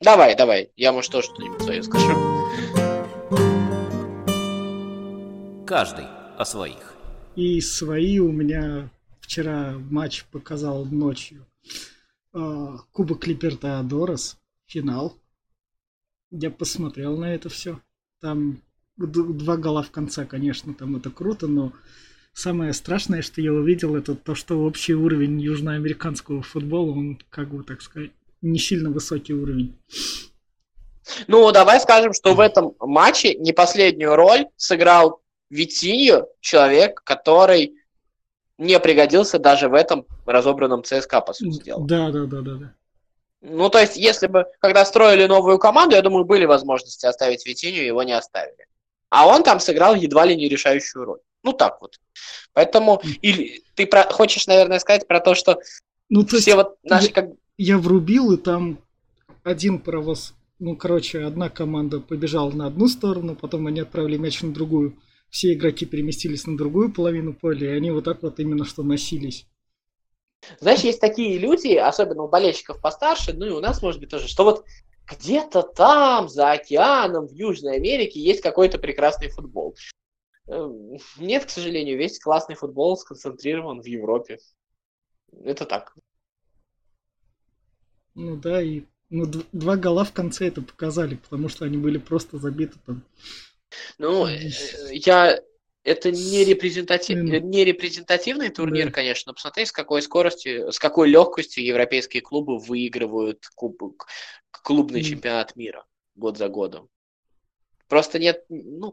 Давай, 0.00 0.36
давай. 0.36 0.70
Я, 0.76 0.92
может, 0.92 1.10
тоже 1.10 1.28
что-нибудь 1.28 1.62
свое 1.62 1.82
скажу. 1.82 2.14
Каждый 5.66 6.04
о 6.36 6.44
своих. 6.44 6.94
И 7.36 7.60
свои 7.60 8.18
у 8.18 8.30
меня 8.32 8.90
вчера 9.20 9.74
матч 9.90 10.24
показал 10.24 10.84
ночью. 10.84 11.46
А, 12.32 12.78
Кубок 12.92 13.26
Либертадорес, 13.26 14.36
финал. 14.66 15.16
Я 16.30 16.50
посмотрел 16.50 17.16
на 17.16 17.34
это 17.34 17.48
все. 17.48 17.80
Там 18.20 18.62
два 18.98 19.56
гола 19.56 19.82
в 19.82 19.90
конце, 19.90 20.26
конечно, 20.26 20.74
там 20.74 20.96
это 20.96 21.10
круто, 21.10 21.46
но 21.46 21.72
самое 22.32 22.72
страшное, 22.72 23.22
что 23.22 23.40
я 23.40 23.52
увидел, 23.52 23.96
это 23.96 24.14
то, 24.14 24.34
что 24.34 24.60
общий 24.60 24.94
уровень 24.94 25.40
южноамериканского 25.40 26.42
футбола, 26.42 26.92
он, 26.92 27.18
как 27.30 27.50
бы 27.50 27.62
так 27.62 27.80
сказать, 27.80 28.10
не 28.42 28.58
сильно 28.58 28.90
высокий 28.90 29.34
уровень. 29.34 29.76
Ну, 31.26 31.50
давай 31.52 31.80
скажем, 31.80 32.12
что 32.12 32.34
в 32.34 32.40
этом 32.40 32.74
матче 32.80 33.34
не 33.34 33.52
последнюю 33.52 34.14
роль 34.14 34.46
сыграл 34.56 35.22
Витинью, 35.50 36.28
человек, 36.40 37.02
который 37.04 37.74
не 38.58 38.78
пригодился 38.78 39.38
даже 39.38 39.68
в 39.68 39.74
этом 39.74 40.06
разобранном 40.26 40.84
ЦСКА, 40.84 41.20
по 41.20 41.32
сути 41.32 41.64
дела. 41.64 41.86
Да, 41.86 42.10
да, 42.10 42.26
да, 42.26 42.40
да, 42.42 42.54
да. 42.54 42.74
Ну, 43.40 43.70
то 43.70 43.78
есть, 43.78 43.96
если 43.96 44.26
бы, 44.26 44.46
когда 44.58 44.84
строили 44.84 45.26
новую 45.26 45.58
команду, 45.58 45.94
я 45.94 46.02
думаю, 46.02 46.24
были 46.24 46.44
возможности 46.44 47.06
оставить 47.06 47.46
Витинью, 47.46 47.86
его 47.86 48.02
не 48.02 48.12
оставили. 48.12 48.66
А 49.10 49.26
он 49.26 49.42
там 49.42 49.60
сыграл 49.60 49.94
едва 49.94 50.26
ли 50.26 50.36
не 50.36 50.48
решающую 50.48 51.04
роль. 51.04 51.20
Ну, 51.42 51.52
так 51.52 51.80
вот. 51.80 51.98
Поэтому, 52.52 53.00
или 53.22 53.62
ты 53.74 53.86
про, 53.86 54.04
хочешь, 54.04 54.46
наверное, 54.46 54.78
сказать 54.80 55.06
про 55.06 55.20
то, 55.20 55.34
что 55.34 55.60
ну, 56.08 56.24
то 56.24 56.38
все 56.38 56.56
вот 56.56 56.76
наши 56.82 57.08
я, 57.08 57.12
как 57.12 57.30
я 57.56 57.78
врубил, 57.78 58.32
и 58.32 58.36
там 58.36 58.78
один 59.44 59.78
паровоз, 59.78 60.34
ну, 60.58 60.76
короче, 60.76 61.22
одна 61.22 61.48
команда 61.48 62.00
побежала 62.00 62.50
на 62.50 62.66
одну 62.66 62.88
сторону, 62.88 63.36
потом 63.36 63.66
они 63.66 63.80
отправили 63.80 64.16
мяч 64.16 64.42
на 64.42 64.52
другую. 64.52 64.98
Все 65.30 65.52
игроки 65.52 65.84
переместились 65.84 66.46
на 66.46 66.56
другую 66.56 66.92
половину 66.92 67.34
поля, 67.34 67.72
и 67.72 67.76
они 67.76 67.90
вот 67.90 68.04
так 68.04 68.22
вот 68.22 68.40
именно 68.40 68.64
что 68.64 68.82
носились. 68.82 69.46
Знаешь, 70.60 70.80
есть 70.80 71.00
такие 71.00 71.36
люди, 71.38 71.74
особенно 71.74 72.22
у 72.22 72.28
болельщиков 72.28 72.80
постарше, 72.80 73.32
ну 73.34 73.46
и 73.46 73.50
у 73.50 73.60
нас, 73.60 73.82
может 73.82 74.00
быть, 74.00 74.10
тоже, 74.10 74.28
что 74.28 74.44
вот 74.44 74.64
где-то 75.08 75.62
там, 75.62 76.28
за 76.28 76.52
океаном, 76.52 77.26
в 77.26 77.32
Южной 77.32 77.76
Америке, 77.76 78.20
есть 78.20 78.42
какой-то 78.42 78.78
прекрасный 78.78 79.28
футбол. 79.30 79.76
Эм, 80.46 80.98
нет, 81.18 81.46
к 81.46 81.50
сожалению, 81.50 81.98
весь 81.98 82.18
классный 82.18 82.54
футбол 82.54 82.96
сконцентрирован 82.96 83.80
в 83.80 83.86
Европе. 83.86 84.38
Это 85.44 85.66
так. 85.66 85.94
Ну 88.14 88.36
да, 88.36 88.62
и 88.62 88.84
ну, 89.10 89.26
два 89.52 89.76
гола 89.76 90.04
в 90.04 90.12
конце 90.12 90.48
это 90.48 90.62
показали, 90.62 91.16
потому 91.16 91.48
что 91.48 91.64
они 91.64 91.78
были 91.78 91.98
просто 91.98 92.38
забиты 92.38 92.78
там. 92.84 93.02
Ну, 93.98 94.26
э, 94.26 94.50
я... 94.90 95.40
Это 95.88 96.10
не, 96.10 96.44
репрезентатив... 96.44 97.18
не 97.18 97.64
репрезентативный 97.64 98.50
турнир, 98.50 98.92
конечно, 98.92 99.30
но 99.30 99.34
посмотри, 99.34 99.64
с 99.64 99.72
какой 99.72 100.02
скоростью, 100.02 100.70
с 100.70 100.78
какой 100.78 101.08
легкостью 101.08 101.64
европейские 101.64 102.20
клубы 102.20 102.58
выигрывают 102.58 103.46
кубок, 103.54 104.06
клубный 104.50 105.02
чемпионат 105.02 105.56
мира 105.56 105.86
год 106.14 106.36
за 106.36 106.48
годом. 106.48 106.90
Просто 107.88 108.18
нет, 108.18 108.44
ну, 108.50 108.92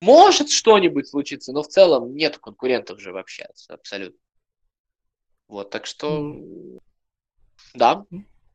может 0.00 0.50
что-нибудь 0.50 1.08
случиться, 1.08 1.52
но 1.52 1.62
в 1.62 1.68
целом 1.68 2.14
нет 2.14 2.36
конкурентов 2.38 3.00
же 3.00 3.12
вообще 3.12 3.46
абсолютно. 3.68 4.18
Вот, 5.48 5.70
так 5.70 5.86
что, 5.86 6.36
да. 7.72 8.04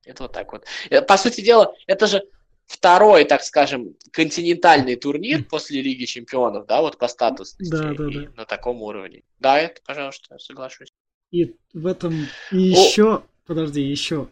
Это 0.04 0.24
вот 0.24 0.34
так 0.34 0.52
вот. 0.52 0.66
Э, 0.90 1.02
по 1.02 1.18
сути 1.18 1.42
дела, 1.42 1.74
это 1.88 2.08
же 2.08 2.24
второй, 2.72 3.26
так 3.26 3.44
скажем, 3.44 3.96
континентальный 4.12 4.96
турнир 4.96 5.44
после 5.44 5.82
Лиги 5.82 6.06
Чемпионов, 6.06 6.66
да, 6.68 6.82
вот 6.82 6.98
по 6.98 7.08
статусности 7.08 7.72
да, 7.72 7.94
да, 7.94 8.10
да. 8.10 8.32
на 8.36 8.46
таком 8.46 8.82
уровне. 8.82 9.24
Да, 9.40 9.60
это, 9.60 9.82
пожалуйста, 9.86 10.38
соглашусь. 10.40 10.94
И 11.32 11.56
в 11.74 11.86
этом 11.86 12.28
и 12.52 12.62
еще, 12.62 13.16
О... 13.16 13.24
подожди, 13.46 13.82
еще 13.82 14.30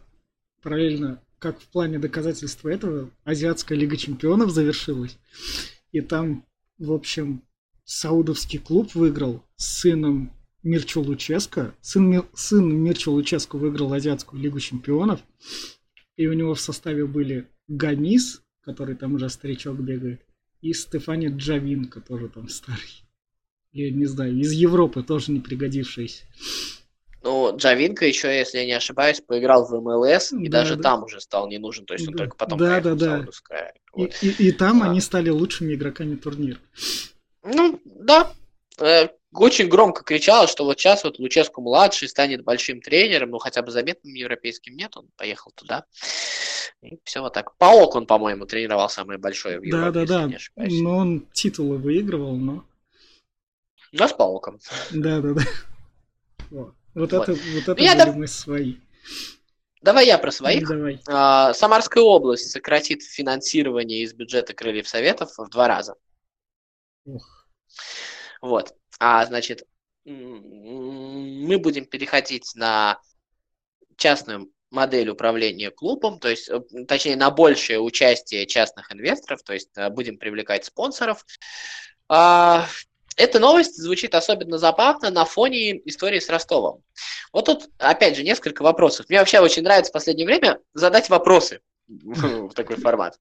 параллельно, 0.62 1.22
как 1.38 1.60
в 1.60 1.66
плане 1.68 1.98
доказательства 1.98 2.68
этого, 2.68 3.10
Азиатская 3.24 3.78
Лига 3.78 3.96
Чемпионов 3.96 4.50
завершилась. 4.50 5.18
И 5.92 6.00
там, 6.00 6.44
в 6.78 6.92
общем, 6.92 7.42
саудовский 7.84 8.58
клуб 8.58 8.94
выиграл 8.94 9.42
с 9.56 9.80
сыном 9.80 10.32
Мирчо 10.62 11.00
Луческо. 11.00 11.74
Сын, 11.80 12.24
сын 12.34 12.82
Мирчо 12.82 13.10
Луческо 13.10 13.56
выиграл 13.56 13.92
Азиатскую 13.92 14.42
лигу 14.42 14.60
чемпионов. 14.60 15.20
И 16.16 16.26
у 16.26 16.34
него 16.34 16.54
в 16.54 16.60
составе 16.60 17.06
были 17.06 17.48
Ганис, 17.70 18.42
который 18.62 18.96
там 18.96 19.14
уже 19.14 19.28
старичок 19.30 19.78
бегает, 19.78 20.20
и 20.60 20.72
Стефани 20.72 21.28
Джавин, 21.28 21.86
который 21.86 22.28
там 22.28 22.48
старый. 22.48 23.04
Я 23.72 23.90
не 23.92 24.06
знаю, 24.06 24.36
из 24.36 24.50
Европы 24.52 25.04
тоже 25.04 25.30
не 25.30 25.38
пригодившийся. 25.38 26.24
Ну, 27.22 27.56
Джавинка 27.56 28.06
еще, 28.06 28.36
если 28.36 28.58
я 28.58 28.66
не 28.66 28.72
ошибаюсь, 28.72 29.20
поиграл 29.20 29.66
в 29.66 29.72
МЛС, 29.72 30.32
и 30.32 30.48
да, 30.48 30.60
даже 30.60 30.76
да. 30.76 30.82
там 30.82 31.04
уже 31.04 31.20
стал 31.20 31.48
не 31.48 31.58
нужен, 31.58 31.86
то 31.86 31.94
есть 31.94 32.08
он 32.08 32.14
да. 32.14 32.18
только 32.18 32.36
потом 32.36 32.58
да, 32.58 32.80
да, 32.80 32.94
да. 32.94 33.26
Вот. 33.92 34.16
И, 34.20 34.28
и, 34.28 34.48
и 34.48 34.52
там 34.52 34.82
а. 34.82 34.90
они 34.90 35.00
стали 35.00 35.30
лучшими 35.30 35.74
игроками 35.74 36.16
турнира. 36.16 36.58
Ну, 37.44 37.80
да. 37.84 38.32
Очень 39.32 39.68
громко 39.68 40.02
кричала, 40.02 40.48
что 40.48 40.64
вот 40.64 40.78
сейчас 40.78 41.04
вот 41.04 41.18
Луческу 41.20 41.62
младший 41.62 42.08
станет 42.08 42.42
большим 42.42 42.80
тренером, 42.80 43.30
ну 43.30 43.38
хотя 43.38 43.62
бы 43.62 43.70
заметным 43.70 44.14
европейским 44.14 44.76
нет, 44.76 44.96
он 44.96 45.08
поехал 45.16 45.52
туда. 45.54 45.84
И 46.82 46.98
все 47.04 47.20
вот 47.20 47.34
так. 47.34 47.56
Паок 47.56 47.94
он, 47.94 48.06
по-моему, 48.06 48.46
тренировал 48.46 48.88
самое 48.88 49.18
большое 49.18 49.60
в 49.60 49.62
Европе, 49.62 50.04
Да, 50.04 50.06
да, 50.06 50.26
да. 50.26 50.38
Но 50.56 50.96
он 50.96 51.26
титулы 51.32 51.76
выигрывал, 51.76 52.34
но... 52.36 52.64
Да, 53.92 54.08
с 54.08 54.12
Паоком. 54.12 54.58
Да, 54.90 55.20
да, 55.20 55.34
да. 55.34 55.42
Вот, 56.50 56.74
вот, 56.94 57.12
это, 57.12 57.32
вот 57.32 57.68
это 57.68 57.82
я 57.82 57.94
были 57.94 58.04
да... 58.04 58.12
мы 58.12 58.26
свои. 58.26 58.76
Давай 59.82 60.06
я 60.06 60.18
про 60.18 60.30
своих. 60.30 60.68
Давай. 60.68 61.00
А, 61.06 61.54
Самарская 61.54 62.02
область 62.02 62.50
сократит 62.50 63.02
финансирование 63.02 64.02
из 64.02 64.12
бюджета 64.12 64.52
Крыльев 64.52 64.88
Советов 64.88 65.38
в 65.38 65.48
два 65.48 65.68
раза. 65.68 65.94
Ух. 67.04 67.46
Вот. 68.40 68.74
А, 68.98 69.24
значит, 69.26 69.64
мы 70.04 71.58
будем 71.58 71.86
переходить 71.86 72.52
на 72.54 72.98
частную 73.96 74.50
модель 74.70 75.08
управления 75.08 75.70
клубом, 75.70 76.18
то 76.18 76.28
есть, 76.28 76.48
э, 76.48 76.60
точнее, 76.86 77.16
на 77.16 77.30
большее 77.30 77.80
участие 77.80 78.46
частных 78.46 78.92
инвесторов, 78.92 79.42
то 79.42 79.52
есть 79.52 79.70
э, 79.76 79.90
будем 79.90 80.16
привлекать 80.16 80.64
спонсоров. 80.64 81.24
А, 82.08 82.66
эта 83.16 83.38
новость 83.40 83.76
звучит 83.76 84.14
особенно 84.14 84.58
забавно 84.58 85.10
на 85.10 85.24
фоне 85.24 85.78
истории 85.86 86.20
с 86.20 86.28
Ростовом. 86.28 86.82
Вот 87.32 87.46
тут, 87.46 87.68
опять 87.78 88.16
же, 88.16 88.22
несколько 88.22 88.62
вопросов. 88.62 89.06
Мне 89.08 89.18
вообще 89.18 89.40
очень 89.40 89.62
нравится 89.62 89.90
в 89.90 89.92
последнее 89.92 90.26
время 90.26 90.60
задать 90.72 91.10
вопросы. 91.10 91.60
в 92.04 92.54
такой 92.54 92.76
формат. 92.76 93.18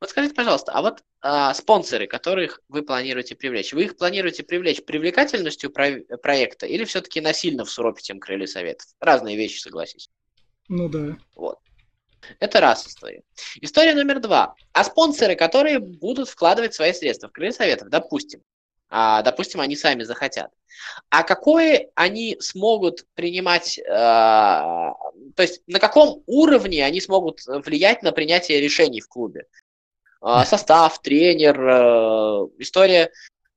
Вот 0.00 0.10
скажите, 0.10 0.34
пожалуйста, 0.34 0.72
а 0.72 0.82
вот 0.82 1.02
а, 1.20 1.52
спонсоры, 1.54 2.06
которых 2.06 2.60
вы 2.68 2.82
планируете 2.82 3.34
привлечь, 3.34 3.72
вы 3.72 3.84
их 3.84 3.96
планируете 3.96 4.44
привлечь 4.44 4.84
привлекательностью 4.84 5.70
про- 5.70 6.00
проекта 6.22 6.66
или 6.66 6.84
все-таки 6.84 7.20
насильно 7.20 7.64
всуропить 7.64 8.08
им 8.10 8.20
крылья 8.20 8.46
советов? 8.46 8.86
Разные 9.00 9.36
вещи, 9.36 9.60
согласись. 9.60 10.08
Ну 10.68 10.88
да. 10.88 11.18
Вот. 11.34 11.58
Это 12.40 12.60
раз 12.60 12.86
история. 12.86 13.22
История 13.60 13.94
номер 13.94 14.20
два. 14.20 14.54
А 14.72 14.84
спонсоры, 14.84 15.34
которые 15.34 15.78
будут 15.78 16.28
вкладывать 16.28 16.74
свои 16.74 16.92
средства 16.92 17.28
в 17.28 17.32
крылья 17.32 17.52
советов, 17.52 17.88
допустим, 17.88 18.42
а, 18.88 19.22
допустим, 19.22 19.60
они 19.60 19.76
сами 19.76 20.02
захотят. 20.02 20.50
А 21.10 21.22
какое 21.22 21.88
они 21.94 22.36
смогут 22.40 23.04
принимать, 23.14 23.78
э, 23.78 23.82
то 23.84 24.94
есть 25.38 25.62
на 25.66 25.80
каком 25.80 26.22
уровне 26.26 26.84
они 26.84 27.00
смогут 27.00 27.40
влиять 27.46 28.02
на 28.02 28.12
принятие 28.12 28.60
решений 28.60 29.00
в 29.00 29.08
клубе? 29.08 29.46
Э, 30.22 30.44
состав, 30.46 31.00
тренер, 31.02 31.60
э, 31.60 32.48
история 32.58 33.10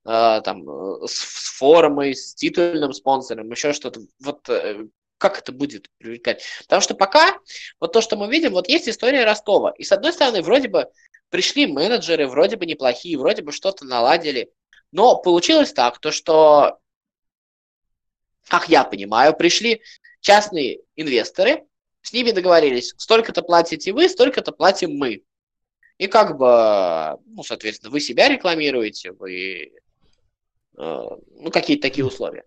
э, 0.06 0.42
там, 0.44 0.66
с, 1.08 1.14
с 1.14 1.58
формой, 1.58 2.16
с 2.16 2.34
титульным 2.36 2.94
спонсором, 2.94 3.52
еще 3.52 3.74
что-то. 3.74 4.02
Вот 4.20 4.50
э, 4.50 4.88
как 5.22 5.38
это 5.38 5.52
будет 5.52 5.88
привлекать? 6.00 6.44
Потому 6.64 6.82
что 6.82 6.96
пока, 6.96 7.38
вот 7.80 7.94
то, 7.94 8.02
что 8.02 8.18
мы 8.18 8.28
видим, 8.30 8.54
вот 8.54 8.68
есть 8.68 8.90
история 8.90 9.24
Ростова. 9.24 9.72
И 9.78 9.84
с 9.84 9.92
одной 9.92 10.12
стороны, 10.14 10.42
вроде 10.42 10.68
бы 10.68 10.88
пришли 11.30 11.68
менеджеры, 11.68 12.28
вроде 12.28 12.58
бы 12.58 12.66
неплохие, 12.66 13.18
вроде 13.18 13.44
бы 13.44 13.52
что-то 13.52 13.86
наладили. 13.86 14.52
Но 14.92 15.18
получилось 15.18 15.74
так, 15.74 16.00
то 16.00 16.12
что, 16.12 16.80
как 18.48 18.70
я 18.70 18.84
понимаю, 18.84 19.34
пришли 19.36 19.82
частные 20.20 20.82
инвесторы, 20.96 21.66
с 22.02 22.14
ними 22.14 22.32
договорились, 22.32 22.94
столько-то 22.98 23.42
платите 23.42 23.94
вы, 23.94 24.10
столько-то 24.10 24.52
платим 24.52 24.98
мы. 24.98 25.24
И 25.98 26.08
как 26.08 26.38
бы, 26.38 27.20
ну, 27.28 27.44
соответственно, 27.44 27.92
вы 27.92 28.00
себя 28.00 28.28
рекламируете, 28.28 29.12
вы 29.12 29.72
э, 29.72 29.72
ну, 30.78 31.52
какие-то 31.52 31.84
такие 31.84 32.06
условия. 32.06 32.44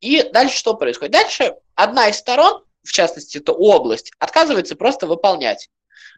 И 0.00 0.22
дальше 0.22 0.56
что 0.56 0.74
происходит? 0.74 1.12
Дальше 1.12 1.56
одна 1.74 2.08
из 2.08 2.16
сторон, 2.16 2.64
в 2.84 2.92
частности, 2.92 3.38
это 3.38 3.52
область, 3.52 4.12
отказывается 4.18 4.76
просто 4.76 5.06
выполнять 5.08 5.68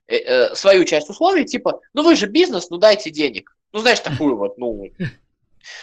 э, 0.06 0.16
э, 0.16 0.54
свою 0.54 0.84
часть 0.84 1.08
условий, 1.08 1.46
типа, 1.46 1.80
ну 1.94 2.02
вы 2.02 2.16
же 2.16 2.26
бизнес, 2.26 2.68
ну 2.68 2.76
дайте 2.76 3.10
денег. 3.10 3.56
Ну, 3.72 3.80
знаешь, 3.80 4.00
такую 4.00 4.36
вот, 4.36 4.58
ну, 4.58 4.84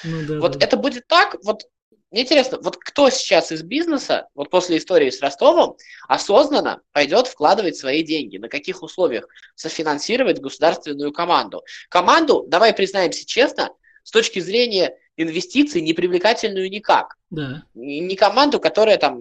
ну, 0.04 0.26
да, 0.28 0.39
вот 0.39 0.58
да. 0.58 0.65
это 0.65 0.78
будет 0.78 1.08
так, 1.08 1.38
вот 1.44 1.63
мне 2.12 2.24
интересно, 2.24 2.60
вот 2.62 2.76
кто 2.76 3.10
сейчас 3.10 3.54
из 3.54 3.63
бизнеса, 3.63 4.28
вот 4.36 4.50
после 4.50 4.78
истории 4.78 5.10
с 5.10 5.22
Ростовом, 5.22 5.78
осознанно 6.10 6.82
пойдет 6.91 7.28
вкладывать 7.28 7.78
свои 7.78 8.04
деньги? 8.04 8.38
На 8.38 8.50
каких 8.50 8.84
условиях 8.84 9.28
софинансировать 9.56 10.41
государственную 10.41 11.13
команду? 11.13 11.63
Команду, 11.89 12.44
давай 12.50 12.74
признаемся 12.74 13.26
честно, 13.26 13.70
с 14.04 14.12
точки 14.12 14.39
зрения 14.39 14.94
инвестиций 15.15 15.82
непривлекательную 15.82 16.70
никак. 16.70 17.15
Да. 17.30 17.63
Не 17.76 18.15
команду, 18.17 18.60
которая 18.60 18.98
там, 18.98 19.17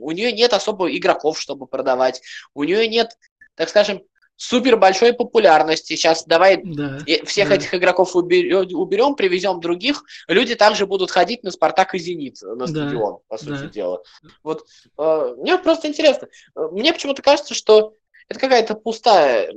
у 0.00 0.10
нее 0.10 0.30
нет 0.30 0.52
особо 0.52 0.94
игроков, 0.94 1.40
чтобы 1.40 1.66
продавать, 1.66 2.20
у 2.52 2.64
нее 2.64 2.86
нет, 2.88 3.16
так 3.54 3.70
скажем, 3.70 4.02
супер 4.36 4.76
большой 4.76 5.12
популярности. 5.12 5.94
Сейчас 5.94 6.24
давай 6.24 6.60
да, 6.62 6.98
всех 7.24 7.48
да. 7.48 7.54
этих 7.56 7.74
игроков 7.74 8.16
уберем, 8.16 9.14
привезем 9.14 9.60
других. 9.60 10.02
Люди 10.28 10.54
также 10.54 10.86
будут 10.86 11.10
ходить 11.10 11.42
на 11.42 11.50
Спартак 11.50 11.94
и 11.94 11.98
Зенит 11.98 12.40
на 12.42 12.66
стадион, 12.66 13.14
да, 13.14 13.18
по 13.28 13.38
сути 13.38 13.62
да. 13.62 13.68
дела. 13.68 14.02
Вот 14.42 14.66
э, 14.98 15.34
мне 15.38 15.58
просто 15.58 15.88
интересно. 15.88 16.28
Мне 16.54 16.92
почему-то 16.92 17.22
кажется, 17.22 17.54
что 17.54 17.94
это 18.28 18.40
какая-то 18.40 18.74
пустая, 18.74 19.52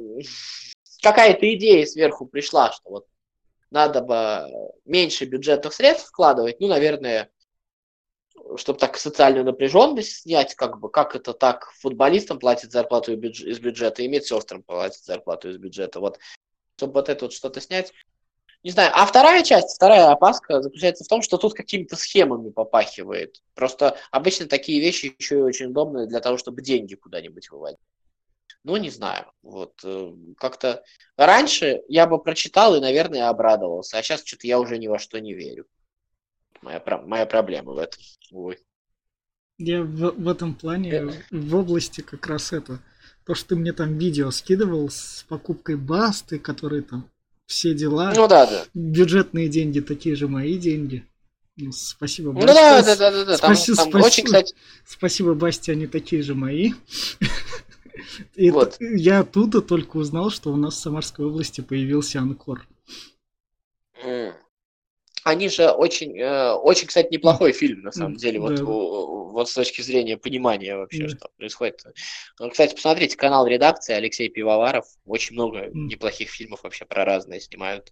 какая-то 1.02 1.54
идея 1.56 1.86
сверху 1.86 2.26
пришла, 2.26 2.72
что 2.72 2.90
вот 2.90 3.06
надо 3.70 4.02
бы 4.02 4.48
меньше 4.86 5.26
бюджетных 5.26 5.74
средств 5.74 6.10
вкладывать. 6.10 6.60
Ну, 6.60 6.68
наверное, 6.68 7.30
чтобы 8.58 8.80
так 8.80 8.98
социальную 8.98 9.46
напряженность 9.46 10.22
снять, 10.22 10.56
как 10.56 10.80
бы, 10.80 10.90
как 10.90 11.16
это 11.16 11.34
так, 11.34 11.72
футболистам 11.80 12.40
платить 12.40 12.72
зарплату 12.72 13.14
из 13.14 13.60
бюджета, 13.60 14.02
и 14.02 14.08
медсестрам 14.08 14.64
платить 14.64 15.04
зарплату 15.04 15.50
из 15.50 15.58
бюджета, 15.58 16.00
вот, 16.00 16.20
чтобы 16.78 16.94
вот 16.94 17.10
это 17.10 17.26
вот 17.26 17.34
что-то 17.34 17.62
снять. 17.62 17.94
Не 18.64 18.72
знаю. 18.72 18.92
А 18.94 19.06
вторая 19.06 19.44
часть, 19.44 19.76
вторая 19.76 20.12
опаска 20.12 20.62
заключается 20.62 21.04
в 21.04 21.08
том, 21.08 21.22
что 21.22 21.38
тут 21.38 21.54
какими-то 21.54 21.96
схемами 21.96 22.50
попахивает. 22.50 23.42
Просто 23.54 23.98
обычно 24.12 24.48
такие 24.48 24.82
вещи 24.82 25.16
еще 25.18 25.38
и 25.38 25.42
очень 25.42 25.68
удобны 25.68 26.08
для 26.08 26.20
того, 26.20 26.38
чтобы 26.38 26.62
деньги 26.62 26.96
куда-нибудь 26.96 27.50
выводить. 27.52 27.80
Ну, 28.64 28.76
не 28.76 28.90
знаю. 28.90 29.32
Вот 29.44 29.80
э, 29.84 30.12
как-то 30.38 30.84
раньше 31.16 31.84
я 31.88 32.08
бы 32.08 32.22
прочитал 32.22 32.76
и, 32.76 32.82
наверное, 32.82 33.30
обрадовался, 33.30 33.98
а 33.98 34.04
сейчас 34.04 34.26
что-то 34.26 34.48
я 34.48 34.60
уже 34.60 34.78
ни 34.78 34.88
во 34.88 35.00
что 35.00 35.22
не 35.22 35.34
верю. 35.34 35.68
Моя, 36.62 36.82
моя 37.06 37.26
проблема 37.26 37.74
в 37.74 37.78
этом. 37.78 38.00
Ой. 38.32 38.58
Я 39.58 39.82
в, 39.82 40.12
в 40.12 40.28
этом 40.28 40.54
плане, 40.54 40.92
э. 40.92 41.10
в 41.32 41.56
области 41.56 42.02
как 42.02 42.28
раз 42.28 42.54
это. 42.54 42.80
То, 43.26 43.36
что 43.36 43.50
ты 43.50 43.56
мне 43.56 43.74
там 43.74 43.98
видео 43.98 44.32
скидывал 44.32 44.90
с 44.90 45.26
покупкой 45.28 45.76
басты, 45.76 46.40
которые 46.40 46.82
там 46.82 47.10
все 47.46 47.74
дела. 47.74 48.14
Ну 48.16 48.28
да, 48.28 48.46
да. 48.46 48.66
Бюджетные 48.74 49.50
деньги 49.50 49.80
такие 49.80 50.16
же 50.16 50.28
мои 50.28 50.58
деньги. 50.58 51.06
Ну, 51.58 51.72
спасибо, 51.72 52.34
Басти. 52.34 52.48
Ну 52.48 52.54
да, 52.54 52.84
да, 52.84 52.96
да, 52.96 53.12
да, 53.12 53.26
да. 53.26 53.38
Спаси, 53.38 53.74
там, 53.74 53.92
там 53.92 54.02
очень, 54.04 54.26
кстати... 54.26 54.54
Спасибо, 54.86 55.34
Басти, 55.34 55.72
они 55.72 55.88
такие 55.88 56.22
же 56.22 56.36
мои. 56.36 56.74
И 58.36 58.52
вот. 58.52 58.78
я 58.80 59.22
оттуда 59.22 59.62
только 59.62 59.98
узнал, 59.98 60.30
что 60.30 60.54
у 60.54 60.56
нас 60.56 60.76
в 60.76 60.80
Самарской 60.80 61.26
области 61.26 61.62
появился 61.62 62.20
Анкор. 62.20 62.68
Они 65.28 65.50
же 65.50 65.70
очень, 65.70 66.18
э, 66.18 66.54
очень, 66.54 66.88
кстати, 66.88 67.12
неплохой 67.12 67.52
фильм, 67.52 67.82
на 67.82 67.92
самом 67.92 68.16
деле, 68.16 68.40
вот, 68.40 68.60
вот 68.62 69.50
с 69.50 69.54
точки 69.54 69.82
зрения 69.82 70.18
понимания 70.18 70.78
вообще, 70.78 71.10
что 71.10 71.30
происходит. 71.38 71.84
Ну, 72.40 72.50
кстати, 72.50 72.74
посмотрите 72.74 73.18
канал 73.18 73.46
редакции 73.46 73.94
Алексей 73.94 74.30
Пивоваров. 74.30 74.86
Очень 75.06 75.34
много 75.34 75.70
неплохих 75.74 76.30
фильмов 76.30 76.64
вообще 76.64 76.86
про 76.86 77.04
разные 77.04 77.42
снимают. 77.42 77.92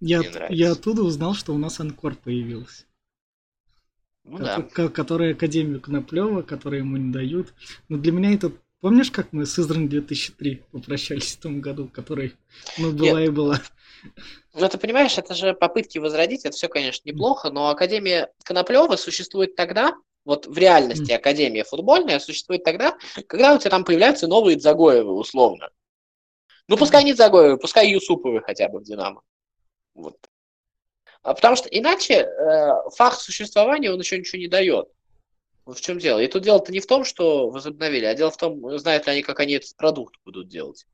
Я, 0.00 0.22
я 0.50 0.72
оттуда 0.72 1.02
узнал, 1.02 1.34
что 1.34 1.54
у 1.54 1.58
нас 1.58 1.78
Анкор 1.78 2.16
появился. 2.16 2.84
Ну, 4.24 4.38
да. 4.38 4.62
Который 4.62 5.32
Академию 5.34 5.80
Коноплева, 5.80 6.42
который 6.42 6.80
ему 6.80 6.96
не 6.96 7.12
дают. 7.12 7.54
Но 7.88 7.96
для 7.96 8.10
меня 8.10 8.34
это 8.34 8.52
Помнишь, 8.82 9.12
как 9.12 9.32
мы 9.32 9.46
с 9.46 9.56
Изран 9.60 9.88
2003 9.88 10.64
попрощались 10.72 11.36
в 11.36 11.40
том 11.40 11.60
году, 11.60 11.86
который, 11.86 12.34
ну, 12.78 12.90
была 12.90 13.20
Нет. 13.20 13.28
и 13.28 13.32
была? 13.32 13.60
Ну, 14.54 14.68
ты 14.68 14.76
понимаешь, 14.76 15.16
это 15.16 15.36
же 15.36 15.54
попытки 15.54 15.98
возродить, 15.98 16.44
это 16.44 16.56
все, 16.56 16.68
конечно, 16.68 17.08
неплохо, 17.08 17.50
но 17.52 17.68
Академия 17.68 18.32
Коноплева 18.42 18.96
существует 18.96 19.54
тогда, 19.54 19.94
вот 20.24 20.48
в 20.48 20.58
реальности 20.58 21.12
Академия 21.12 21.62
футбольная 21.62 22.18
существует 22.18 22.64
тогда, 22.64 22.98
когда 23.28 23.54
у 23.54 23.58
тебя 23.58 23.70
там 23.70 23.84
появляются 23.84 24.26
новые 24.26 24.56
Дзагоевы, 24.56 25.12
условно. 25.12 25.70
Ну, 26.66 26.76
пускай 26.76 27.04
не 27.04 27.14
Дзагоевы, 27.14 27.58
пускай 27.58 27.88
Юсуповы 27.88 28.40
хотя 28.40 28.68
бы 28.68 28.80
в 28.80 28.82
Динамо. 28.82 29.22
Вот. 29.94 30.16
А 31.22 31.34
потому 31.34 31.54
что 31.54 31.68
иначе 31.68 32.14
э, 32.14 32.90
факт 32.96 33.20
существования, 33.20 33.92
он 33.92 34.00
еще 34.00 34.18
ничего 34.18 34.40
не 34.40 34.48
дает. 34.48 34.88
В 35.64 35.80
чем 35.80 35.98
дело. 35.98 36.18
И 36.18 36.26
тут 36.26 36.42
дело-то 36.42 36.72
не 36.72 36.80
в 36.80 36.86
том, 36.86 37.04
что 37.04 37.48
возобновили, 37.48 38.04
а 38.04 38.14
дело 38.14 38.30
в 38.30 38.36
том, 38.36 38.78
знают 38.78 39.06
ли 39.06 39.12
они, 39.12 39.22
как 39.22 39.38
они 39.40 39.54
этот 39.54 39.76
продукт 39.76 40.16
будут 40.24 40.48
делать. 40.48 40.86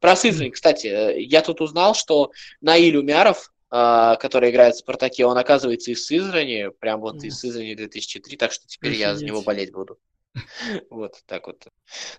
Про 0.00 0.16
Сызрань, 0.16 0.50
кстати, 0.50 0.86
э, 0.86 1.22
я 1.22 1.42
тут 1.42 1.60
узнал, 1.60 1.94
что 1.94 2.32
Наиль 2.60 2.96
Умяров, 2.96 3.52
а, 3.70 4.16
который 4.16 4.50
играет 4.50 4.74
в 4.74 4.78
Спартаке, 4.78 5.26
он 5.26 5.36
оказывается 5.36 5.90
из 5.90 6.04
Сызрани, 6.06 6.70
прям 6.80 7.00
вот 7.00 7.22
из 7.22 7.38
Сызрани 7.38 7.74
2003, 7.74 8.36
так 8.36 8.52
что 8.52 8.66
теперь 8.66 8.94
я 8.94 9.14
за 9.14 9.24
него 9.24 9.42
болеть 9.42 9.72
буду. 9.72 9.98
Вот, 10.90 11.20
так 11.26 11.48
вот. 11.48 11.66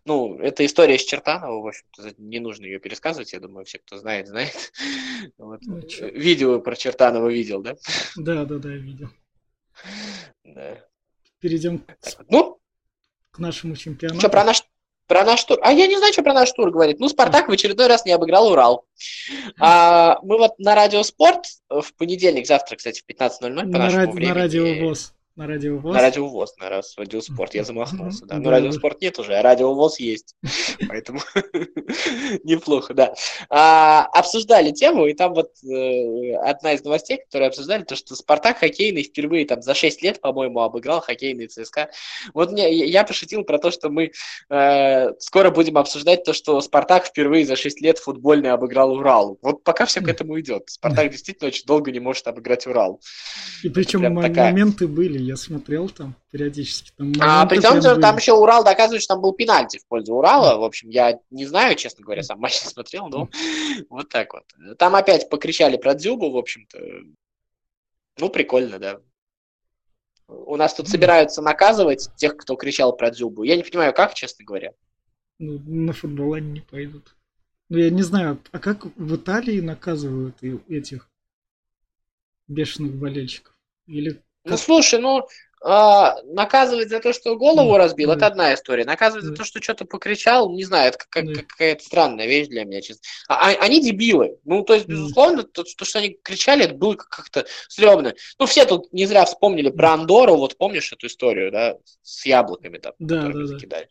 Ну, 0.04 0.38
это 0.39 0.65
история 0.65 1.00
с 1.00 1.04
Чертанова, 1.06 1.62
в 1.62 1.67
общем-то, 1.67 2.13
не 2.17 2.39
нужно 2.39 2.65
ее 2.65 2.80
пересказывать, 2.80 3.32
я 3.32 3.39
думаю, 3.39 3.63
все, 3.65 3.80
кто 3.80 3.97
знает, 3.97 4.28
знает. 4.28 4.74
Вот. 5.38 5.62
Ну, 5.63 5.80
Видео 6.13 6.60
про 6.60 6.76
Чертанова 6.76 7.30
видел, 7.30 7.62
да? 7.62 7.76
Да, 8.17 8.43
да, 8.43 8.58
да, 8.58 8.69
видел. 8.69 9.10
Да 10.43 10.90
перейдем 11.41 11.84
ну, 12.30 12.60
к 13.32 13.39
нашему 13.39 13.75
чемпионату. 13.75 14.19
Что, 14.19 14.30
про 14.30 14.45
наш, 14.45 14.63
про 15.08 15.25
наш 15.25 15.43
тур? 15.43 15.60
А 15.62 15.73
я 15.73 15.88
не 15.88 15.97
знаю, 15.97 16.13
что 16.13 16.23
про 16.23 16.34
наш 16.34 16.51
тур 16.51 16.71
говорит. 16.71 16.99
Ну, 16.99 17.10
Спартак 17.10 17.49
в 17.49 17.51
очередной 17.51 17.88
раз 17.88 18.06
не 18.06 18.12
обыграл 18.13 18.49
Урал. 18.49 18.86
А, 19.60 20.19
мы 20.21 20.38
вот 20.38 20.58
на 20.60 20.75
Радио 20.75 21.04
Спорт 21.04 21.45
в 21.69 21.93
понедельник, 21.97 22.47
завтра, 22.47 22.77
кстати, 22.77 23.01
в 23.01 23.10
15.00 23.10 23.39
по 23.39 23.49
на 23.49 23.65
нашему 23.65 24.01
ради, 24.01 24.12
времени. 24.12 24.30
На 24.30 24.36
Радио 24.36 24.86
ВОЗ. 24.86 25.13
На 25.41 25.47
радиовоз? 25.47 25.95
На 25.95 26.01
радиовоз, 26.01 26.56
на 26.58 26.69
раз 26.69 26.93
радиоспорт. 26.97 27.55
Я 27.55 27.63
замахнулся, 27.63 28.28
да. 28.28 28.38
Но 28.38 28.51
радиоспорт 28.51 29.01
нет 29.01 29.18
уже, 29.18 29.34
а 29.34 29.41
радиовоз 29.41 29.99
есть. 29.99 30.36
Поэтому 30.88 31.20
неплохо, 32.43 32.93
да. 32.93 33.15
А, 33.49 34.05
обсуждали 34.13 34.70
тему, 34.70 35.07
и 35.07 35.15
там 35.15 35.34
вот 35.34 35.49
э, 35.63 36.36
одна 36.36 36.74
из 36.74 36.84
новостей, 36.84 37.24
которые 37.24 37.47
обсуждали, 37.47 37.82
то, 37.82 37.95
что 37.95 38.13
Спартак 38.15 38.59
хоккейный 38.59 39.01
впервые 39.01 39.47
там 39.47 39.63
за 39.63 39.74
6 39.74 40.03
лет, 40.03 40.22
по-моему, 40.22 40.59
обыграл 40.59 41.01
хоккейный 41.01 41.47
ЦСКА. 41.47 41.89
Вот 42.36 42.51
мне, 42.51 42.72
я 42.72 43.03
пошутил 43.03 43.43
про 43.43 43.57
то, 43.57 43.72
что 43.72 43.89
мы 43.89 44.11
э, 44.51 45.13
скоро 45.18 45.49
будем 45.49 45.80
обсуждать 45.80 46.24
то, 46.24 46.34
что 46.34 46.61
Спартак 46.61 47.07
впервые 47.07 47.47
за 47.47 47.55
6 47.55 47.82
лет 47.82 47.97
футбольный 47.97 48.51
обыграл 48.51 48.93
Урал. 48.93 49.39
Вот 49.41 49.63
пока 49.63 49.88
все 49.88 50.01
к 50.01 50.07
этому 50.07 50.39
идет. 50.39 50.65
Спартак 50.68 51.09
действительно 51.11 51.47
очень 51.47 51.65
долго 51.65 51.91
не 51.91 51.99
может 51.99 52.28
обыграть 52.28 52.68
Урал. 52.68 53.01
И 53.63 53.70
причем 53.70 54.01
моменты 54.13 54.88
были, 54.88 55.30
я 55.32 55.38
смотрел 55.38 55.88
там 55.88 56.15
периодически. 56.29 56.91
Там 56.97 57.13
а 57.21 57.45
при 57.45 57.61
том, 57.61 57.79
что 57.79 57.95
там 57.95 58.17
еще 58.17 58.34
Урал 58.34 58.65
доказывает, 58.65 59.01
что 59.01 59.13
там 59.13 59.21
был 59.21 59.32
пенальти 59.32 59.79
в 59.79 59.88
пользу 59.88 60.13
Урала. 60.13 60.59
В 60.59 60.63
общем, 60.63 60.89
я 60.89 61.21
не 61.29 61.45
знаю, 61.45 61.75
честно 61.75 62.03
говоря, 62.03 62.21
сам 62.21 62.39
матч 62.41 62.61
не 62.61 62.69
смотрел, 62.69 63.07
но 63.07 63.29
вот 63.89 64.09
так 64.09 64.34
вот. 64.34 64.43
Там 64.77 64.93
опять 64.93 65.29
покричали 65.29 65.77
про 65.77 65.93
Дзюбу, 65.95 66.32
в 66.32 66.38
общем-то. 66.38 66.79
Ну, 68.17 68.29
прикольно, 68.29 68.77
да. 68.77 68.99
У 70.27 70.57
нас 70.57 70.73
тут 70.73 70.89
собираются 70.89 71.41
наказывать 71.41 72.09
тех, 72.17 72.36
кто 72.36 72.55
кричал 72.57 72.95
про 72.95 73.09
Дзюбу. 73.09 73.43
Я 73.43 73.55
не 73.55 73.63
понимаю, 73.63 73.93
как, 73.93 74.13
честно 74.13 74.43
говоря. 74.43 74.73
Ну, 75.39 75.59
на 75.65 75.93
футбол 75.93 76.34
они 76.34 76.51
не 76.51 76.61
пойдут. 76.61 77.15
Ну, 77.69 77.77
я 77.77 77.89
не 77.89 78.03
знаю, 78.03 78.38
а 78.51 78.59
как 78.59 78.86
в 78.97 79.15
Италии 79.15 79.61
наказывают 79.61 80.43
этих 80.67 81.09
бешеных 82.49 82.95
болельщиков? 82.95 83.57
Или 83.88 84.21
ну, 84.43 84.57
слушай, 84.57 84.99
ну, 84.99 85.27
а, 85.63 86.15
наказывать 86.23 86.89
за 86.89 86.99
то, 86.99 87.13
что 87.13 87.35
голову 87.35 87.77
разбил, 87.77 88.09
да. 88.09 88.15
это 88.15 88.27
одна 88.27 88.53
история. 88.55 88.83
Наказывать 88.83 89.25
да. 89.25 89.29
за 89.29 89.35
то, 89.35 89.43
что 89.43 89.61
что-то 89.61 89.85
покричал, 89.85 90.51
не 90.51 90.63
знаю, 90.63 90.89
это 90.89 90.97
как, 91.07 91.25
да. 91.27 91.41
какая-то 91.41 91.83
странная 91.83 92.25
вещь 92.25 92.47
для 92.47 92.65
меня, 92.65 92.81
честно. 92.81 93.03
А, 93.29 93.51
а 93.51 93.63
они 93.63 93.79
дебилы. 93.79 94.39
Ну, 94.43 94.63
то 94.63 94.73
есть, 94.73 94.87
безусловно, 94.87 95.43
то, 95.43 95.63
то, 95.63 95.85
что 95.85 95.99
они 95.99 96.17
кричали, 96.23 96.65
это 96.65 96.73
было 96.73 96.95
как-то 96.95 97.45
стрёмно. 97.67 98.15
Ну, 98.39 98.47
все 98.47 98.65
тут 98.65 98.91
не 98.91 99.05
зря 99.05 99.25
вспомнили 99.25 99.69
про 99.69 99.91
Андору, 99.91 100.35
вот 100.35 100.57
помнишь 100.57 100.91
эту 100.91 101.05
историю, 101.05 101.51
да, 101.51 101.77
с 102.01 102.25
яблоками 102.25 102.79
там, 102.79 102.93
да, 102.97 103.27
да, 103.27 103.45
закидали. 103.45 103.87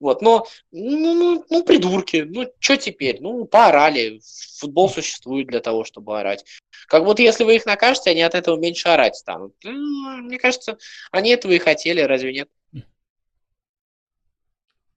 Вот, 0.00 0.22
но, 0.22 0.46
ну, 0.72 1.14
ну, 1.14 1.44
ну, 1.48 1.64
придурки, 1.64 2.24
ну, 2.28 2.50
что 2.58 2.76
теперь? 2.76 3.18
Ну, 3.20 3.44
поорали, 3.44 4.20
футбол 4.58 4.88
существует 4.88 5.48
для 5.48 5.60
того, 5.60 5.84
чтобы 5.84 6.18
орать. 6.18 6.44
Как 6.86 7.04
будто 7.04 7.22
если 7.22 7.44
вы 7.44 7.56
их 7.56 7.66
накажете, 7.66 8.10
они 8.10 8.22
от 8.22 8.34
этого 8.34 8.56
меньше 8.56 8.88
орать 8.88 9.16
станут. 9.16 9.54
Ну, 9.62 10.18
мне 10.18 10.38
кажется, 10.38 10.78
они 11.10 11.30
этого 11.30 11.52
и 11.52 11.58
хотели, 11.58 12.00
разве 12.00 12.32
нет? 12.32 12.48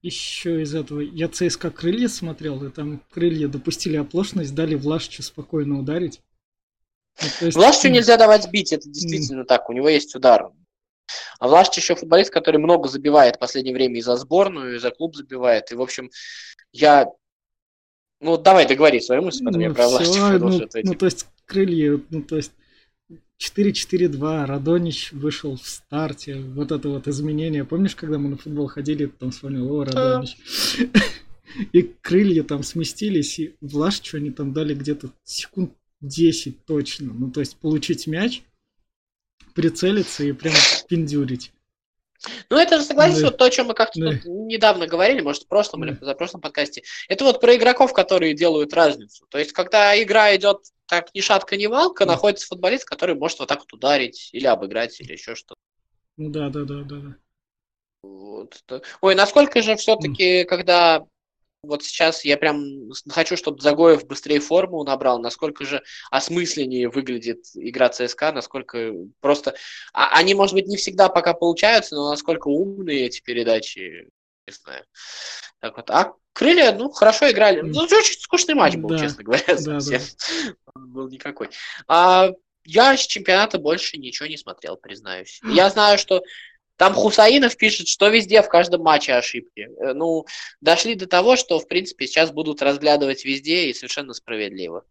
Еще 0.02 0.62
из 0.62 0.74
этого, 0.74 0.98
я 0.98 1.28
ЦСКА 1.28 1.70
крылья 1.70 2.08
смотрел, 2.08 2.64
и 2.64 2.70
там 2.70 3.00
крылья 3.12 3.46
допустили 3.46 3.96
оплошность, 3.96 4.52
дали 4.52 4.74
Влашичу 4.74 5.22
спокойно 5.22 5.78
ударить. 5.78 6.20
Ну, 7.20 7.46
есть... 7.46 7.56
Влашичу 7.56 7.88
нельзя 7.88 8.16
давать 8.16 8.50
бить, 8.50 8.72
это 8.72 8.88
действительно 8.88 9.42
mm. 9.42 9.46
так, 9.46 9.70
у 9.70 9.72
него 9.72 9.88
есть 9.88 10.14
удар. 10.16 10.50
А 11.42 11.48
Влашич 11.48 11.78
еще 11.78 11.96
футболист, 11.96 12.30
который 12.30 12.58
много 12.58 12.88
забивает 12.88 13.34
в 13.34 13.38
последнее 13.40 13.74
время 13.74 13.98
и 13.98 14.00
за 14.00 14.14
сборную, 14.14 14.76
и 14.76 14.78
за 14.78 14.92
клуб 14.92 15.16
забивает. 15.16 15.72
И, 15.72 15.74
в 15.74 15.82
общем, 15.82 16.08
я... 16.70 17.08
Ну, 18.20 18.36
давай 18.36 18.64
договори 18.64 19.00
свою 19.00 19.22
мысль, 19.22 19.44
потом 19.44 19.60
ну, 19.60 19.66
я 19.66 19.74
про 19.74 19.88
Влашича 19.88 20.38
ну, 20.38 20.68
ну, 20.84 20.94
то 20.94 21.04
есть, 21.06 21.26
крылья, 21.44 22.00
ну, 22.10 22.22
то 22.22 22.36
есть, 22.36 22.52
4-4-2, 23.40 24.46
Радонич 24.46 25.10
вышел 25.10 25.56
в 25.56 25.66
старте, 25.66 26.36
вот 26.36 26.70
это 26.70 26.88
вот 26.88 27.08
изменение. 27.08 27.64
Помнишь, 27.64 27.96
когда 27.96 28.18
мы 28.18 28.28
на 28.28 28.36
футбол 28.36 28.68
ходили, 28.68 29.06
там 29.06 29.32
вспомнил, 29.32 29.68
о, 29.74 29.82
Радонич. 29.82 30.36
И 31.72 31.82
крылья 31.82 32.44
там 32.44 32.62
сместились, 32.62 33.40
и 33.40 33.56
Влашичу 33.60 34.16
они 34.16 34.30
там 34.30 34.52
дали 34.52 34.74
где-то 34.74 35.10
секунд 35.24 35.72
10 36.02 36.64
точно. 36.66 37.12
Ну, 37.12 37.32
то 37.32 37.40
есть, 37.40 37.56
получить 37.56 38.06
мяч, 38.06 38.44
прицелиться 39.54 40.24
и 40.24 40.32
прям 40.32 40.54
пиндюрить. 40.88 41.52
Ну, 42.50 42.56
это 42.56 42.78
же, 42.78 42.84
согласись, 42.84 43.20
да. 43.20 43.26
вот 43.26 43.38
то, 43.38 43.46
о 43.46 43.50
чем 43.50 43.66
мы 43.66 43.74
как-то 43.74 43.98
да. 43.98 44.12
недавно 44.24 44.86
говорили, 44.86 45.20
может, 45.20 45.42
в 45.42 45.48
прошлом 45.48 45.80
да. 45.80 45.88
или 45.88 45.94
в 45.94 46.14
прошлом 46.14 46.40
подкасте. 46.40 46.82
Это 47.08 47.24
вот 47.24 47.40
про 47.40 47.56
игроков, 47.56 47.92
которые 47.92 48.34
делают 48.34 48.72
разницу. 48.74 49.26
То 49.28 49.38
есть, 49.38 49.52
когда 49.52 50.00
игра 50.00 50.34
идет 50.36 50.58
так 50.86 51.12
ни 51.14 51.20
шатка, 51.20 51.56
ни 51.56 51.66
валка, 51.66 52.04
да. 52.04 52.12
находится 52.12 52.46
футболист, 52.46 52.84
который 52.84 53.16
может 53.16 53.40
вот 53.40 53.48
так 53.48 53.60
вот 53.60 53.72
ударить 53.72 54.30
или 54.32 54.46
обыграть, 54.46 55.00
или 55.00 55.12
еще 55.12 55.34
что-то. 55.34 55.60
Ну 56.16 56.30
да, 56.30 56.48
да, 56.48 56.64
да, 56.64 56.82
да. 56.82 56.96
да. 56.96 57.16
Вот. 58.02 58.62
Ой, 59.00 59.14
насколько 59.14 59.62
же 59.62 59.76
все-таки, 59.76 60.44
когда 60.44 61.04
вот 61.62 61.84
сейчас 61.84 62.24
я 62.24 62.36
прям 62.36 62.90
хочу, 63.08 63.36
чтобы 63.36 63.60
Загоев 63.60 64.06
быстрее 64.06 64.40
форму 64.40 64.82
набрал, 64.82 65.20
насколько 65.20 65.64
же 65.64 65.82
осмысленнее 66.10 66.88
выглядит 66.88 67.44
игра 67.54 67.88
ЦСКА, 67.88 68.32
насколько 68.32 68.92
просто... 69.20 69.54
А, 69.92 70.18
они, 70.18 70.34
может 70.34 70.54
быть, 70.54 70.66
не 70.66 70.76
всегда 70.76 71.08
пока 71.08 71.34
получаются, 71.34 71.94
но 71.94 72.10
насколько 72.10 72.48
умные 72.48 73.06
эти 73.06 73.20
передачи, 73.20 74.08
не 74.46 74.52
знаю. 74.52 74.84
Так 75.60 75.76
вот. 75.76 75.88
А 75.90 76.14
крылья, 76.32 76.72
ну, 76.72 76.90
хорошо 76.90 77.30
играли. 77.30 77.60
Ну, 77.60 77.82
очень 77.82 78.20
скучный 78.20 78.54
матч 78.54 78.74
был, 78.74 78.88
да. 78.88 78.98
честно 78.98 79.22
говоря, 79.22 79.44
да, 79.46 79.80
совсем. 79.80 80.00
Да. 80.00 80.54
Он 80.74 80.92
был 80.92 81.08
никакой. 81.08 81.50
А 81.86 82.30
я 82.64 82.96
с 82.96 83.06
чемпионата 83.06 83.58
больше 83.58 83.98
ничего 83.98 84.28
не 84.28 84.36
смотрел, 84.36 84.76
признаюсь. 84.76 85.40
Я 85.44 85.70
знаю, 85.70 85.98
что 85.98 86.22
там 86.82 86.94
Хусаинов 86.94 87.56
пишет, 87.56 87.86
что 87.86 88.08
везде 88.08 88.42
в 88.42 88.48
каждом 88.48 88.82
матче 88.82 89.12
ошибки. 89.12 89.68
Э, 89.78 89.92
ну, 89.92 90.26
дошли 90.60 90.96
до 90.96 91.06
того, 91.06 91.36
что, 91.36 91.60
в 91.60 91.68
принципе, 91.68 92.08
сейчас 92.08 92.32
будут 92.32 92.60
разглядывать 92.60 93.24
везде 93.24 93.70
и 93.70 93.72
совершенно 93.72 94.14
справедливо. 94.14 94.84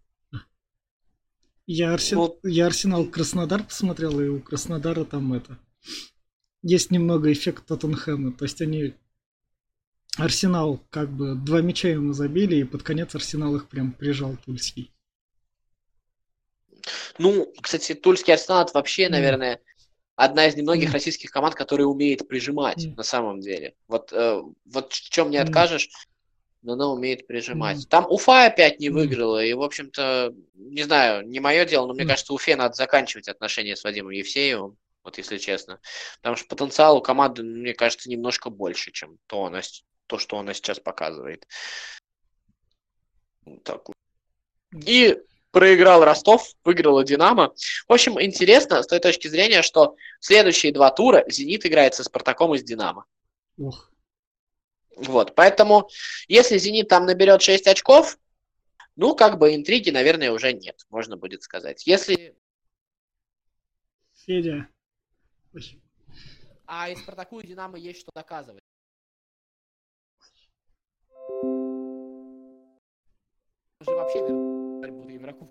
Я, 1.67 1.91
Арсен... 1.93 2.17
ну, 2.17 2.39
я 2.43 2.67
Арсенал 2.67 3.07
Краснодар 3.07 3.65
посмотрел, 3.65 4.21
и 4.21 4.29
у 4.29 4.39
Краснодара 4.39 5.03
там 5.03 5.33
это... 5.33 5.59
Есть 6.63 6.91
немного 6.91 7.29
эффект 7.29 7.65
Тоттенхэма. 7.65 8.31
То 8.37 8.45
есть 8.45 8.61
они... 8.61 8.93
Арсенал 10.15 10.79
как 10.91 11.11
бы 11.11 11.35
два 11.35 11.59
мяча 11.59 11.89
ему 11.89 12.13
забили, 12.13 12.55
и 12.55 12.63
под 12.63 12.83
конец 12.83 13.13
Арсенал 13.15 13.57
их 13.57 13.67
прям 13.67 13.91
прижал 13.91 14.37
Тульский. 14.45 14.93
Ну, 17.17 17.53
кстати, 17.61 17.95
Тульский 17.95 18.33
Арсенал 18.33 18.63
это 18.63 18.71
вообще, 18.75 19.09
наверное, 19.09 19.59
одна 20.24 20.45
из 20.45 20.55
немногих 20.55 20.93
российских 20.93 21.32
команд, 21.32 21.55
которая 21.55 21.88
умеет 21.88 22.28
прижимать 22.28 22.86
mm. 22.86 22.95
на 22.95 23.01
самом 23.01 23.41
деле. 23.41 23.74
Вот, 23.88 24.13
э, 24.13 24.41
вот 24.65 24.93
в 24.93 25.09
чем 25.09 25.32
не 25.32 25.38
откажешь, 25.38 25.89
но 26.61 26.74
она 26.74 26.89
умеет 26.89 27.26
прижимать. 27.26 27.78
Mm. 27.78 27.88
Там 27.89 28.05
Уфа 28.07 28.45
опять 28.45 28.80
не 28.80 28.89
выиграла, 28.89 29.43
и, 29.43 29.53
в 29.53 29.63
общем-то, 29.63 30.36
не 30.53 30.84
знаю, 30.84 31.28
не 31.28 31.39
мое 31.39 31.65
дело, 31.65 31.88
но 31.88 31.93
мне 31.93 32.05
кажется, 32.05 32.34
Уфе 32.34 32.55
надо 32.55 32.76
заканчивать 32.76 33.30
отношения 33.30 33.76
с 33.76 33.84
Вадимом 33.84 34.11
Евсеевым, 34.11 34.78
вот 35.03 35.17
если 35.17 35.39
честно. 35.39 35.80
Потому 36.17 36.36
что 36.36 36.47
потенциал 36.47 36.97
у 36.97 37.01
команды, 37.01 37.41
мне 37.41 37.74
кажется, 37.74 38.07
немножко 38.07 38.51
больше, 38.51 38.91
чем 38.91 39.17
то, 39.26 39.45
она, 39.45 39.61
то 40.05 40.19
что 40.19 40.38
она 40.38 40.53
сейчас 40.53 40.80
показывает. 40.80 41.47
Так. 43.63 43.88
И 44.86 45.17
проиграл 45.52 46.04
Ростов, 46.04 46.54
выиграла 46.64 47.04
Динамо. 47.04 47.54
В 47.88 47.93
общем, 47.93 48.22
интересно 48.22 48.82
с 48.82 48.88
той 48.88 48.99
точки 48.99 49.28
зрения, 49.28 49.62
что 49.62 49.95
следующие 50.20 50.72
два 50.72 50.89
тура 50.91 51.24
Зенит 51.28 51.66
играет 51.66 51.93
со 51.93 52.04
Спартаком 52.04 52.56
из 52.56 52.64
Динамо. 52.64 53.06
Ух. 53.58 53.91
Вот, 54.95 55.36
поэтому, 55.36 55.89
если 56.28 56.58
Зенит 56.58 56.88
там 56.88 57.06
наберет 57.06 57.41
6 57.41 57.68
очков, 57.68 58.18
ну, 58.95 59.16
как 59.16 59.39
бы 59.39 59.56
интриги, 59.56 59.89
наверное, 59.89 60.32
уже 60.32 60.54
нет, 60.54 60.86
можно 60.89 61.18
будет 61.18 61.43
сказать. 61.43 61.86
Если... 61.88 62.36
Федя. 64.26 64.68
А 66.66 66.89
и 66.89 66.95
Спартаку 66.95 67.39
и 67.39 67.47
Динамо 67.47 67.78
есть 67.78 68.02
что 68.02 68.12
доказывать. 68.14 68.62
Уже 73.80 73.95
вообще 73.95 74.61
борьбу 74.82 75.09
игроков. 75.09 75.49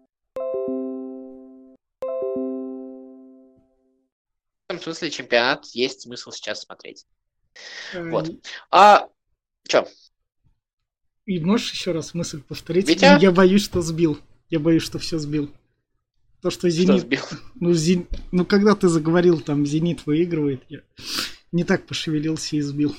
В 4.68 4.72
этом 4.72 4.83
смысле 4.83 5.11
чемпионат 5.11 5.66
есть 5.66 6.03
смысл 6.03 6.31
сейчас 6.33 6.62
смотреть. 6.62 7.07
Вот. 7.95 8.31
А, 8.70 9.09
чё? 9.66 9.87
И 11.26 11.39
можешь 11.41 11.72
еще 11.72 11.93
раз 11.93 12.14
мысль 12.14 12.43
повторить? 12.43 12.89
Витя? 12.89 13.20
Я 13.20 13.31
боюсь, 13.31 13.64
что 13.64 13.83
сбил. 13.83 14.18
Я 14.49 14.59
боюсь, 14.59 14.83
что 14.83 14.99
все 14.99 15.18
сбил. 15.18 15.51
То, 16.43 16.51
что 16.51 16.68
Зенит... 16.70 16.99
Что 16.99 16.99
сбил? 16.99 17.22
Ну, 17.55 17.72
зен... 17.74 18.09
ну, 18.33 18.45
когда 18.45 18.74
ты 18.74 18.89
заговорил, 18.89 19.41
там, 19.41 19.66
Зенит 19.66 20.07
выигрывает, 20.07 20.62
я 20.68 20.81
не 21.53 21.64
так 21.64 21.87
пошевелился 21.87 22.57
и 22.57 22.61
сбил. 22.61 22.97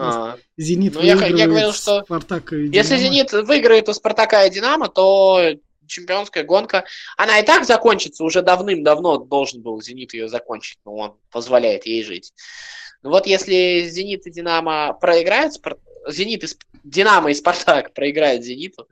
А, 0.00 0.38
Зенит 0.56 0.94
ну, 0.94 1.02
я, 1.02 1.14
я 1.14 1.46
говорил, 1.46 1.72
что 1.72 2.02
Спартак 2.04 2.52
и 2.52 2.68
если 2.68 2.96
Зенит 2.96 3.32
выиграет 3.32 3.88
у 3.88 3.92
Спартака 3.92 4.44
и 4.44 4.50
Динамо, 4.50 4.88
то 4.88 5.54
чемпионская 5.86 6.44
гонка, 6.44 6.84
она 7.16 7.38
и 7.38 7.44
так 7.44 7.64
закончится, 7.64 8.24
уже 8.24 8.42
давным-давно 8.42 9.18
должен 9.18 9.62
был 9.62 9.80
Зенит 9.80 10.14
ее 10.14 10.28
закончить, 10.28 10.78
но 10.84 10.94
он 10.94 11.16
позволяет 11.30 11.86
ей 11.86 12.04
жить. 12.04 12.32
Ну 13.02 13.10
вот 13.10 13.26
если 13.26 13.88
Зенит 13.88 14.26
и 14.26 14.30
Динамо 14.30 14.92
проиграют, 14.92 15.54
Зенит 16.08 16.44
и 16.44 16.48
Динамо 16.84 17.30
и 17.30 17.34
Спартак 17.34 17.92
проиграют 17.92 18.44
Зениту, 18.44 18.88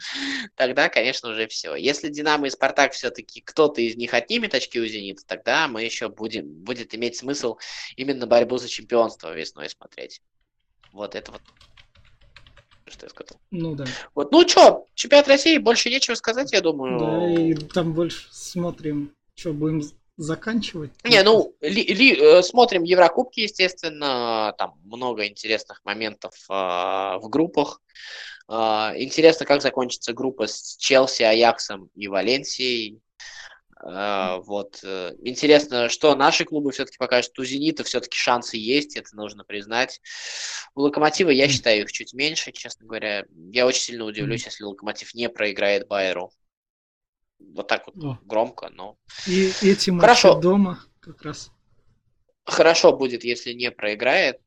тогда, 0.54 0.88
конечно, 0.88 1.30
уже 1.30 1.46
все. 1.48 1.74
Если 1.74 2.08
Динамо 2.08 2.46
и 2.46 2.50
Спартак 2.50 2.92
все-таки 2.92 3.40
кто-то 3.40 3.80
из 3.80 3.96
них 3.96 4.14
отнимет 4.14 4.54
очки 4.54 4.80
у 4.80 4.86
Зенита, 4.86 5.22
тогда 5.26 5.66
мы 5.68 5.82
еще 5.82 6.08
будем, 6.08 6.46
будет 6.46 6.94
иметь 6.94 7.16
смысл 7.16 7.56
именно 7.96 8.26
борьбу 8.26 8.58
за 8.58 8.68
чемпионство 8.68 9.34
весной 9.34 9.70
смотреть. 9.70 10.20
Вот 10.96 11.14
это 11.14 11.30
вот 11.30 11.42
что 12.86 13.04
я 13.04 13.10
сказал. 13.10 13.38
Ну 13.50 13.74
да. 13.74 13.84
Вот, 14.14 14.32
ну 14.32 14.48
что, 14.48 14.86
чемпионат 14.94 15.28
России, 15.28 15.58
больше 15.58 15.90
нечего 15.90 16.14
сказать, 16.14 16.52
я 16.52 16.62
думаю. 16.62 16.98
Да, 16.98 17.42
и 17.42 17.54
там 17.54 17.92
больше 17.92 18.28
смотрим, 18.30 19.12
что 19.34 19.52
будем 19.52 19.82
заканчивать. 20.16 20.92
Не, 21.04 21.22
ну, 21.22 21.54
ли, 21.60 21.82
ли, 21.82 22.16
э, 22.18 22.42
смотрим 22.42 22.84
Еврокубки, 22.84 23.40
естественно, 23.40 24.54
там 24.56 24.80
много 24.84 25.26
интересных 25.26 25.84
моментов 25.84 26.32
э, 26.48 26.54
в 26.54 27.28
группах. 27.28 27.82
Э, 28.48 28.92
интересно, 28.96 29.44
как 29.44 29.60
закончится 29.60 30.14
группа 30.14 30.46
с 30.46 30.78
Челси, 30.78 31.24
Аяксом 31.24 31.90
и 31.94 32.08
Валенсией. 32.08 33.00
А, 33.78 34.38
вот. 34.38 34.80
э, 34.82 35.14
Интересно, 35.22 35.88
что 35.88 36.14
наши 36.16 36.44
клубы 36.44 36.72
все-таки 36.72 36.96
покажут. 36.98 37.38
У 37.38 37.44
Зенита 37.44 37.84
все-таки 37.84 38.16
шансы 38.16 38.56
есть, 38.56 38.96
это 38.96 39.14
нужно 39.14 39.44
признать. 39.44 40.00
У 40.74 40.80
Локомотива, 40.80 41.30
я 41.30 41.48
считаю, 41.48 41.82
их 41.82 41.92
чуть 41.92 42.14
меньше, 42.14 42.52
честно 42.52 42.86
говоря. 42.86 43.24
Я 43.52 43.66
очень 43.66 43.82
сильно 43.82 44.04
удивлюсь, 44.04 44.44
если 44.46 44.64
Локомотив 44.64 45.14
не 45.14 45.28
проиграет 45.28 45.86
Байеру. 45.88 46.30
Вот 47.38 47.68
так 47.68 47.86
вот 47.86 48.02
О. 48.02 48.18
громко, 48.24 48.70
но 48.70 48.96
И 49.26 49.52
эти 49.60 49.90
матчи 49.90 50.00
Хорошо. 50.00 50.40
дома 50.40 50.80
как 51.00 51.20
раз. 51.22 51.50
хорошо 52.44 52.96
будет, 52.96 53.24
если 53.24 53.52
не 53.52 53.70
проиграет. 53.70 54.40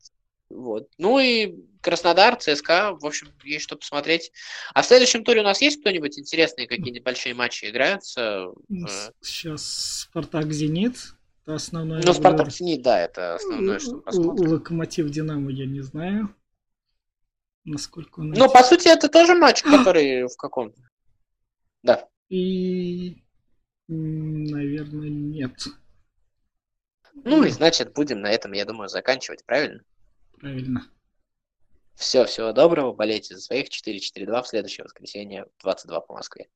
Вот. 0.50 0.88
Ну 0.98 1.18
и 1.18 1.54
Краснодар, 1.80 2.36
ЦСКА, 2.36 2.94
в 3.00 3.06
общем, 3.06 3.28
есть 3.44 3.64
что 3.64 3.76
посмотреть. 3.76 4.32
А 4.74 4.82
в 4.82 4.86
следующем 4.86 5.24
туре 5.24 5.40
у 5.40 5.44
нас 5.44 5.62
есть 5.62 5.80
кто-нибудь 5.80 6.18
интересные, 6.18 6.66
какие-нибудь 6.66 7.04
большие 7.04 7.34
матчи 7.34 7.70
играются? 7.70 8.48
Э, 8.68 9.10
Сейчас 9.22 10.02
Спартак 10.10 10.52
Зенит. 10.52 11.14
Это 11.44 11.54
основное. 11.54 12.02
Ну, 12.04 12.12
Спартак 12.12 12.50
Зенит, 12.50 12.82
да, 12.82 13.00
это 13.00 13.36
основное, 13.36 13.78
что 13.78 13.92
У- 13.92 13.98
у, 13.98 14.00
посмотрим. 14.02 14.48
Локомотив 14.50 15.08
Динамо 15.10 15.50
я 15.52 15.66
не 15.66 15.80
знаю. 15.80 16.34
Насколько 17.64 18.20
он. 18.20 18.30
Ну, 18.30 18.50
по 18.50 18.62
сути, 18.62 18.88
это 18.88 19.08
тоже 19.08 19.34
матч, 19.34 19.62
который 19.62 20.24
в 20.26 20.36
каком 20.36 20.74
Да. 21.82 22.08
И, 22.28 23.22
наверное, 23.88 25.08
нет. 25.08 25.66
Ну 27.24 27.42
и 27.44 27.50
значит, 27.50 27.92
будем 27.92 28.20
на 28.20 28.30
этом, 28.30 28.52
я 28.52 28.64
думаю, 28.64 28.88
заканчивать, 28.88 29.44
правильно? 29.44 29.82
Правильно. 30.40 30.90
Все, 31.94 32.24
всего 32.24 32.52
доброго, 32.52 32.94
болейте 32.94 33.34
за 33.34 33.42
своих 33.42 33.68
4-4-2 33.68 34.42
в 34.42 34.48
следующее 34.48 34.84
воскресенье 34.84 35.44
в 35.44 35.62
22 35.62 36.00
по 36.00 36.14
Москве. 36.14 36.48